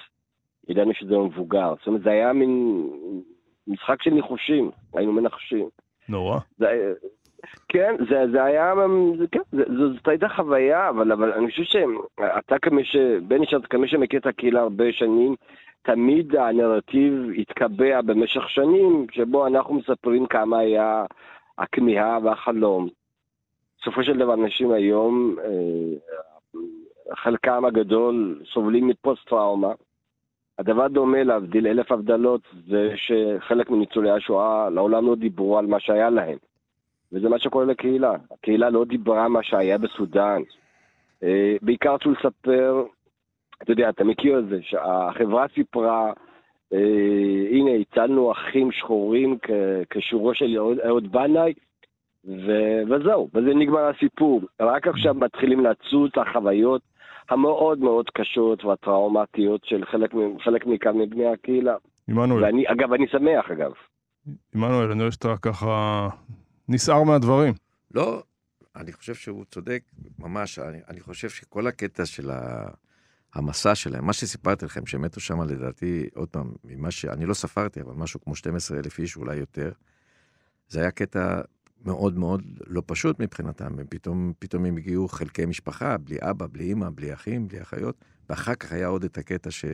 ידענו 0.70 0.94
שזה 0.94 1.18
מבוגר. 1.18 1.74
זאת 1.78 1.88
אומרת, 1.88 2.02
זה 2.02 2.10
היה 2.10 2.34
מין 2.34 2.84
משחק 3.68 4.02
של 4.02 4.12
ניחושים, 4.12 4.72
היינו 4.94 5.14
מנחשים. 5.14 5.70
נורא. 6.10 6.40
זה, 6.58 6.94
כן, 7.68 7.96
זה, 8.10 8.26
זה 8.32 8.44
היה, 8.44 8.74
זה, 9.20 9.26
כן, 9.32 9.40
זה, 9.52 9.64
זאת 9.94 10.08
הייתה 10.08 10.30
חוויה, 10.30 10.90
אבל, 10.90 11.12
אבל 11.12 11.34
אני 11.34 11.52
חושב 11.52 11.64
שאתה 11.64 12.60
כמי 12.60 12.84
ש... 12.84 12.96
בני 13.28 13.46
שאתה 13.46 13.68
כמי 13.68 13.88
שמכיר 13.88 14.20
את 14.20 14.26
הקהילה 14.26 14.62
הרבה 14.62 14.92
שנים, 14.92 15.36
תמיד 15.82 16.36
הנרטיב 16.36 17.14
התקבע 17.38 18.02
במשך 18.02 18.50
שנים, 18.50 19.08
שבו 19.12 19.48
אנחנו 19.48 19.74
מספרים 19.74 20.26
כמה 20.26 20.60
היה 20.60 21.06
הכמיהה 21.58 22.20
והחלום. 22.24 22.90
בסופו 23.82 24.04
של 24.04 24.18
דבר, 24.18 24.34
אנשים 24.34 24.72
היום, 24.72 25.36
אה, 25.44 26.62
חלקם 27.16 27.66
הגדול 27.66 28.42
סובלים 28.54 28.88
מפוסט-טראומה. 28.88 29.72
הדבר 30.60 30.88
דומה 30.88 31.24
להבדיל 31.24 31.68
אלף 31.68 31.92
הבדלות, 31.92 32.42
זה 32.68 32.94
שחלק 32.96 33.70
מניצולי 33.70 34.12
השואה 34.12 34.70
לעולם 34.70 35.08
לא 35.08 35.16
דיברו 35.16 35.58
על 35.58 35.66
מה 35.66 35.80
שהיה 35.80 36.10
להם. 36.10 36.38
וזה 37.14 37.30
מה 37.30 37.40
שקורה 37.40 37.66
לקהילה. 37.66 38.14
הקהילה 38.32 38.70
לא 38.70 38.86
דיברה 38.86 39.28
מה 39.28 39.44
שהיה 39.44 39.78
בסודאן. 39.78 40.42
אה, 41.24 41.56
בעיקר 41.62 41.94
רצו 41.94 42.12
לספר, 42.12 42.84
אתה 43.64 43.72
יודע, 43.72 43.90
אתה 43.90 44.04
מכיר 44.04 44.40
את 44.40 44.48
זה, 44.48 44.60
שהחברה 44.62 45.46
סיפרה, 45.54 46.14
אה, 46.74 47.48
הנה, 47.52 47.72
הצלנו 47.72 48.32
אחים 48.32 48.72
שחורים 48.72 49.38
כשירו 49.90 50.34
של 50.34 50.58
אהוד 50.86 51.12
בנאי, 51.12 51.54
ו- 52.26 52.82
וזהו, 52.90 53.30
וזה 53.34 53.54
נגמר 53.54 53.90
הסיפור. 53.90 54.42
רק 54.60 54.88
עכשיו 54.88 55.14
מתחילים 55.14 55.66
לצוץ 55.66 56.12
החוויות 56.18 56.82
המאוד 57.30 57.80
מאוד 57.80 58.10
קשות 58.10 58.66
והטראומטיות 58.66 59.66
של 59.66 59.86
חלק, 59.86 60.12
חלק 60.44 60.66
מכאן 60.66 60.98
מבני 60.98 61.26
הקהילה. 61.26 61.76
עמנואל. 62.10 62.44
ואני, 62.44 62.64
אגב, 62.68 62.94
אני 62.94 63.08
שמח, 63.08 63.52
אגב. 63.52 63.72
עמנואל, 64.56 64.92
אני 64.92 65.00
רואה 65.00 65.12
שאתה 65.12 65.36
ככה 65.42 66.08
נסער 66.70 67.04
מהדברים. 67.04 67.54
לא, 67.92 68.24
אני 68.76 68.94
חושב 68.94 69.16
שהוא 69.16 69.46
צודק 69.46 69.84
ממש. 70.20 70.60
אני, 70.60 70.80
אני 70.88 71.00
חושב 71.00 71.30
שכל 71.30 71.68
הקטע 71.68 72.06
של 72.06 72.32
ה... 72.32 72.68
המסע 73.34 73.76
שלהם, 73.76 74.06
מה 74.06 74.14
שסיפרתי 74.14 74.66
לכם, 74.66 74.86
שהם 74.86 75.02
מתו 75.02 75.20
שם 75.20 75.42
לדעתי, 75.42 76.10
עוד 76.16 76.30
פעם, 76.30 76.54
ממה 76.64 76.92
ש... 76.92 77.06
אני 77.06 77.26
לא 77.26 77.34
ספרתי, 77.34 77.82
אבל 77.82 77.94
משהו 77.94 78.22
כמו 78.22 78.36
12 78.36 78.78
אלף 78.78 79.00
איש, 79.00 79.18
אולי 79.18 79.36
יותר. 79.36 79.72
זה 80.68 80.80
היה 80.80 80.92
קטע 80.92 81.42
מאוד 81.86 82.18
מאוד 82.18 82.42
לא 82.68 82.84
פשוט 82.86 83.20
מבחינתם, 83.20 83.74
ופתאום 83.78 84.34
פתאום 84.40 84.66
הם 84.66 84.78
הגיעו 84.78 85.08
חלקי 85.08 85.46
משפחה, 85.46 85.98
בלי 85.98 86.18
אבא, 86.22 86.48
בלי 86.52 86.72
אמא, 86.72 86.90
בלי 86.96 87.14
אחים, 87.14 87.48
בלי 87.48 87.62
אחיות, 87.62 88.06
ואחר 88.30 88.56
כך 88.56 88.72
היה 88.72 88.88
עוד 88.88 89.04
את 89.04 89.18
הקטע 89.18 89.52
ש... 89.52 89.66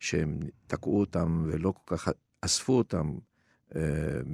שהם 0.00 0.38
תקעו 0.66 1.00
אותם 1.00 1.42
ולא 1.46 1.72
כל 1.72 1.96
כך 1.96 2.08
אספו 2.40 2.72
אותם 2.72 3.14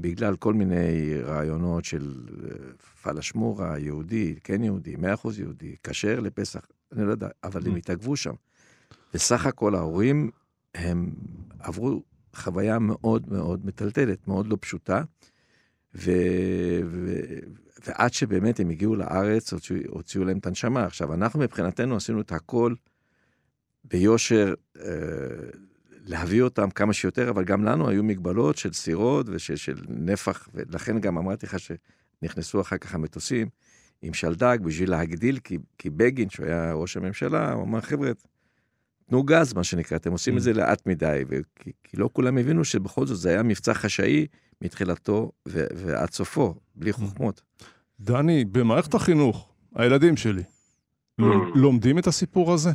בגלל 0.00 0.36
כל 0.36 0.54
מיני 0.54 1.14
רעיונות 1.22 1.84
של 1.84 2.26
אה, 2.44 2.56
פלשמורה, 3.02 3.78
יהודי, 3.78 4.34
כן 4.44 4.64
יהודי, 4.64 4.96
מאה 4.96 5.14
אחוז 5.14 5.38
יהודי, 5.38 5.76
כשר 5.82 6.20
לפסח, 6.20 6.66
אני 6.92 7.06
לא 7.06 7.10
יודע, 7.10 7.28
אבל 7.44 7.66
הם 7.66 7.74
mm. 7.74 7.78
התעכבו 7.78 8.16
שם. 8.16 8.34
בסך 9.14 9.46
הכל 9.46 9.74
ההורים, 9.74 10.30
הם 10.74 11.10
עברו 11.58 12.02
חוויה 12.36 12.78
מאוד 12.78 13.32
מאוד 13.32 13.66
מטלטלת, 13.66 14.28
מאוד 14.28 14.46
לא 14.46 14.56
פשוטה, 14.60 15.02
ו... 15.94 16.10
ו... 16.84 17.16
ועד 17.86 18.12
שבאמת 18.12 18.60
הם 18.60 18.70
הגיעו 18.70 18.96
לארץ, 18.96 19.52
הוציאו, 19.52 19.78
הוציאו 19.88 20.24
להם 20.24 20.38
את 20.38 20.46
הנשמה. 20.46 20.84
עכשיו, 20.84 21.14
אנחנו 21.14 21.40
מבחינתנו 21.40 21.96
עשינו 21.96 22.20
את 22.20 22.32
הכל 22.32 22.74
ביושר, 23.84 24.54
אה, 24.80 24.84
להביא 26.06 26.42
אותם 26.42 26.70
כמה 26.70 26.92
שיותר, 26.92 27.30
אבל 27.30 27.44
גם 27.44 27.64
לנו 27.64 27.88
היו 27.88 28.04
מגבלות 28.04 28.56
של 28.56 28.72
סירות 28.72 29.26
ושל 29.28 29.74
נפח, 29.88 30.48
ולכן 30.54 31.00
גם 31.00 31.18
אמרתי 31.18 31.46
לך 31.46 31.56
שנכנסו 31.58 32.60
אחר 32.60 32.78
כך 32.78 32.94
המטוסים 32.94 33.48
עם 34.02 34.14
שלדג 34.14 34.58
בשביל 34.62 34.90
להגדיל, 34.90 35.38
כי, 35.38 35.58
כי 35.78 35.90
בגין, 35.90 36.30
שהוא 36.30 36.46
היה 36.46 36.72
ראש 36.72 36.96
הממשלה, 36.96 37.52
הוא 37.52 37.62
אמר, 37.62 37.80
חבר'ה, 37.80 38.10
תנו 39.08 39.22
גז, 39.22 39.52
מה 39.52 39.64
שנקרא, 39.64 39.96
אתם 39.96 40.12
עושים 40.12 40.36
את 40.36 40.42
זה 40.42 40.52
לאט 40.52 40.86
מדי, 40.86 41.22
וכי, 41.28 41.72
כי 41.84 41.96
לא 41.96 42.08
כולם 42.12 42.38
הבינו 42.38 42.64
שבכל 42.64 43.06
זאת 43.06 43.18
זה 43.18 43.28
היה 43.28 43.42
מבצע 43.42 43.74
חשאי 43.74 44.26
מתחילתו 44.62 45.32
ו, 45.48 45.66
ועד 45.76 46.10
סופו, 46.10 46.54
בלי 46.74 46.92
חוכמות. 46.92 47.42
דני, 48.00 48.44
במערכת 48.44 48.94
החינוך, 48.94 49.52
הילדים 49.74 50.16
שלי, 50.16 50.42
לומדים 51.54 51.98
את 51.98 52.06
הסיפור 52.06 52.52
הזה? 52.52 52.70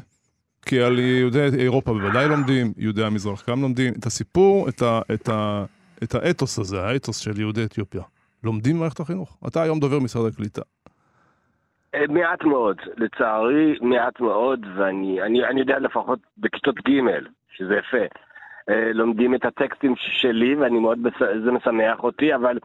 כי 0.65 0.81
על 0.81 0.99
יהודי 0.99 1.47
אירופה 1.59 1.93
בוודאי 1.93 2.27
לומדים, 2.27 2.73
יהודי 2.77 3.03
המזרח 3.03 3.49
גם 3.49 3.61
לומדים. 3.61 3.93
את 3.99 4.05
הסיפור, 4.05 4.69
את, 4.69 4.81
ה, 4.81 4.99
את, 5.13 5.29
ה, 5.29 5.65
את 6.03 6.15
האתוס 6.15 6.59
הזה, 6.59 6.83
האתוס 6.83 7.17
של 7.17 7.39
יהודי 7.39 7.63
אתיופיה. 7.63 8.01
לומדים 8.43 8.75
במערכת 8.75 8.99
החינוך? 8.99 9.37
אתה 9.47 9.63
היום 9.63 9.79
דובר 9.79 9.99
משרד 9.99 10.33
הקליטה. 10.33 10.61
אה, 11.95 12.07
מעט 12.09 12.43
מאוד, 12.43 12.77
לצערי 12.97 13.75
מעט 13.81 14.19
מאוד, 14.19 14.65
ואני 14.75 15.21
אני, 15.21 15.45
אני 15.45 15.59
יודע 15.59 15.79
לפחות 15.79 16.19
בכיתות 16.37 16.75
ג', 16.75 17.01
שזה 17.51 17.75
יפה. 17.75 18.05
אה, 18.69 18.93
לומדים 18.93 19.35
את 19.35 19.45
הטקסטים 19.45 19.93
שלי, 19.97 20.55
ואני 20.55 20.79
מאוד, 20.79 20.99
זה 21.45 21.51
משמח 21.51 22.03
אותי, 22.03 22.35
אבל 22.35 22.57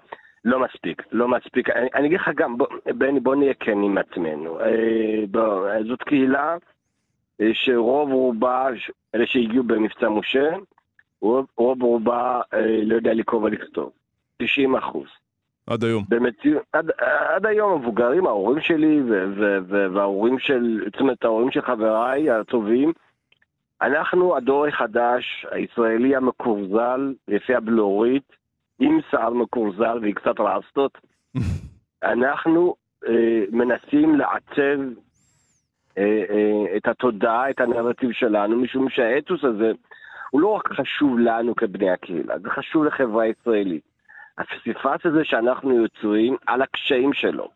לא 0.45 0.61
מספיק, 0.61 1.03
לא 1.13 1.29
מספיק. 1.29 1.71
אני, 1.71 1.89
אני 1.95 2.07
אגיד 2.07 2.21
לך 2.21 2.31
גם, 2.37 2.59
בוא, 2.59 2.67
בני, 2.87 3.21
בוא 3.21 3.35
נהיה 3.35 3.55
כן 3.61 3.83
עם 3.83 3.99
עצמנו. 3.99 4.61
אה, 4.61 5.25
בוא, 5.31 5.69
זאת 5.89 6.03
קהילה 6.03 6.57
שרוב 7.53 8.13
רובה, 8.13 8.69
אלה 9.15 9.27
שהגיעו 9.27 9.65
במבצע 9.65 10.09
משה, 10.09 10.51
רוב, 11.21 11.47
רוב 11.57 11.83
רובה 11.83 12.41
לא 12.83 12.95
יודע 12.95 13.15
לקרוא 13.15 13.43
ולכתוב. 13.43 13.91
90 14.37 14.77
אחוז. 14.77 15.07
עד 15.67 15.85
היום. 15.85 16.05
במציא... 16.09 16.57
עד, 16.73 16.91
עד 17.35 17.47
היום 17.47 17.73
המבוגרים, 17.73 18.27
ההורים 18.27 18.61
שלי 18.61 19.01
וההורים 19.93 20.39
של, 20.39 20.83
זאת 20.85 21.01
אומרת, 21.01 21.25
ההורים 21.25 21.51
של 21.51 21.63
חבריי 21.63 22.31
הטובים, 22.31 22.93
אנחנו 23.83 24.37
הדור 24.37 24.67
החדש, 24.67 25.47
הישראלי 25.51 26.17
המקורזל, 26.17 27.15
לפי 27.29 27.55
הבלורית, 27.55 28.33
עם 28.79 28.99
שיער 29.11 29.31
מקורזל 29.31 29.99
ועם 30.03 30.13
קצת 30.13 30.41
רסטות, 30.41 30.99
אנחנו 32.13 32.75
אה, 33.09 33.45
מנסים 33.51 34.15
לעצב 34.15 34.59
אה, 34.59 34.75
אה, 34.75 34.89
את 36.77 36.89
התודעה, 36.89 37.51
את 37.51 37.61
הנרטיב 37.61 38.13
שלנו, 38.13 38.57
משום 38.57 38.89
שהאתוס 38.89 39.45
הזה 39.45 39.73
הוא 40.31 40.41
לא 40.41 40.49
רק 40.49 40.73
חשוב 40.73 41.19
לנו 41.19 41.55
כבני 41.55 41.91
הקהילה, 41.91 42.39
זה 42.39 42.51
חשוב 42.51 42.85
לחברה 42.85 43.23
הישראלית. 43.23 43.83
הפסיפס 44.39 45.07
הזה 45.07 45.25
שאנחנו 45.25 45.73
יוצרים 45.73 46.37
על 46.47 46.63
הקשיים 46.63 47.13
שלו 47.13 47.49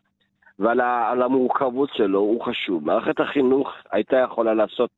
ועל 0.59 1.21
המורכבות 1.21 1.89
שלו 1.93 2.19
הוא 2.19 2.41
חשוב. 2.45 2.85
מערכת 2.85 3.19
החינוך 3.19 3.73
הייתה 3.91 4.17
יכולה 4.17 4.53
לעשות 4.53 4.89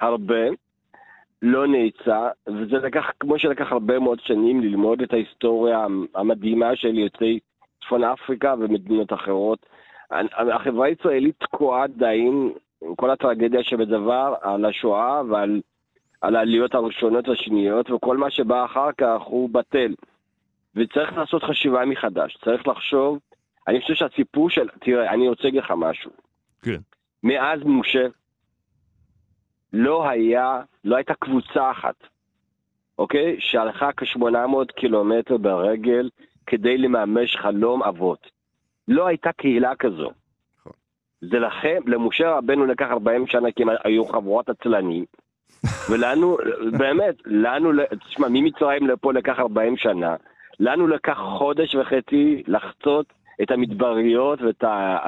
הרבה, 0.00 0.44
לא 1.42 1.66
נעצה, 1.66 2.28
וזה 2.46 2.76
לקח, 2.76 3.10
כמו 3.20 3.38
שלקח 3.38 3.72
הרבה 3.72 3.98
מאוד 3.98 4.20
שנים 4.20 4.60
ללמוד 4.60 5.02
את 5.02 5.12
ההיסטוריה 5.12 5.86
המדהימה 6.14 6.76
של 6.76 6.98
יוצאי 6.98 7.38
צפון 7.80 8.04
אפריקה 8.04 8.54
ומדינות 8.58 9.12
אחרות. 9.12 9.66
החברה 10.52 10.86
הישראלית 10.86 11.34
תקועה 11.38 11.82
עדיין, 11.82 12.52
כל 12.96 13.10
הטרגדיה 13.10 13.62
שבדבר, 13.62 14.34
על 14.40 14.64
השואה 14.64 15.22
ועל 15.30 15.60
על 16.20 16.36
העליות 16.36 16.74
הראשונות 16.74 17.28
והשניות, 17.28 17.90
וכל 17.90 18.16
מה 18.16 18.30
שבא 18.30 18.64
אחר 18.64 18.92
כך 18.98 19.22
הוא 19.22 19.50
בטל. 19.50 19.94
וצריך 20.76 21.12
לעשות 21.16 21.42
חשיבה 21.42 21.84
מחדש, 21.84 22.36
צריך 22.44 22.68
לחשוב, 22.68 23.18
אני 23.68 23.80
חושב 23.80 23.94
שהסיפור 23.94 24.50
של, 24.50 24.68
תראה, 24.80 25.14
אני 25.14 25.28
רוצה 25.28 25.42
להגיד 25.44 25.62
לך 25.62 25.72
משהו. 25.76 26.10
כן. 26.62 26.80
מאז 27.22 27.60
משה, 27.64 28.06
לא 29.72 30.08
היה, 30.08 30.60
לא 30.84 30.96
הייתה 30.96 31.14
קבוצה 31.14 31.70
אחת, 31.70 31.94
אוקיי? 32.98 33.36
שהלכה 33.38 33.90
כ-800 33.96 34.72
קילומטר 34.76 35.36
ברגל 35.36 36.10
כדי 36.46 36.78
לממש 36.78 37.36
חלום 37.36 37.82
אבות. 37.82 38.30
לא 38.88 39.06
הייתה 39.06 39.32
קהילה 39.32 39.76
כזו. 39.76 40.10
זה 41.20 41.38
לכם, 41.38 41.80
למשה 41.86 42.30
רבנו 42.30 42.66
לקח 42.66 42.86
40 42.90 43.26
שנה 43.26 43.50
כי 43.50 43.62
הם 43.62 43.68
היו 43.84 44.04
חבורת 44.04 44.48
עצלנים, 44.48 45.04
ולנו, 45.90 46.36
באמת, 46.78 47.14
לנו, 47.26 47.70
תשמע, 48.08 48.26
ממצרים 48.30 48.86
לפה 48.86 49.12
לקח 49.12 49.38
40 49.38 49.76
שנה, 49.76 50.16
לנו 50.60 50.86
לקח 50.86 51.18
חודש 51.38 51.74
וחצי 51.74 52.42
לחצות 52.46 53.06
את 53.42 53.50
המדבריות 53.50 54.42
ואת 54.42 54.64
ה, 54.64 54.98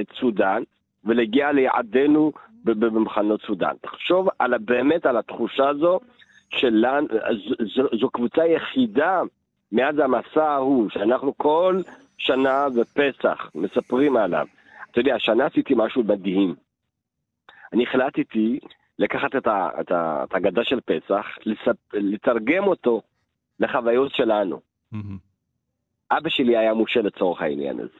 את 0.00 0.06
סודאן, 0.20 0.62
ולהגיע 1.04 1.52
ליעדנו 1.52 2.32
במחנות 2.64 3.42
סודאן. 3.42 3.74
תחשוב 3.80 4.28
על, 4.38 4.58
באמת 4.58 5.06
על 5.06 5.16
התחושה 5.16 5.68
הזו 5.68 6.00
שלנו, 6.50 7.06
זו, 7.76 7.82
זו 8.00 8.10
קבוצה 8.10 8.46
יחידה 8.46 9.22
מאז 9.72 9.98
המסע 9.98 10.44
ההוא, 10.44 10.90
שאנחנו 10.90 11.32
כל 11.36 11.80
שנה 12.18 12.66
בפסח 12.68 13.50
מספרים 13.54 14.16
עליו. 14.16 14.46
אתה 14.92 15.00
יודע, 15.00 15.14
השנה 15.14 15.46
עשיתי 15.46 15.74
משהו 15.76 16.02
מדהים. 16.04 16.54
אני 17.72 17.82
החלטתי 17.82 18.58
לקחת 18.98 19.36
את, 19.36 19.46
ה, 19.46 19.68
את, 19.80 19.92
ה, 19.92 20.24
את 20.24 20.34
הגדה 20.34 20.64
של 20.64 20.80
פסח, 20.80 21.26
לספ, 21.46 21.76
לתרגם 21.92 22.64
אותו 22.64 23.02
לחוויות 23.60 24.14
שלנו. 24.14 24.60
אבא 26.10 26.28
שלי 26.28 26.56
היה 26.56 26.74
מושל 26.74 27.00
לצורך 27.00 27.42
העניין 27.42 27.80
הזה. 27.80 27.98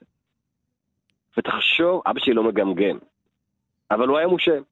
ותחשוב, 1.37 2.03
אבא 2.07 2.21
שלי 2.21 2.35
לא 2.35 2.43
מגמגם, 2.43 2.99
אבל 3.91 4.09
הוא 4.09 4.19
היה 4.19 4.27
מושל. 4.27 4.63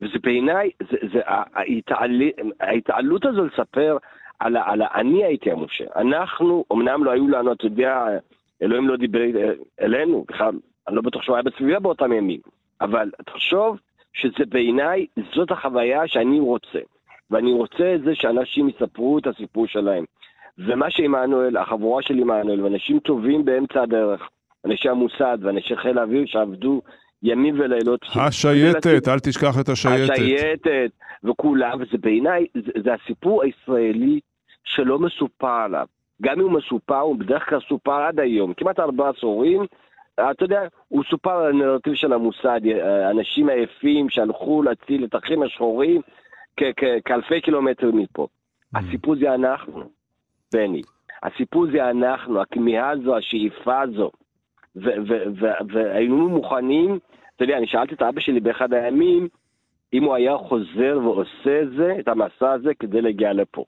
וזה 0.00 0.18
בעיניי, 0.22 0.70
זה, 0.90 0.96
זה, 1.12 1.20
ההתעל... 1.24 2.22
ההתעלות 2.60 3.24
הזו 3.24 3.44
לספר 3.44 3.96
על, 4.38 4.56
על 4.56 4.82
אני 4.82 5.24
הייתי 5.24 5.50
המושל. 5.50 5.86
אנחנו, 5.96 6.64
אמנם 6.72 7.04
לא 7.04 7.10
היו 7.10 7.28
לנו, 7.28 7.52
אתה 7.52 7.66
יודע, 7.66 8.04
אלוהים 8.62 8.88
לא 8.88 8.96
דיבר 8.96 9.20
אלינו, 9.80 10.24
בכלל, 10.28 10.52
אני 10.88 10.96
לא 10.96 11.02
בטוח 11.02 11.22
שהוא 11.22 11.36
היה 11.36 11.42
בסביבה 11.42 11.78
באותם 11.78 12.12
ימים, 12.12 12.40
אבל 12.80 13.10
תחשוב 13.26 13.78
שזה 14.12 14.46
בעיניי, 14.48 15.06
זאת 15.34 15.50
החוויה 15.50 16.08
שאני 16.08 16.40
רוצה. 16.40 16.78
ואני 17.30 17.52
רוצה 17.52 17.94
את 17.94 18.02
זה 18.02 18.14
שאנשים 18.14 18.68
יספרו 18.68 19.18
את 19.18 19.26
הסיפור 19.26 19.66
שלהם. 19.66 20.04
ומה 20.58 20.90
שעמנואל, 20.90 21.56
החבורה 21.56 22.02
של 22.02 22.18
עמנואל, 22.18 22.64
ואנשים 22.64 22.98
טובים 22.98 23.44
באמצע 23.44 23.82
הדרך, 23.82 24.28
אנשי 24.66 24.88
המוסד 24.88 25.38
ואנשי 25.40 25.76
חיל 25.76 25.98
האוויר 25.98 26.22
שעבדו 26.26 26.82
ימים 27.22 27.60
ולילות. 27.60 28.00
השייטת, 28.14 29.08
אל 29.08 29.18
תשכח 29.18 29.60
את 29.60 29.68
השייטת. 29.68 30.12
השייטת, 30.12 30.90
וכולם, 31.24 31.80
וזה 31.80 31.98
בעיניי, 32.00 32.46
זה, 32.54 32.72
זה 32.84 32.90
הסיפור 32.94 33.42
הישראלי 33.42 34.20
שלא 34.64 34.98
מסופר 34.98 35.60
עליו. 35.64 35.86
גם 36.20 36.40
אם 36.40 36.44
הוא 36.44 36.52
מסופר, 36.52 37.00
הוא 37.00 37.16
בדרך 37.16 37.48
כלל 37.48 37.60
סופר 37.68 38.02
עד 38.02 38.20
היום, 38.20 38.54
כמעט 38.54 38.80
ארבעה 38.80 39.10
עשורים. 39.10 39.66
אתה 40.14 40.44
יודע, 40.44 40.62
הוא 40.88 41.04
סופר 41.10 41.30
על 41.30 41.50
הנרטיב 41.50 41.94
של 41.94 42.12
המוסד, 42.12 42.60
אנשים 43.10 43.48
עייפים 43.48 44.10
שהלכו 44.10 44.62
להציל 44.62 45.04
את 45.04 45.14
האחים 45.14 45.42
השחורים 45.42 46.00
כאלפי 47.04 47.40
קילומטרים 47.40 47.96
מפה. 47.96 48.26
Mm. 48.26 48.78
הסיפור 48.78 49.16
זה 49.16 49.34
אנחנו. 49.34 49.82
בני. 50.52 50.82
הסיפור 51.22 51.66
זה 51.72 51.90
אנחנו, 51.90 52.40
הכמיהה 52.40 52.90
הזו, 52.90 53.16
השאיפה 53.16 53.80
הזו. 53.80 54.10
והיינו 55.68 56.28
מוכנים, 56.28 56.98
אתה 57.36 57.44
יודע, 57.44 57.56
אני 57.58 57.66
שאלתי 57.66 57.94
את 57.94 58.02
אבא 58.02 58.20
שלי 58.20 58.40
באחד 58.40 58.72
הימים, 58.72 59.28
אם 59.92 60.04
הוא 60.04 60.14
היה 60.14 60.38
חוזר 60.38 60.98
ועושה 61.02 61.62
את 61.62 61.70
זה, 61.76 61.96
את 62.00 62.08
המסע 62.08 62.52
הזה, 62.52 62.74
כדי 62.74 63.00
להגיע 63.00 63.32
לפה. 63.32 63.64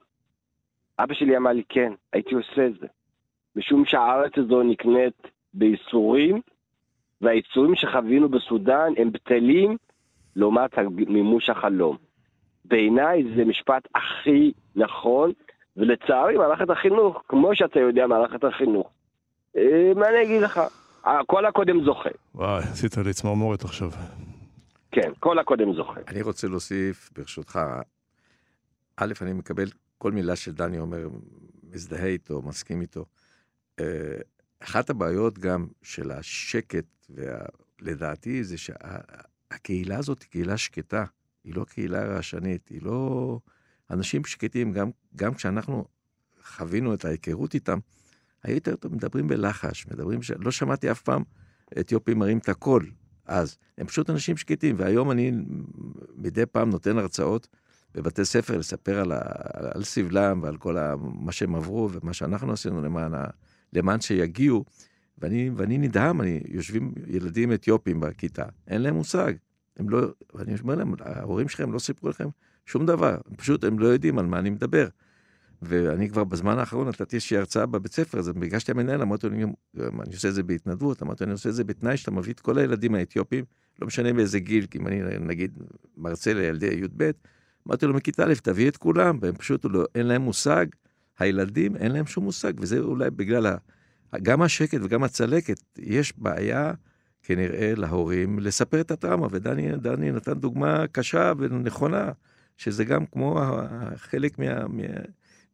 אבא 0.99 1.13
שלי 1.13 1.37
אמר 1.37 1.51
לי, 1.51 1.63
כן, 1.69 1.93
הייתי 2.13 2.35
עושה 2.35 2.67
את 2.67 2.79
זה. 2.79 2.87
משום 3.55 3.85
שהארץ 3.85 4.31
הזו 4.37 4.63
נקנית 4.63 5.27
בייסורים, 5.53 6.41
והייסורים 7.21 7.75
שחווינו 7.75 8.29
בסודאן 8.29 8.93
הם 8.97 9.11
בטלים 9.11 9.77
לעומת 10.35 10.77
מימוש 11.07 11.49
החלום. 11.49 11.97
בעיניי 12.65 13.23
זה 13.35 13.45
משפט 13.45 13.87
הכי 13.95 14.51
נכון, 14.75 15.31
ולצערי, 15.77 16.37
מערכת 16.37 16.69
החינוך, 16.69 17.23
כמו 17.27 17.55
שאתה 17.55 17.79
יודע, 17.79 18.07
מערכת 18.07 18.43
החינוך, 18.43 18.89
אה, 19.57 19.91
מה 19.95 20.09
אני 20.09 20.23
אגיד 20.23 20.41
לך? 20.41 20.61
כל 21.27 21.45
הקודם 21.45 21.83
זוכה. 21.83 22.09
וואי, 22.35 22.63
עשית 22.63 22.97
לי 22.97 23.13
צמרמורת 23.13 23.63
עכשיו. 23.63 23.89
כן, 24.91 25.11
כל 25.19 25.39
הקודם 25.39 25.73
זוכה. 25.73 25.99
אני 26.07 26.21
רוצה 26.21 26.47
להוסיף, 26.47 27.09
ברשותך, 27.17 27.59
א', 28.97 29.13
אני 29.21 29.33
מקבל 29.33 29.65
כל 30.03 30.11
מילה 30.11 30.35
שדני 30.35 30.79
אומר, 30.79 31.07
מזדהה 31.63 32.05
איתו, 32.05 32.41
מסכים 32.41 32.81
איתו. 32.81 33.05
אה, 33.79 34.17
אחת 34.59 34.89
הבעיות 34.89 35.39
גם 35.39 35.67
של 35.81 36.11
השקט, 36.11 36.85
לדעתי, 37.81 38.43
זה 38.43 38.55
שהקהילה 38.57 39.97
הזאת 39.97 40.21
היא 40.21 40.29
קהילה 40.29 40.57
שקטה, 40.57 41.05
היא 41.43 41.55
לא 41.55 41.65
קהילה 41.65 42.05
רעשנית, 42.05 42.67
היא 42.67 42.81
לא... 42.81 43.39
אנשים 43.89 44.25
שקטים, 44.25 44.71
גם, 44.71 44.89
גם 45.15 45.33
כשאנחנו 45.33 45.85
חווינו 46.43 46.93
את 46.93 47.05
ההיכרות 47.05 47.53
איתם, 47.53 47.79
היו 48.43 48.55
יותר 48.55 48.75
טוב, 48.75 48.93
מדברים 48.93 49.27
בלחש, 49.27 49.87
מדברים, 49.87 50.23
ש... 50.23 50.31
לא 50.31 50.51
שמעתי 50.51 50.91
אף 50.91 51.01
פעם 51.01 51.23
אתיופים 51.79 52.19
מרים 52.19 52.37
את 52.37 52.49
הקול 52.49 52.91
אז. 53.25 53.57
הם 53.77 53.87
פשוט 53.87 54.09
אנשים 54.09 54.37
שקטים, 54.37 54.75
והיום 54.79 55.11
אני 55.11 55.31
מדי 56.15 56.45
פעם 56.45 56.69
נותן 56.69 56.97
הרצאות 56.97 57.47
בבתי 57.95 58.25
ספר 58.25 58.57
לספר 58.57 58.99
על, 58.99 59.11
ה... 59.11 59.19
על 59.73 59.83
סבלם 59.83 60.39
ועל 60.43 60.57
כל 60.57 60.77
ה... 60.77 60.95
מה 60.99 61.31
שהם 61.31 61.55
עברו 61.55 61.89
ומה 61.91 62.13
שאנחנו 62.13 62.53
עשינו 62.53 62.81
למען, 62.81 63.13
ה... 63.13 63.25
למען 63.73 64.01
שיגיעו. 64.01 64.65
ואני, 65.17 65.51
ואני 65.55 65.77
נדהם, 65.77 66.21
אני, 66.21 66.41
יושבים 66.47 66.93
ילדים 67.07 67.53
אתיופים 67.53 67.99
בכיתה, 67.99 68.45
אין 68.67 68.81
להם 68.81 68.95
מושג. 68.95 69.33
הם 69.77 69.89
לא, 69.89 70.07
ואני 70.33 70.55
אומר 70.61 70.75
להם, 70.75 70.93
ההורים 70.99 71.49
שלכם 71.49 71.71
לא 71.71 71.79
סיפרו 71.79 72.09
לכם 72.09 72.27
שום 72.65 72.85
דבר, 72.85 73.17
פשוט 73.37 73.63
הם 73.63 73.79
לא 73.79 73.87
יודעים 73.87 74.19
על 74.19 74.25
מה 74.25 74.39
אני 74.39 74.49
מדבר. 74.49 74.87
ואני 75.61 76.09
כבר 76.09 76.23
בזמן 76.23 76.59
האחרון 76.59 76.87
נתתי 76.87 77.15
איזושהי 77.15 77.37
הרצאה 77.37 77.65
בבית 77.65 77.93
ספר, 77.93 78.19
אז 78.19 78.29
ביקשתי 78.29 78.71
המנהל, 78.71 79.01
אמרתי 79.01 79.27
לו, 79.29 79.35
אני 79.75 80.13
עושה 80.13 80.27
את 80.27 80.33
זה 80.33 80.43
בהתנדבות, 80.43 81.03
אמרתי 81.03 81.23
לו, 81.23 81.25
אני 81.25 81.33
עושה 81.33 81.49
את 81.49 81.55
זה 81.55 81.63
בתנאי 81.63 81.97
שאתה 81.97 82.11
מביא 82.11 82.33
את 82.33 82.39
כל 82.39 82.57
הילדים 82.57 82.95
האתיופים, 82.95 83.45
לא 83.81 83.87
משנה 83.87 84.13
באיזה 84.13 84.39
גיל, 84.39 84.65
כי 84.65 84.77
אם 84.77 84.87
אני 84.87 85.01
נגיד 85.19 85.57
מרצה 85.97 86.33
לילדי 86.33 86.65
י"ב, 86.67 87.11
אמרתי 87.67 87.85
לו, 87.85 87.93
מכיתה 87.93 88.23
א', 88.23 88.33
תביא 88.43 88.69
את 88.69 88.77
כולם, 88.77 89.17
והם 89.21 89.35
פשוט, 89.35 89.65
לא, 89.65 89.83
אין 89.95 90.07
להם 90.07 90.21
מושג, 90.21 90.65
הילדים, 91.19 91.75
אין 91.75 91.91
להם 91.91 92.05
שום 92.05 92.23
מושג, 92.23 92.53
וזה 92.57 92.79
אולי 92.79 93.09
בגלל 93.09 93.45
ה... 93.45 93.55
גם 94.23 94.41
השקט 94.41 94.77
וגם 94.83 95.03
הצלקת, 95.03 95.57
יש 95.79 96.13
בעיה 96.17 96.71
כנראה 97.23 97.73
להורים 97.77 98.39
לספר 98.39 98.81
את 98.81 98.91
הטראומה, 98.91 99.27
ודני 99.31 100.11
נתן 100.11 100.33
דוגמה 100.33 100.87
קשה 100.91 101.33
ונכונה, 101.37 102.11
שזה 102.57 102.85
גם 102.85 103.05
כמו 103.05 103.39
חלק 103.95 104.39
מה... 104.39 104.67
מה 104.67 104.83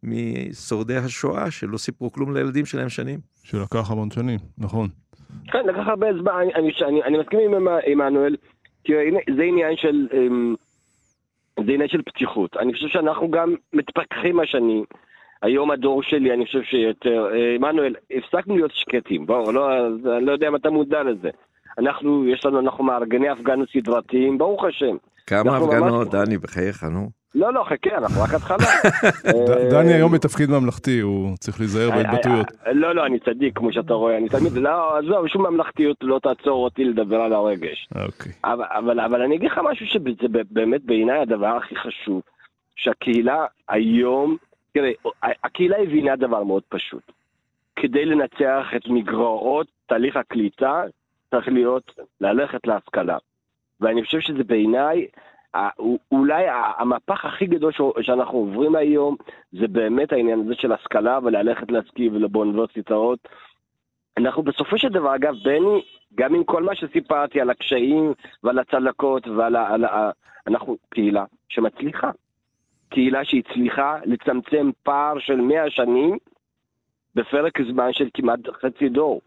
משורדי 0.03 0.95
השואה, 0.95 1.51
שלא 1.51 1.77
סיפרו 1.77 2.11
כלום 2.11 2.33
לילדים 2.33 2.65
שלהם 2.65 2.89
שנים. 2.89 3.19
שלקח 3.43 3.91
המון 3.91 4.11
שנים, 4.11 4.39
נכון. 4.57 4.87
כן, 5.51 5.65
לקח 5.65 5.87
הרבה 5.87 6.07
זמן, 6.21 6.31
אני, 6.55 6.71
אני, 6.87 7.03
אני, 7.03 7.17
מסכים 7.17 7.39
עם 7.87 8.01
עמנואל, 8.01 8.35
כי 8.83 8.93
זה 9.35 9.43
עניין 9.43 9.75
של... 9.77 10.07
אמ, 10.13 10.55
זה 11.65 11.71
עניין 11.71 11.89
של 11.89 12.01
פתיחות. 12.01 12.57
אני 12.57 12.73
חושב 12.73 12.87
שאנחנו 12.87 13.31
גם 13.31 13.55
מתפכחים 13.73 14.39
השנים. 14.39 14.83
היום 15.41 15.71
הדור 15.71 16.03
שלי, 16.03 16.33
אני 16.33 16.45
חושב 16.45 16.61
שיותר... 16.63 17.27
אה, 17.33 17.55
עמנואל, 17.55 17.95
הפסקנו 18.11 18.55
להיות 18.55 18.71
שקטים. 18.73 19.25
בואו, 19.25 19.51
לא, 19.51 19.87
אני 20.17 20.25
לא 20.25 20.31
יודע 20.31 20.47
אם 20.47 20.55
אתה 20.55 20.69
מודע 20.69 21.03
לזה. 21.03 21.29
אנחנו, 21.77 22.27
יש 22.27 22.45
לנו, 22.45 22.59
אנחנו 22.59 22.83
מארגני 22.83 23.29
הפגנות 23.29 23.69
סדרתיים, 23.73 24.37
ברוך 24.37 24.63
השם. 24.63 24.95
כמה 25.27 25.57
הפגנות, 25.57 26.11
דני, 26.11 26.37
בחייך, 26.37 26.83
נו. 26.83 27.18
לא, 27.35 27.53
לא, 27.53 27.63
חכה, 27.63 27.97
אנחנו 27.97 28.21
רק 28.21 28.33
התחלה. 28.33 28.57
דני 29.71 29.93
היום 29.93 30.11
בתפקיד 30.11 30.49
ממלכתי, 30.49 30.99
הוא 30.99 31.37
צריך 31.37 31.59
להיזהר 31.59 31.89
בהתבטאויות. 31.91 32.47
לא, 32.65 32.95
לא, 32.95 33.05
אני 33.05 33.19
צדיק, 33.19 33.57
כמו 33.57 33.73
שאתה 33.73 33.93
רואה, 33.93 34.17
אני 34.17 34.29
תמיד, 34.29 34.53
לא, 34.53 34.97
עזוב, 34.97 35.27
שום 35.27 35.45
ממלכתיות 35.45 35.97
לא 36.01 36.19
תעצור 36.23 36.63
אותי 36.63 36.83
לדבר 36.85 37.21
על 37.21 37.33
הרגש. 37.33 37.89
אוקיי. 37.95 38.31
אבל 38.43 39.21
אני 39.21 39.35
אגיד 39.35 39.51
לך 39.51 39.59
משהו 39.63 39.87
שזה 39.87 39.99
באמת 40.51 40.81
בעיניי 40.83 41.19
הדבר 41.19 41.57
הכי 41.57 41.75
חשוב, 41.75 42.21
שהקהילה 42.75 43.45
היום, 43.69 44.37
תראה, 44.73 44.91
הקהילה 45.43 45.77
הבינה 45.77 46.15
דבר 46.15 46.43
מאוד 46.43 46.63
פשוט. 46.69 47.11
כדי 47.75 48.05
לנצח 48.05 48.65
את 48.75 48.87
מגרעות 48.87 49.67
תהליך 49.87 50.15
הקליטה, 50.15 50.81
צריך 51.31 51.47
להיות, 51.47 51.91
ללכת 52.21 52.67
להשכלה. 52.67 53.17
ואני 53.81 54.03
חושב 54.03 54.19
שזה 54.19 54.43
בעיניי 54.43 55.05
אולי 56.11 56.45
המהפך 56.77 57.25
הכי 57.25 57.45
גדול 57.45 57.71
שאנחנו 58.01 58.37
עוברים 58.37 58.75
היום 58.75 59.15
זה 59.51 59.67
באמת 59.67 60.11
העניין 60.11 60.39
הזה 60.39 60.55
של 60.55 60.71
השכלה 60.71 61.19
וללכת 61.23 61.71
להשכיל 61.71 62.15
ולבאוניברסיטאות. 62.15 63.19
אנחנו 64.17 64.43
בסופו 64.43 64.77
של 64.77 64.89
דבר, 64.89 65.15
אגב, 65.15 65.33
בני, 65.43 65.81
גם 66.15 66.35
עם 66.35 66.43
כל 66.43 66.63
מה 66.63 66.75
שסיפרתי 66.75 67.41
על 67.41 67.49
הקשיים 67.49 68.13
ועל 68.43 68.59
הצלקות 68.59 69.27
ועל 69.27 69.55
ה... 69.55 69.67
על 69.73 69.85
ה 69.85 70.11
אנחנו 70.47 70.77
קהילה 70.89 71.25
שמצליחה. 71.49 72.11
קהילה 72.89 73.25
שהצליחה 73.25 73.97
לצמצם 74.05 74.69
פער 74.83 75.19
של 75.19 75.41
מאה 75.41 75.69
שנים 75.69 76.17
בפרק 77.15 77.61
זמן 77.61 77.93
של 77.93 78.09
כמעט 78.13 78.39
חצי 78.61 78.89
דור. 78.89 79.21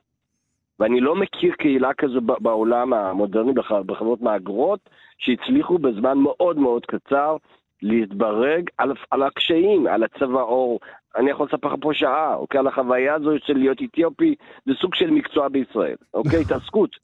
ואני 0.82 1.00
לא 1.00 1.16
מכיר 1.16 1.52
קהילה 1.52 1.94
כזו 1.94 2.20
בעולם 2.20 2.92
המודרני 2.92 3.52
בחברות 3.86 4.22
מהגרות, 4.22 4.80
שהצליחו 5.18 5.78
בזמן 5.78 6.18
מאוד 6.18 6.58
מאוד 6.58 6.86
קצר 6.86 7.36
להתברג 7.82 8.70
על, 8.78 8.92
על 9.10 9.22
הקשיים, 9.22 9.86
על 9.86 10.02
הצבע 10.02 10.40
עור. 10.40 10.80
אני 11.16 11.30
יכול 11.30 11.46
לספר 11.46 11.68
לך 11.68 11.74
פה 11.80 11.94
שעה, 11.94 12.34
אוקיי? 12.34 12.60
על 12.60 12.66
החוויה 12.66 13.14
הזו 13.14 13.30
של 13.46 13.58
להיות 13.58 13.78
אתיופי, 13.84 14.34
זה 14.66 14.72
סוג 14.80 14.94
של 14.94 15.10
מקצוע 15.10 15.48
בישראל, 15.48 15.96
אוקיי? 16.14 16.40
התעסקות. 16.46 16.96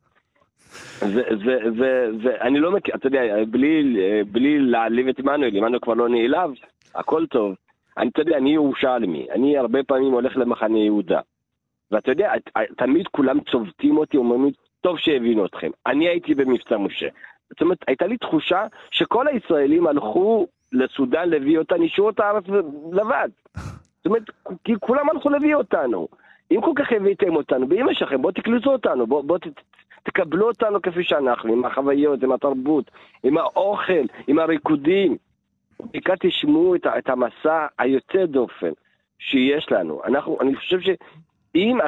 ואני 2.23 2.61
לא 2.61 2.71
מכיר, 2.73 2.95
אתה 2.95 3.07
יודע, 3.07 3.23
בלי, 3.51 3.97
בלי 4.33 4.59
להעליב 4.59 5.09
את 5.09 5.19
עמנואל, 5.19 5.57
עמנואל 5.57 5.79
כבר 5.81 5.95
לא 5.95 6.09
נעלב, 6.09 6.51
הכל 6.95 7.27
טוב. 7.27 7.55
אני, 7.99 8.09
אתה 8.09 8.21
יודע, 8.21 8.37
אני 8.37 8.55
ירושלמי, 8.55 9.27
אני 9.31 9.59
הרבה 9.59 9.83
פעמים 9.83 10.13
הולך 10.13 10.37
למחנה 10.37 10.79
יהודה. 10.79 11.21
ואתה 11.91 12.11
יודע, 12.11 12.33
תמיד 12.77 13.07
כולם 13.09 13.41
צובטים 13.41 13.97
אותי, 13.97 14.17
אומרים 14.17 14.45
לי, 14.45 14.53
טוב 14.81 14.99
שהבינו 14.99 15.47
אתכם. 15.47 15.71
אני 15.87 16.09
הייתי 16.09 16.35
במבצע 16.35 16.77
משה. 16.77 17.09
זאת 17.51 17.61
אומרת, 17.61 17.79
הייתה 17.87 18.07
לי 18.07 18.17
תחושה 18.17 18.67
שכל 18.91 19.29
הישראלים 19.29 19.87
הלכו 19.87 20.47
לסודאן 20.73 21.29
להביא 21.29 21.59
אותה, 21.59 21.75
נשארו 21.79 22.11
את 22.11 22.21
הארץ 22.21 22.45
לבד. 22.93 23.29
זאת 23.97 24.07
אומרת, 24.07 24.23
כי 24.65 24.73
כולם 24.81 25.11
הלכו 25.11 25.31
להביא 25.31 25.55
אותנו. 25.55 26.09
אם 26.51 26.61
כל 26.61 26.73
כך 26.77 26.93
הבאתם 26.93 27.37
אותנו, 27.37 27.67
באמא 27.67 27.95
שלכם, 27.95 28.23
בואו 28.23 28.33
תקלטו 28.33 28.73
אותנו, 28.73 29.07
בואו 29.07 29.23
בוא, 29.23 29.39
תקבלו 30.03 30.49
אותנו 30.49 30.83
כפי 30.83 31.05
שאנחנו, 31.05 31.53
עם 31.53 31.65
החוויות, 31.65 32.23
עם 32.23 32.33
התרבות, 32.33 32.91
עם 33.23 33.39
האוכל, 33.39 34.05
עם 34.27 34.39
הריקודים. 34.39 35.17
בעיקר 35.93 36.15
תשמעו 36.21 36.75
את, 36.75 36.87
את 36.99 37.09
המסע 37.09 37.67
היוצא 37.79 38.27
דופן 38.27 38.71
שיש 39.19 39.73
לנו. 39.73 40.01
אנחנו, 40.05 40.39
אני 40.41 40.57
חושב 40.57 40.81
שאם 41.53 41.79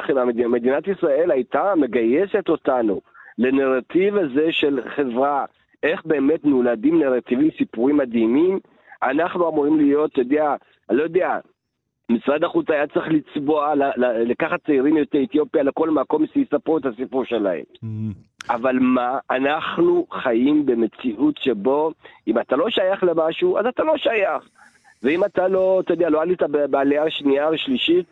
מדינת 0.51 0.87
ישראל 0.87 1.31
הייתה 1.31 1.73
מגייסת 1.75 2.49
אותנו 2.49 3.01
לנרטיב 3.37 4.17
הזה 4.17 4.51
של 4.51 4.79
חברה, 4.95 5.45
איך 5.83 6.05
באמת 6.05 6.45
נולדים 6.45 6.99
נרטיבים, 6.99 7.49
סיפורים 7.57 7.97
מדהימים, 7.97 8.59
אנחנו 9.03 9.49
אמורים 9.49 9.77
להיות, 9.77 10.11
אתה 10.11 10.21
יודע, 10.21 10.55
אני 10.89 10.97
לא 10.97 11.03
יודע, 11.03 11.39
משרד 12.09 12.43
החוץ 12.43 12.69
היה 12.69 12.87
צריך 12.87 13.05
לצבוע, 13.09 13.73
לקחת 14.25 14.65
צעירים 14.65 14.97
יוצאי 14.97 15.25
אתיופיה 15.25 15.63
לכל 15.63 15.89
מקום 15.89 16.25
שיספרו 16.33 16.77
את 16.77 16.85
הסיפור 16.85 17.25
שלהם. 17.25 17.63
Mm-hmm. 17.75 18.53
אבל 18.53 18.79
מה, 18.79 19.19
אנחנו 19.31 20.07
חיים 20.11 20.65
במציאות 20.65 21.37
שבו 21.37 21.91
אם 22.27 22.39
אתה 22.39 22.55
לא 22.55 22.69
שייך 22.69 23.03
למשהו, 23.03 23.57
אז 23.57 23.65
אתה 23.65 23.83
לא 23.83 23.97
שייך. 23.97 24.49
ואם 25.03 25.23
אתה 25.23 25.47
לא, 25.47 25.81
אתה 25.85 25.93
יודע, 25.93 26.09
לא 26.09 26.21
עלית 26.21 26.41
בעלייה 26.43 27.09
שנייה 27.09 27.47
או 27.47 27.57
שלישית, 27.57 28.05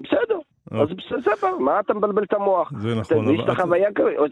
בסדר, 0.00 0.37
אז 0.70 0.88
בסדר, 0.88 1.58
מה 1.58 1.80
אתה 1.80 1.94
מבלבל 1.94 2.22
את 2.22 2.32
המוח? 2.32 2.72
זה 2.76 2.94
נכון. 2.94 3.34
יש 3.34 3.40
לך 3.40 3.62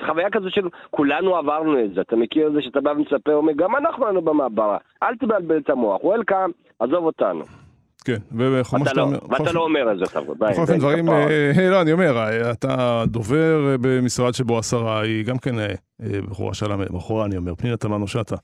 חוויה 0.07 0.31
כזו 0.31 0.51
של 0.51 0.69
כולנו 0.91 1.37
עברנו 1.37 1.85
את 1.85 1.95
זה, 1.95 2.01
אתה 2.01 2.17
מכיר 2.17 2.47
את 2.49 2.53
זה 2.53 2.63
שאתה 2.63 2.81
בא 2.81 2.91
ומספר, 2.91 3.35
אומר, 3.35 3.53
גם 3.53 3.77
אנחנו 3.77 4.07
היינו 4.07 4.23
במעברה, 4.23 4.79
אל 5.03 5.17
תבלבל 5.17 5.59
את 5.59 5.71
המוח, 5.71 6.05
וולקאם, 6.05 6.51
עזוב 6.81 7.05
אותנו. 7.05 7.45
כן, 8.05 8.17
וכמו 8.37 8.85
שאתה 8.87 8.95
לא- 8.95 9.03
אומר... 9.03 9.19
ואתה 9.31 9.53
לא 9.53 9.61
אומר 9.61 9.93
את 9.93 9.99
זה, 9.99 10.05
אתה 10.05 10.21
בכל 10.21 10.61
אופן 10.61 10.79
דברים, 10.79 11.09
אה, 11.09 11.71
לא, 11.71 11.81
אני 11.81 11.93
אומר, 11.93 12.17
אתה 12.51 13.05
דובר 13.07 13.77
במשרד 13.81 14.35
שבו 14.35 14.59
השרה 14.59 15.01
היא 15.01 15.25
גם 15.25 15.39
כן 15.39 15.59
אה, 15.59 15.67
בחורה 16.31 16.55
שלם, 16.55 16.81
בחורה 16.85 17.25
אני 17.25 17.37
אומר, 17.37 17.55
פנינה 17.55 17.77
תמנו 17.77 18.09
שטה. 18.09 18.37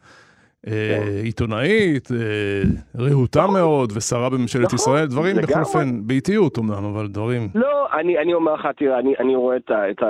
אה, 0.66 0.72
כן. 0.72 1.24
עיתונאית, 1.24 2.08
אה, 2.12 2.62
רהוטה 2.98 3.42
נכון. 3.42 3.54
מאוד, 3.54 3.92
ושרה 3.96 4.30
בממשלת 4.30 4.64
נכון, 4.64 4.74
ישראל, 4.74 5.06
דברים 5.06 5.36
בכל 5.36 5.60
אופן, 5.60 6.06
באיטיות 6.06 6.58
אמנם, 6.58 6.84
אבל 6.84 7.08
דברים... 7.08 7.48
לא, 7.54 7.86
אני 8.22 8.34
אומר 8.34 8.54
לך, 8.54 8.68
תראה, 8.76 8.98
אני 8.98 9.36
רואה 9.36 9.56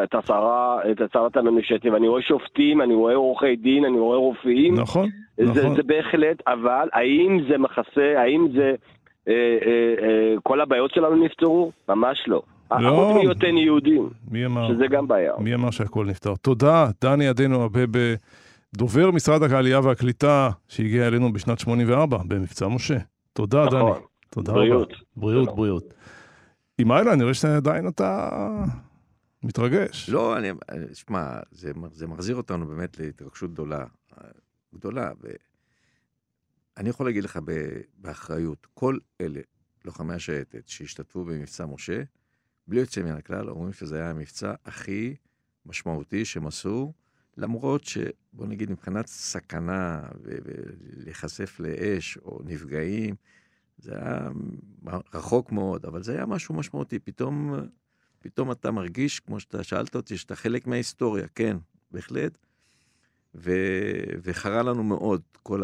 את 0.02 0.14
השרה, 0.14 0.78
את 0.90 1.12
שרת 1.12 1.36
הממשלת, 1.36 1.84
ואני 1.84 2.08
רואה 2.08 2.22
שופטים, 2.22 2.82
אני 2.82 2.94
רואה 2.94 3.14
עורכי 3.14 3.56
דין, 3.56 3.84
אני 3.84 3.98
רואה 3.98 4.16
רופאים. 4.16 4.74
נכון, 4.74 5.08
נכון. 5.38 5.76
זה 5.76 5.82
בהחלט, 5.82 6.42
אבל 6.46 6.88
האם 6.92 7.40
זה 7.50 7.58
מכסה, 7.58 8.14
האם 8.16 8.48
זה... 8.56 8.74
אה, 9.28 10.34
כל 10.42 10.60
הבעיות 10.60 10.90
שלנו 10.94 11.24
נפתרו? 11.24 11.72
ממש 11.88 12.24
לא. 12.26 12.42
לא. 12.80 12.90
חוץ 12.90 13.16
מהיותנו 13.16 13.58
יהודים, 13.58 14.08
מי 14.30 14.46
אמר? 14.46 14.68
שזה 14.68 14.86
גם 14.86 15.08
בעיה. 15.08 15.32
מי 15.38 15.54
אמר 15.54 15.70
שהכל 15.70 16.06
נפתר? 16.06 16.34
תודה, 16.34 16.86
דני 17.02 17.28
עדנו 17.28 17.64
אבבה. 17.64 18.14
דובר 18.74 19.10
משרד 19.10 19.42
העלייה 19.42 19.80
והקליטה 19.80 20.50
שהגיע 20.68 21.06
אלינו 21.06 21.32
בשנת 21.32 21.58
84 21.58 22.18
במבצע 22.28 22.68
משה. 22.68 22.98
תודה, 23.32 23.64
נכון. 23.66 23.92
דני. 23.92 24.06
תודה 24.30 24.52
בריאות. 24.52 24.88
רבה. 24.92 25.00
בריאות, 25.16 25.44
שלום. 25.44 25.56
בריאות. 25.56 25.94
עם 26.78 26.92
איילה, 26.92 27.12
אני 27.12 27.22
רואה 27.22 27.34
שעדיין 27.34 27.88
אתה 27.88 28.28
מתרגש. 29.42 30.10
לא, 30.10 30.38
אני, 30.38 30.48
שמע, 30.94 31.40
זה, 31.50 31.72
זה 31.92 32.06
מחזיר 32.06 32.36
אותנו 32.36 32.66
באמת 32.66 32.98
להתרגשות 32.98 33.52
גדולה. 33.52 33.84
גדולה, 34.74 35.12
ואני 36.76 36.88
יכול 36.88 37.06
להגיד 37.06 37.24
לך 37.24 37.38
באחריות, 37.98 38.66
כל 38.74 38.98
אלה, 39.20 39.40
לוחמי 39.84 40.14
השייטת 40.14 40.68
שהשתתפו 40.68 41.24
במבצע 41.24 41.66
משה, 41.66 42.02
בלי 42.66 42.80
יוצא 42.80 43.02
מן 43.02 43.12
הכלל, 43.12 43.50
אומרים 43.50 43.72
שזה 43.72 43.96
היה 43.96 44.10
המבצע 44.10 44.54
הכי 44.64 45.14
משמעותי 45.66 46.24
שהם 46.24 46.46
עשו, 46.46 46.92
למרות 47.36 47.84
שבוא 47.84 48.46
נגיד 48.46 48.70
מבחינת 48.70 49.06
סכנה 49.06 50.02
ולהיחשף 50.22 51.60
לאש 51.60 52.16
או 52.16 52.40
נפגעים, 52.44 53.14
זה 53.78 53.92
היה 53.96 54.28
רחוק 55.14 55.52
מאוד, 55.52 55.86
אבל 55.86 56.02
זה 56.02 56.12
היה 56.12 56.26
משהו 56.26 56.54
משמעותי. 56.54 56.98
פתאום, 56.98 57.54
פתאום 58.18 58.52
אתה 58.52 58.70
מרגיש, 58.70 59.20
כמו 59.20 59.40
שאתה 59.40 59.64
שאלת 59.64 59.94
אותי, 59.94 60.16
שאתה 60.16 60.36
חלק 60.36 60.66
מההיסטוריה, 60.66 61.26
כן, 61.34 61.56
בהחלט. 61.90 62.38
ו... 63.34 63.52
וחרה 64.22 64.62
לנו 64.62 64.82
מאוד 64.84 65.22
כל. 65.42 65.62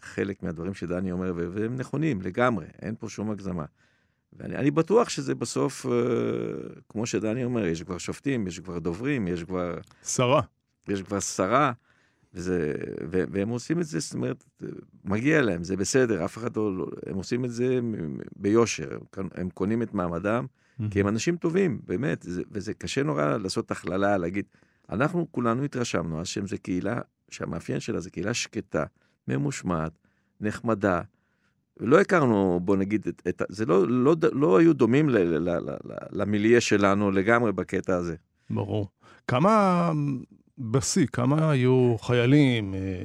חלק 0.00 0.42
מהדברים 0.42 0.74
שדני 0.74 1.12
אומר. 1.12 1.32
והם 1.36 1.76
נכונים 1.76 2.22
לגמרי, 2.22 2.66
אין 2.82 2.94
פה 2.98 3.08
שום 3.08 3.30
הגזמה. 3.30 3.64
ואני 4.32 4.70
בטוח 4.70 5.08
שזה 5.08 5.34
בסוף, 5.34 5.86
אה, 5.86 5.92
כמו 6.88 7.06
שדני 7.06 7.44
אומר, 7.44 7.66
יש 7.66 7.82
כבר 7.82 7.98
שופטים, 7.98 8.46
יש 8.46 8.58
כבר 8.58 8.78
דוברים, 8.78 9.28
יש 9.28 9.44
כבר... 9.44 9.78
שרה. 10.04 10.42
יש 10.88 11.02
כבר 11.02 11.20
שרה, 11.20 11.72
וזה, 12.34 12.72
ו, 13.10 13.24
והם 13.30 13.48
עושים 13.48 13.80
את 13.80 13.86
זה, 13.86 14.00
זאת 14.00 14.14
אומרת, 14.14 14.44
מגיע 15.04 15.42
להם, 15.42 15.64
זה 15.64 15.76
בסדר, 15.76 16.24
אף 16.24 16.38
אחד 16.38 16.56
לא, 16.56 16.76
לא 16.76 16.86
הם 17.06 17.16
עושים 17.16 17.44
את 17.44 17.50
זה 17.50 17.80
ביושר, 18.36 18.98
הם, 19.16 19.28
הם 19.34 19.50
קונים 19.50 19.82
את 19.82 19.94
מעמדם, 19.94 20.46
mm-hmm. 20.46 20.84
כי 20.90 21.00
הם 21.00 21.08
אנשים 21.08 21.36
טובים, 21.36 21.80
באמת, 21.84 22.22
זה, 22.22 22.42
וזה 22.50 22.74
קשה 22.74 23.02
נורא 23.02 23.36
לעשות 23.36 23.70
הכללה, 23.70 24.18
להגיד, 24.18 24.46
אנחנו 24.90 25.26
כולנו 25.30 25.62
התרשמנו 25.62 26.20
אז 26.20 26.26
שהם 26.26 26.46
זה 26.46 26.58
קהילה, 26.58 27.00
שהמאפיין 27.30 27.80
שלה 27.80 28.00
זה 28.00 28.10
קהילה 28.10 28.34
שקטה, 28.34 28.84
ממושמעת, 29.28 29.98
נחמדה, 30.40 31.00
לא 31.80 32.00
הכרנו, 32.00 32.60
בוא 32.62 32.76
נגיד, 32.76 33.08
את, 33.08 33.22
את, 33.28 33.42
זה 33.48 33.66
לא, 33.66 33.88
לא, 33.88 34.16
לא 34.32 34.58
היו 34.58 34.74
דומים 34.74 35.08
ל, 35.08 35.18
ל, 35.18 35.50
ל, 35.50 35.70
ל, 35.70 35.76
למיליה 36.10 36.60
שלנו 36.60 37.10
לגמרי 37.10 37.52
בקטע 37.52 37.96
הזה. 37.96 38.14
ברור. 38.50 38.88
כמה, 39.28 39.92
בשיא, 40.58 41.06
כמה 41.06 41.50
היו 41.50 41.96
חיילים, 42.00 42.74
אה, 42.74 43.04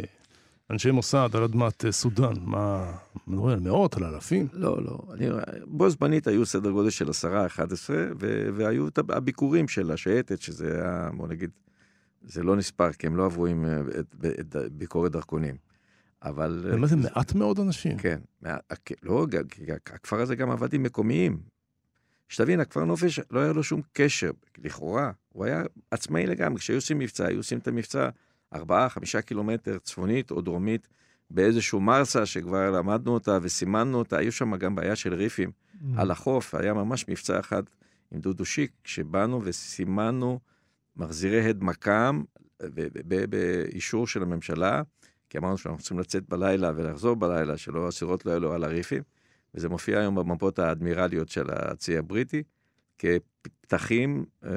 אנשי 0.70 0.92
מוסד 0.92 1.30
על 1.34 1.44
אדמת 1.44 1.86
אה, 1.86 1.92
סודאן? 1.92 2.34
מה, 2.42 2.92
מדברים 3.28 3.54
על 3.54 3.60
מאות, 3.60 3.98
על 3.98 4.04
אלפים? 4.04 4.48
לא, 4.54 4.84
לא. 4.84 5.00
אני, 5.14 5.28
בו 5.66 5.90
זמנית 5.90 6.28
היו 6.28 6.46
סדר 6.46 6.72
גודל 6.72 6.90
של 6.90 7.10
עשרה, 7.10 7.46
אחד 7.46 7.72
עשרה, 7.72 8.06
והיו 8.54 8.88
את 8.88 8.98
הביקורים 9.10 9.68
של 9.68 9.92
השייטת, 9.92 10.42
שזה 10.42 10.74
היה, 10.76 11.10
בוא 11.18 11.28
נגיד, 11.28 11.50
זה 12.22 12.44
לא 12.44 12.56
נספר, 12.56 12.92
כי 12.92 13.08
הם 13.08 13.16
לא 13.16 13.26
עברו 13.26 13.46
עם 13.46 13.66
אה, 13.66 13.82
את, 14.00 14.16
את, 14.40 14.56
את 14.56 14.72
ביקורת 14.72 15.12
דרכונים. 15.12 15.56
אבל... 16.24 16.76
מה 16.78 16.88
זה 16.88 16.96
מעט 16.96 17.36
מאוד 17.36 17.60
אנשים? 17.60 17.98
כן. 17.98 18.20
לא, 19.04 19.26
הכפר 19.72 20.22
הזה 20.22 20.36
גם 20.36 20.52
עבד 20.52 20.74
עם 20.74 20.84
מקומיים. 20.84 21.40
שתבין, 22.32 22.60
הכפר 22.60 22.86
נופש 22.86 23.20
לא 23.32 23.40
היה 23.40 23.54
לו 23.54 23.64
שום 23.64 23.82
קשר, 23.94 24.32
לכאורה. 24.58 25.12
הוא 25.30 25.46
היה 25.46 25.64
עצמאי 25.92 26.26
לגמרי. 26.26 26.60
כשהיו 26.60 26.78
עושים 26.78 27.00
מבצע, 27.00 27.28
היו 27.28 27.38
עושים 27.38 27.58
את 27.58 27.68
המבצע 27.68 28.10
ארבעה, 28.54 28.90
חמישה 28.90 29.22
קילומטר 29.22 29.78
צפונית 29.78 30.32
או 30.32 30.42
דרומית, 30.42 30.88
באיזשהו 31.30 31.82
מרסה 31.82 32.26
שכבר 32.26 32.72
למדנו 32.72 33.14
אותה 33.14 33.38
וסימנו 33.42 33.98
אותה. 34.00 34.18
היו 34.18 34.32
שם 34.32 34.56
גם 34.56 34.76
בעיה 34.76 34.96
של 34.96 35.14
ריפים 35.14 35.52
mm. 35.52 35.86
על 35.98 36.12
החוף. 36.12 36.56
היה 36.56 36.74
ממש 36.74 37.06
מבצע 37.08 37.40
אחד 37.40 37.64
עם 38.12 38.20
דודו 38.20 38.46
שיק, 38.46 38.72
כשבאנו 38.84 39.42
וסימנו 39.44 40.40
מחזירי 40.96 41.50
הד 41.50 41.64
מכ"ם 41.64 42.24
באישור 43.30 44.08
של 44.08 44.24
הממשלה. 44.24 44.82
כי 45.30 45.38
אמרנו 45.38 45.58
שאנחנו 45.58 45.80
צריכים 45.80 46.00
לצאת 46.00 46.30
בלילה 46.30 46.72
ולחזור 46.76 47.16
בלילה, 47.16 47.58
שלא 47.58 47.88
הסירות 47.88 48.26
לא 48.26 48.32
יעלו 48.32 48.54
על 48.54 48.64
הריפים, 48.64 49.04
וזה 49.56 49.70
מופיע 49.70 50.00
היום 50.00 50.16
במפות 50.16 50.60
האדמירליות 50.60 51.30
של 51.30 51.46
הצי 51.50 51.98
הבריטי, 51.98 52.44
כפתחים 52.98 54.26
אה, 54.46 54.50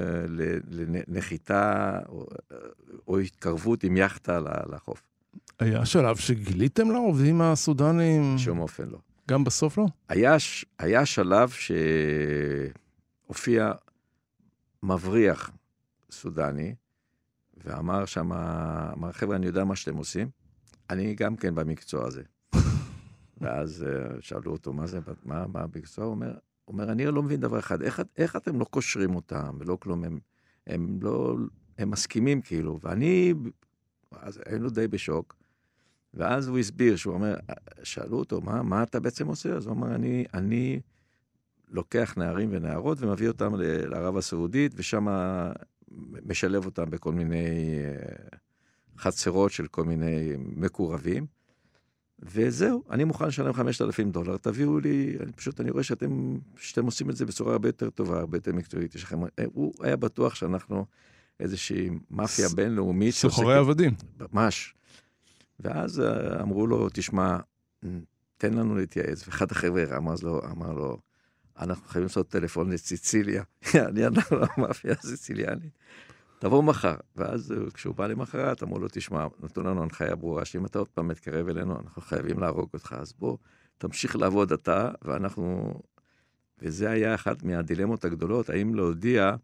לנחיתה 1.08 1.98
או, 2.08 2.26
אה, 2.52 2.56
או 3.08 3.18
התקרבות 3.18 3.84
עם 3.84 3.96
יאכטה 3.96 4.40
לחוף. 4.72 5.02
היה 5.58 5.86
שלב 5.86 6.16
שגיליתם 6.16 6.90
לעובדים 6.90 7.40
הסודנים? 7.40 8.34
בשום 8.36 8.58
אופן 8.58 8.88
לא. 8.88 8.98
גם 9.28 9.44
בסוף 9.44 9.78
לא? 9.78 9.86
היה, 10.08 10.36
היה 10.78 11.06
שלב 11.06 11.52
שהופיע 13.28 13.72
מבריח 14.82 15.50
סודני, 16.10 16.74
ואמר 17.64 18.04
שם, 18.04 18.32
אמר, 18.32 19.12
חבר'ה, 19.12 19.36
אני 19.36 19.46
יודע 19.46 19.64
מה 19.64 19.76
שאתם 19.76 19.96
עושים, 19.96 20.28
אני 20.90 21.14
גם 21.14 21.36
כן 21.36 21.54
במקצוע 21.54 22.06
הזה. 22.06 22.22
ואז 23.44 23.86
uh, 23.86 24.16
שאלו 24.20 24.52
אותו, 24.52 24.72
מה 24.72 24.86
זה, 24.86 25.00
מה, 25.24 25.46
מה 25.46 25.60
המקצוע? 25.60 26.04
הוא 26.04 26.10
אומר, 26.10 26.34
אומר, 26.68 26.92
אני 26.92 27.06
לא 27.06 27.22
מבין 27.22 27.40
דבר 27.40 27.58
אחד, 27.58 27.82
איך, 27.82 28.02
איך 28.16 28.36
אתם 28.36 28.60
לא 28.60 28.64
קושרים 28.64 29.16
אותם 29.16 29.56
ולא 29.58 29.76
כלום, 29.80 30.04
הם, 30.04 30.18
הם 30.66 30.98
לא, 31.02 31.36
הם 31.78 31.90
מסכימים 31.90 32.40
כאילו, 32.40 32.78
ואני, 32.82 33.34
אז 34.12 34.40
היינו 34.46 34.70
די 34.70 34.88
בשוק, 34.88 35.36
ואז 36.14 36.48
הוא 36.48 36.58
הסביר, 36.58 36.96
שהוא 36.96 37.14
אומר, 37.14 37.36
שאלו 37.82 38.18
אותו, 38.18 38.40
מה, 38.40 38.62
מה 38.62 38.82
אתה 38.82 39.00
בעצם 39.00 39.26
עושה? 39.26 39.52
אז 39.52 39.66
הוא 39.66 39.74
אמר, 39.74 39.94
אני, 39.94 40.24
אני 40.34 40.80
לוקח 41.68 42.14
נערים 42.16 42.48
ונערות 42.52 42.98
ומביא 43.00 43.28
אותם 43.28 43.52
לערב 43.58 44.16
הסעודית, 44.16 44.72
ושם 44.76 45.06
משלב 46.26 46.64
אותם 46.64 46.90
בכל 46.90 47.12
מיני... 47.12 47.46
חצרות 48.98 49.50
של 49.50 49.66
כל 49.66 49.84
מיני 49.84 50.32
מקורבים. 50.38 51.26
וזהו, 52.18 52.84
אני 52.90 53.04
מוכן 53.04 53.26
לשלם 53.26 53.52
5,000 53.52 54.10
דולר, 54.10 54.36
תביאו 54.36 54.80
לי, 54.80 55.16
אני 55.20 55.32
פשוט, 55.32 55.60
אני 55.60 55.70
רואה 55.70 55.82
שאתם, 55.82 56.38
שאתם 56.56 56.84
עושים 56.84 57.10
את 57.10 57.16
זה 57.16 57.26
בצורה 57.26 57.52
הרבה 57.52 57.68
יותר 57.68 57.90
טובה, 57.90 58.18
הרבה 58.18 58.36
יותר 58.36 58.52
מקצועית. 58.52 58.94
יש 58.94 59.02
לכם, 59.02 59.20
הוא 59.52 59.74
היה 59.80 59.96
בטוח 59.96 60.34
שאנחנו 60.34 60.86
איזושהי 61.40 61.90
מאפיה. 62.10 62.48
בינלאומית. 62.48 63.14
סוחרי 63.14 63.54
עבדים. 63.54 63.94
ממש. 64.32 64.74
ואז 65.60 66.00
אה, 66.00 66.42
אמרו 66.42 66.66
לו, 66.66 66.88
תשמע, 66.92 67.36
תן 68.38 68.54
לנו 68.54 68.74
להתייעץ. 68.74 69.28
ואחד 69.28 69.50
החבר'ה 69.50 69.96
אמר 69.96 70.14
לו, 70.22 70.42
אמר 70.50 70.72
לו, 70.72 70.98
אנחנו 71.58 71.88
חייבים 71.88 72.06
לעשות 72.06 72.28
טלפון 72.28 72.72
לסיציליה. 72.72 73.42
אני 73.88 74.06
אנחנו 74.06 74.36
המאפיה 74.56 74.92
הסיציליאנית. 74.92 75.78
תבוא 76.38 76.62
מחר. 76.62 76.94
ואז 77.16 77.52
אה, 77.52 77.70
כשהוא 77.74 77.94
בא 77.94 78.06
למחרת, 78.06 78.62
אמרו 78.62 78.78
לו, 78.78 78.88
תשמע, 78.92 79.26
נתנו 79.42 79.64
לנו 79.64 79.82
הנחיה 79.82 80.16
ברורה, 80.16 80.44
שאם 80.44 80.66
אתה 80.66 80.78
עוד 80.78 80.88
פעם 80.88 81.08
מתקרב 81.08 81.48
אלינו, 81.48 81.80
אנחנו 81.80 82.02
חייבים 82.02 82.38
להרוג 82.38 82.68
אותך, 82.74 82.96
אז 83.00 83.12
בוא, 83.18 83.36
תמשיך 83.78 84.16
לעבוד 84.16 84.52
אתה, 84.52 84.90
ואנחנו... 85.02 85.74
וזה 86.58 86.90
היה 86.90 87.14
אחת 87.14 87.42
מהדילמות 87.42 88.04
הגדולות, 88.04 88.50
האם 88.50 88.74
להודיע 88.74 89.36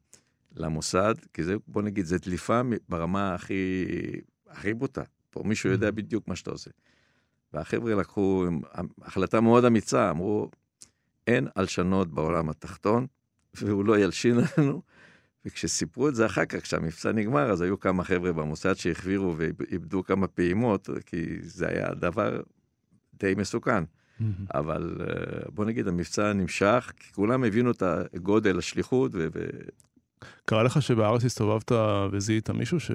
למוסד, 0.57 1.15
כי 1.33 1.45
זה, 1.45 1.57
בוא 1.67 1.83
נגיד, 1.83 2.05
זה 2.05 2.19
דליפה 2.19 2.61
ברמה 2.89 3.35
הכי, 3.35 3.87
הכי 4.49 4.75
בוטה. 4.75 5.03
פה 5.31 5.43
מישהו 5.45 5.71
יודע 5.71 5.89
mm-hmm. 5.89 5.93
בדיוק 5.93 6.29
מה 6.29 6.37
שאתה 6.37 6.51
עושה. 6.51 6.71
והחבר'ה 7.53 7.95
לקחו 7.95 8.47
החלטה 9.03 9.41
מאוד 9.41 9.65
אמיצה, 9.65 10.11
אמרו, 10.11 10.51
אין 11.27 11.49
הלשנות 11.57 12.15
בעולם 12.15 12.49
התחתון, 12.49 13.07
והוא 13.55 13.85
לא 13.85 13.99
ילשין 13.99 14.37
עלינו, 14.57 14.83
וכשסיפרו 15.45 16.09
את 16.09 16.15
זה 16.15 16.27
אחר 16.27 16.45
כך, 16.45 16.63
כשהמבצע 16.63 17.13
נגמר, 17.13 17.51
אז 17.51 17.61
היו 17.61 17.81
כמה 17.81 18.05
חבר'ה 18.05 18.33
במוסד 18.33 18.75
שהחבירו 18.75 19.35
ואיבדו 19.37 20.05
כמה 20.05 20.27
פעימות, 20.27 20.91
כי 21.07 21.37
זה 21.43 21.69
היה 21.69 21.95
דבר 21.95 22.41
די 23.15 23.35
מסוכן. 23.37 23.85
אבל 24.55 24.97
אה, 25.01 25.51
בוא 25.55 25.65
נגיד, 25.65 25.89
המבצע 25.89 26.33
נמשך, 26.33 26.93
כי 26.97 27.13
כולם 27.13 27.45
הבינו 27.45 27.71
את 27.71 27.83
הגודל, 27.83 28.59
השליחות. 28.59 29.11
ו... 29.15 29.29
קרה 30.45 30.63
לך 30.63 30.83
שבארץ 30.83 31.25
הסתובבת 31.25 31.73
וזיהית 32.13 32.51
מישהו 32.51 32.81
ש... 32.81 32.91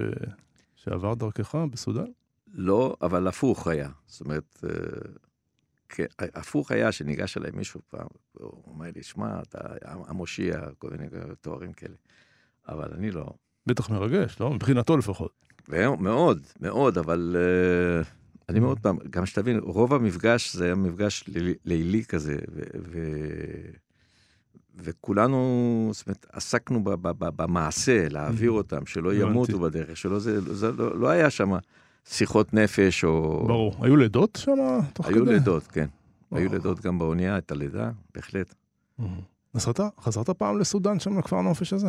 שעבר 0.74 1.14
דרכך 1.14 1.54
בסודאן? 1.70 2.06
לא, 2.54 2.96
אבל 3.02 3.28
הפוך 3.28 3.66
היה. 3.66 3.88
זאת 4.06 4.20
אומרת, 4.20 4.64
אה, 4.64 4.70
כן, 5.88 6.06
הפוך 6.18 6.70
היה 6.70 6.92
שניגש 6.92 7.36
אליי 7.36 7.50
מישהו 7.54 7.80
פעם, 7.88 8.06
הוא 8.32 8.62
אומר 8.66 8.86
לי, 8.96 9.02
שמע, 9.02 9.42
אתה 9.42 9.58
המושיע, 9.82 10.60
כל 10.78 10.90
מיני 10.90 11.06
תוארים 11.40 11.72
כאלה. 11.72 11.94
אבל 12.68 12.88
אני 12.98 13.10
לא. 13.10 13.26
בטח 13.66 13.90
מרגש, 13.90 14.40
לא? 14.40 14.50
מבחינתו 14.50 14.96
לפחות. 14.96 15.32
מאוד, 15.98 16.40
מאוד, 16.60 16.98
אבל 16.98 17.36
uh, 17.36 18.06
אני 18.48 18.60
מאוד 18.60 18.80
פעם, 18.80 18.98
גם 19.10 19.26
שתבין, 19.26 19.58
רוב 19.58 19.94
המפגש 19.94 20.56
זה 20.56 20.64
היה 20.64 20.74
מפגש 20.74 21.24
לילי 21.64 22.04
כזה, 22.04 22.36
ו... 22.54 22.60
ו... 22.78 22.98
וכולנו, 24.78 25.90
זאת 25.92 26.06
אומרת, 26.06 26.26
עסקנו 26.32 26.84
ב, 26.84 26.90
ב, 26.90 27.08
ב, 27.08 27.42
במעשה, 27.42 28.08
להעביר 28.08 28.50
אותם, 28.50 28.86
שלא 28.86 29.14
ימותו 29.14 29.58
בדרך, 29.58 29.96
שלא 29.96 30.18
זה, 30.18 30.54
זה 30.54 30.72
לא, 30.72 30.98
לא 31.00 31.08
היה 31.08 31.30
שם 31.30 31.52
שיחות 32.08 32.54
נפש 32.54 33.04
או... 33.04 33.44
ברור. 33.46 33.76
היו 33.80 33.96
לידות 33.96 34.38
שם 34.42 34.58
תוך 34.92 35.06
היו 35.06 35.16
כדי? 35.16 35.24
היו 35.24 35.32
לידות, 35.32 35.66
כן. 35.66 35.86
היו 36.30 36.52
לידות 36.52 36.80
גם 36.80 36.98
באונייה, 36.98 37.38
את 37.38 37.52
הלידה, 37.52 37.90
בהחלט. 38.14 38.54
נסעת, 39.54 39.80
חזרת 40.00 40.30
פעם 40.30 40.58
לסודאן 40.58 41.00
שם, 41.00 41.18
לכפר 41.18 41.36
הנופש 41.36 41.72
הזה? 41.72 41.88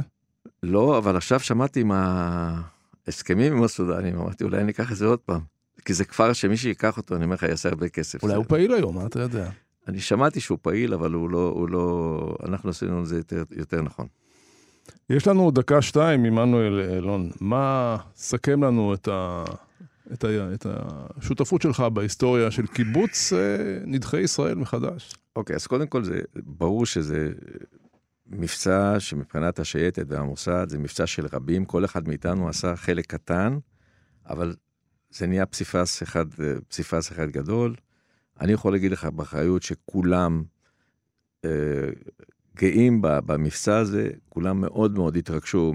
לא, 0.63 0.97
אבל 0.97 1.17
עכשיו 1.17 1.39
שמעתי 1.39 1.83
מההסכמים 1.83 3.53
עם 3.53 3.63
הסודנים, 3.63 4.19
אמרתי, 4.19 4.43
אולי 4.43 4.61
אני 4.61 4.71
אקח 4.71 4.91
את 4.91 4.97
זה 4.97 5.05
עוד 5.05 5.19
פעם. 5.19 5.41
כי 5.85 5.93
זה 5.93 6.05
כפר 6.05 6.33
שמי 6.33 6.57
שיקח 6.57 6.97
אותו, 6.97 7.15
אני 7.15 7.23
אומר 7.23 7.35
לך, 7.35 7.43
יעשה 7.43 7.69
הרבה 7.69 7.89
כסף. 7.89 8.23
אולי 8.23 8.35
הוא 8.35 8.45
פעיל 8.47 8.73
היום, 8.73 8.95
מה 8.95 9.05
אתה 9.05 9.19
יודע? 9.19 9.49
אני 9.87 9.99
שמעתי 9.99 10.39
שהוא 10.39 10.57
פעיל, 10.61 10.93
אבל 10.93 11.13
הוא 11.13 11.29
לא, 11.29 11.51
הוא 11.55 11.69
לא, 11.69 12.35
אנחנו 12.47 12.69
עשינו 12.69 13.01
את 13.01 13.07
זה 13.07 13.17
יותר, 13.17 13.43
יותר 13.51 13.81
נכון. 13.81 14.07
יש 15.09 15.27
לנו 15.27 15.51
דקה 15.51 15.81
שתיים, 15.81 16.25
עמנואל 16.25 16.79
אלון. 16.79 17.31
מה, 17.41 17.97
סכם 18.15 18.63
לנו 18.63 18.93
את, 18.93 19.07
ה, 19.07 19.43
את, 20.13 20.23
ה, 20.23 20.53
את 20.53 20.65
השותפות 20.69 21.61
שלך 21.61 21.79
בהיסטוריה 21.79 22.51
של 22.51 22.67
קיבוץ 22.67 23.33
אה, 23.33 23.39
נדחי 23.85 24.19
ישראל 24.19 24.55
מחדש? 24.55 25.15
אוקיי, 25.35 25.55
אז 25.55 25.67
קודם 25.67 25.87
כל 25.87 26.03
זה 26.03 26.19
ברור 26.35 26.85
שזה 26.85 27.29
מבצע 28.29 28.99
שמבחינת 28.99 29.59
השייטת 29.59 30.05
והמוסד 30.07 30.69
זה 30.69 30.77
מבצע 30.77 31.07
של 31.07 31.25
רבים, 31.33 31.65
כל 31.65 31.85
אחד 31.85 32.07
מאיתנו 32.07 32.49
עשה 32.49 32.75
חלק 32.75 33.05
קטן, 33.05 33.57
אבל 34.29 34.55
זה 35.09 35.27
נהיה 35.27 35.45
פסיפס 35.45 36.03
אחד, 36.03 36.25
אה, 36.39 36.53
פסיפס 36.67 37.11
אחד 37.11 37.29
גדול. 37.29 37.75
אני 38.41 38.51
יכול 38.51 38.73
להגיד 38.73 38.91
לך 38.91 39.05
באחריות 39.05 39.63
שכולם 39.63 40.43
אה, 41.45 41.89
גאים 42.55 43.01
במבצע 43.01 43.77
הזה, 43.77 44.09
כולם 44.29 44.61
מאוד 44.61 44.91
מאוד 44.91 45.15
התרגשו 45.15 45.73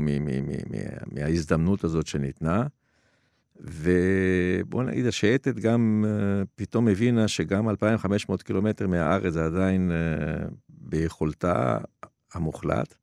מההזדמנות 1.12 1.84
הזאת 1.84 2.06
שניתנה. 2.06 2.66
ובוא 3.60 4.82
נגיד, 4.82 5.06
השייטת 5.06 5.54
גם 5.54 6.04
uh, 6.04 6.46
פתאום 6.54 6.88
הבינה 6.88 7.28
שגם 7.28 7.68
2,500 7.68 8.42
קילומטר 8.42 8.86
מהארץ 8.86 9.32
זה 9.32 9.44
עדיין 9.44 9.90
uh, 9.90 10.50
ביכולתה 10.68 11.78
המוחלט. 12.34 12.94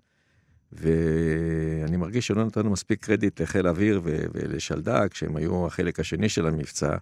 ואני 0.72 1.98
מרגיש 1.98 2.28
שלא 2.28 2.46
נתנו 2.46 2.70
מספיק 2.70 3.06
קרדיט 3.06 3.42
לחיל 3.42 3.68
האוויר 3.68 4.02
ולשלדג, 4.04 5.08
שהם 5.14 5.36
היו 5.36 5.68
החלק 5.68 6.00
השני 6.00 6.30
של 6.30 6.48
המבצע. 6.48 6.98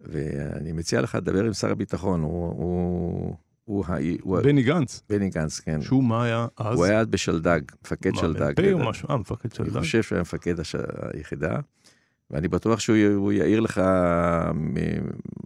ואני 0.00 0.72
מציע 0.72 1.00
לך 1.00 1.14
לדבר 1.14 1.44
עם 1.44 1.52
שר 1.52 1.70
הביטחון, 1.70 2.20
הוא... 2.22 2.54
הוא 2.56 3.36
הוא, 3.64 3.84
הוא 4.22 4.40
בני 4.40 4.62
גנץ. 4.62 5.02
בני 5.08 5.30
גנץ, 5.30 5.60
כן. 5.60 5.82
שהוא 5.82 6.04
מה 6.04 6.24
היה 6.24 6.46
אז? 6.56 6.76
הוא 6.76 6.84
היה 6.84 7.04
בשלדג, 7.04 7.60
מפקד 7.84 8.10
מה, 8.10 8.20
שלדג. 8.20 8.52
מ"פ 8.60 8.72
או 8.72 8.90
משהו? 8.90 9.08
אה, 9.10 9.16
מפקד 9.16 9.52
שלדג. 9.52 9.70
אני 9.70 9.80
חושב 9.80 10.02
שהוא 10.02 10.16
היה 10.16 10.22
מפקד 10.22 10.60
הש... 10.60 10.76
היחידה. 11.14 11.60
ואני 12.30 12.48
בטוח 12.48 12.80
שהוא 12.80 13.32
יעיר 13.32 13.60
לך 13.60 13.80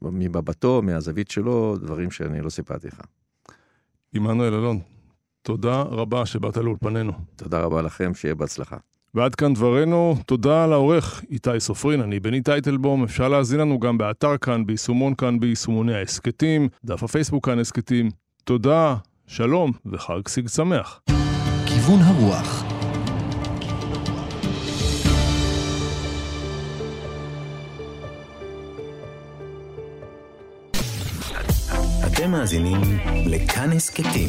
ממבטו, 0.03 0.83
מהזווית 0.83 1.31
שלו, 1.31 1.77
דברים 1.77 2.11
שאני 2.11 2.41
לא 2.41 2.51
סיפרתי 2.51 2.89
לך. 2.89 3.01
עמנואל 4.15 4.55
אלון, 4.55 4.81
תודה 5.45 5.83
רבה 5.83 6.27
שבאת 6.27 6.57
לאולפנינו. 6.57 7.13
תודה 7.37 7.61
רבה 7.61 7.83
לכם, 7.83 8.15
שיהיה 8.15 8.35
בהצלחה. 8.35 8.77
ועד 9.15 9.35
כאן 9.35 9.55
דברנו, 9.55 10.17
תודה 10.27 10.67
לעורך 10.67 11.25
איתי 11.31 11.61
סופרין, 11.61 12.01
אני 12.01 12.21
בני 12.21 12.43
טייטלבום, 12.43 13.05
אפשר 13.05 13.29
להזין 13.29 13.61
לנו 13.61 13.81
גם 13.81 13.99
באתר 13.99 14.37
כאן, 14.37 14.67
ביישומון 14.67 15.15
כאן, 15.15 15.41
ביישומוני 15.41 15.95
ההסכתים, 15.95 16.69
דף 16.85 17.03
הפייסבוק 17.03 17.47
כאן 17.47 17.59
הסכתים. 17.59 18.11
תודה, 18.45 18.97
שלום 19.27 19.73
וחג 19.87 20.29
סיג 20.29 20.49
שמח. 20.49 21.01
כיוון 21.67 22.01
הרוח 22.01 22.65
אתם 32.07 32.31
מאזינים 32.31 32.81
לכאן 33.27 33.73
הסכתים. 33.73 34.29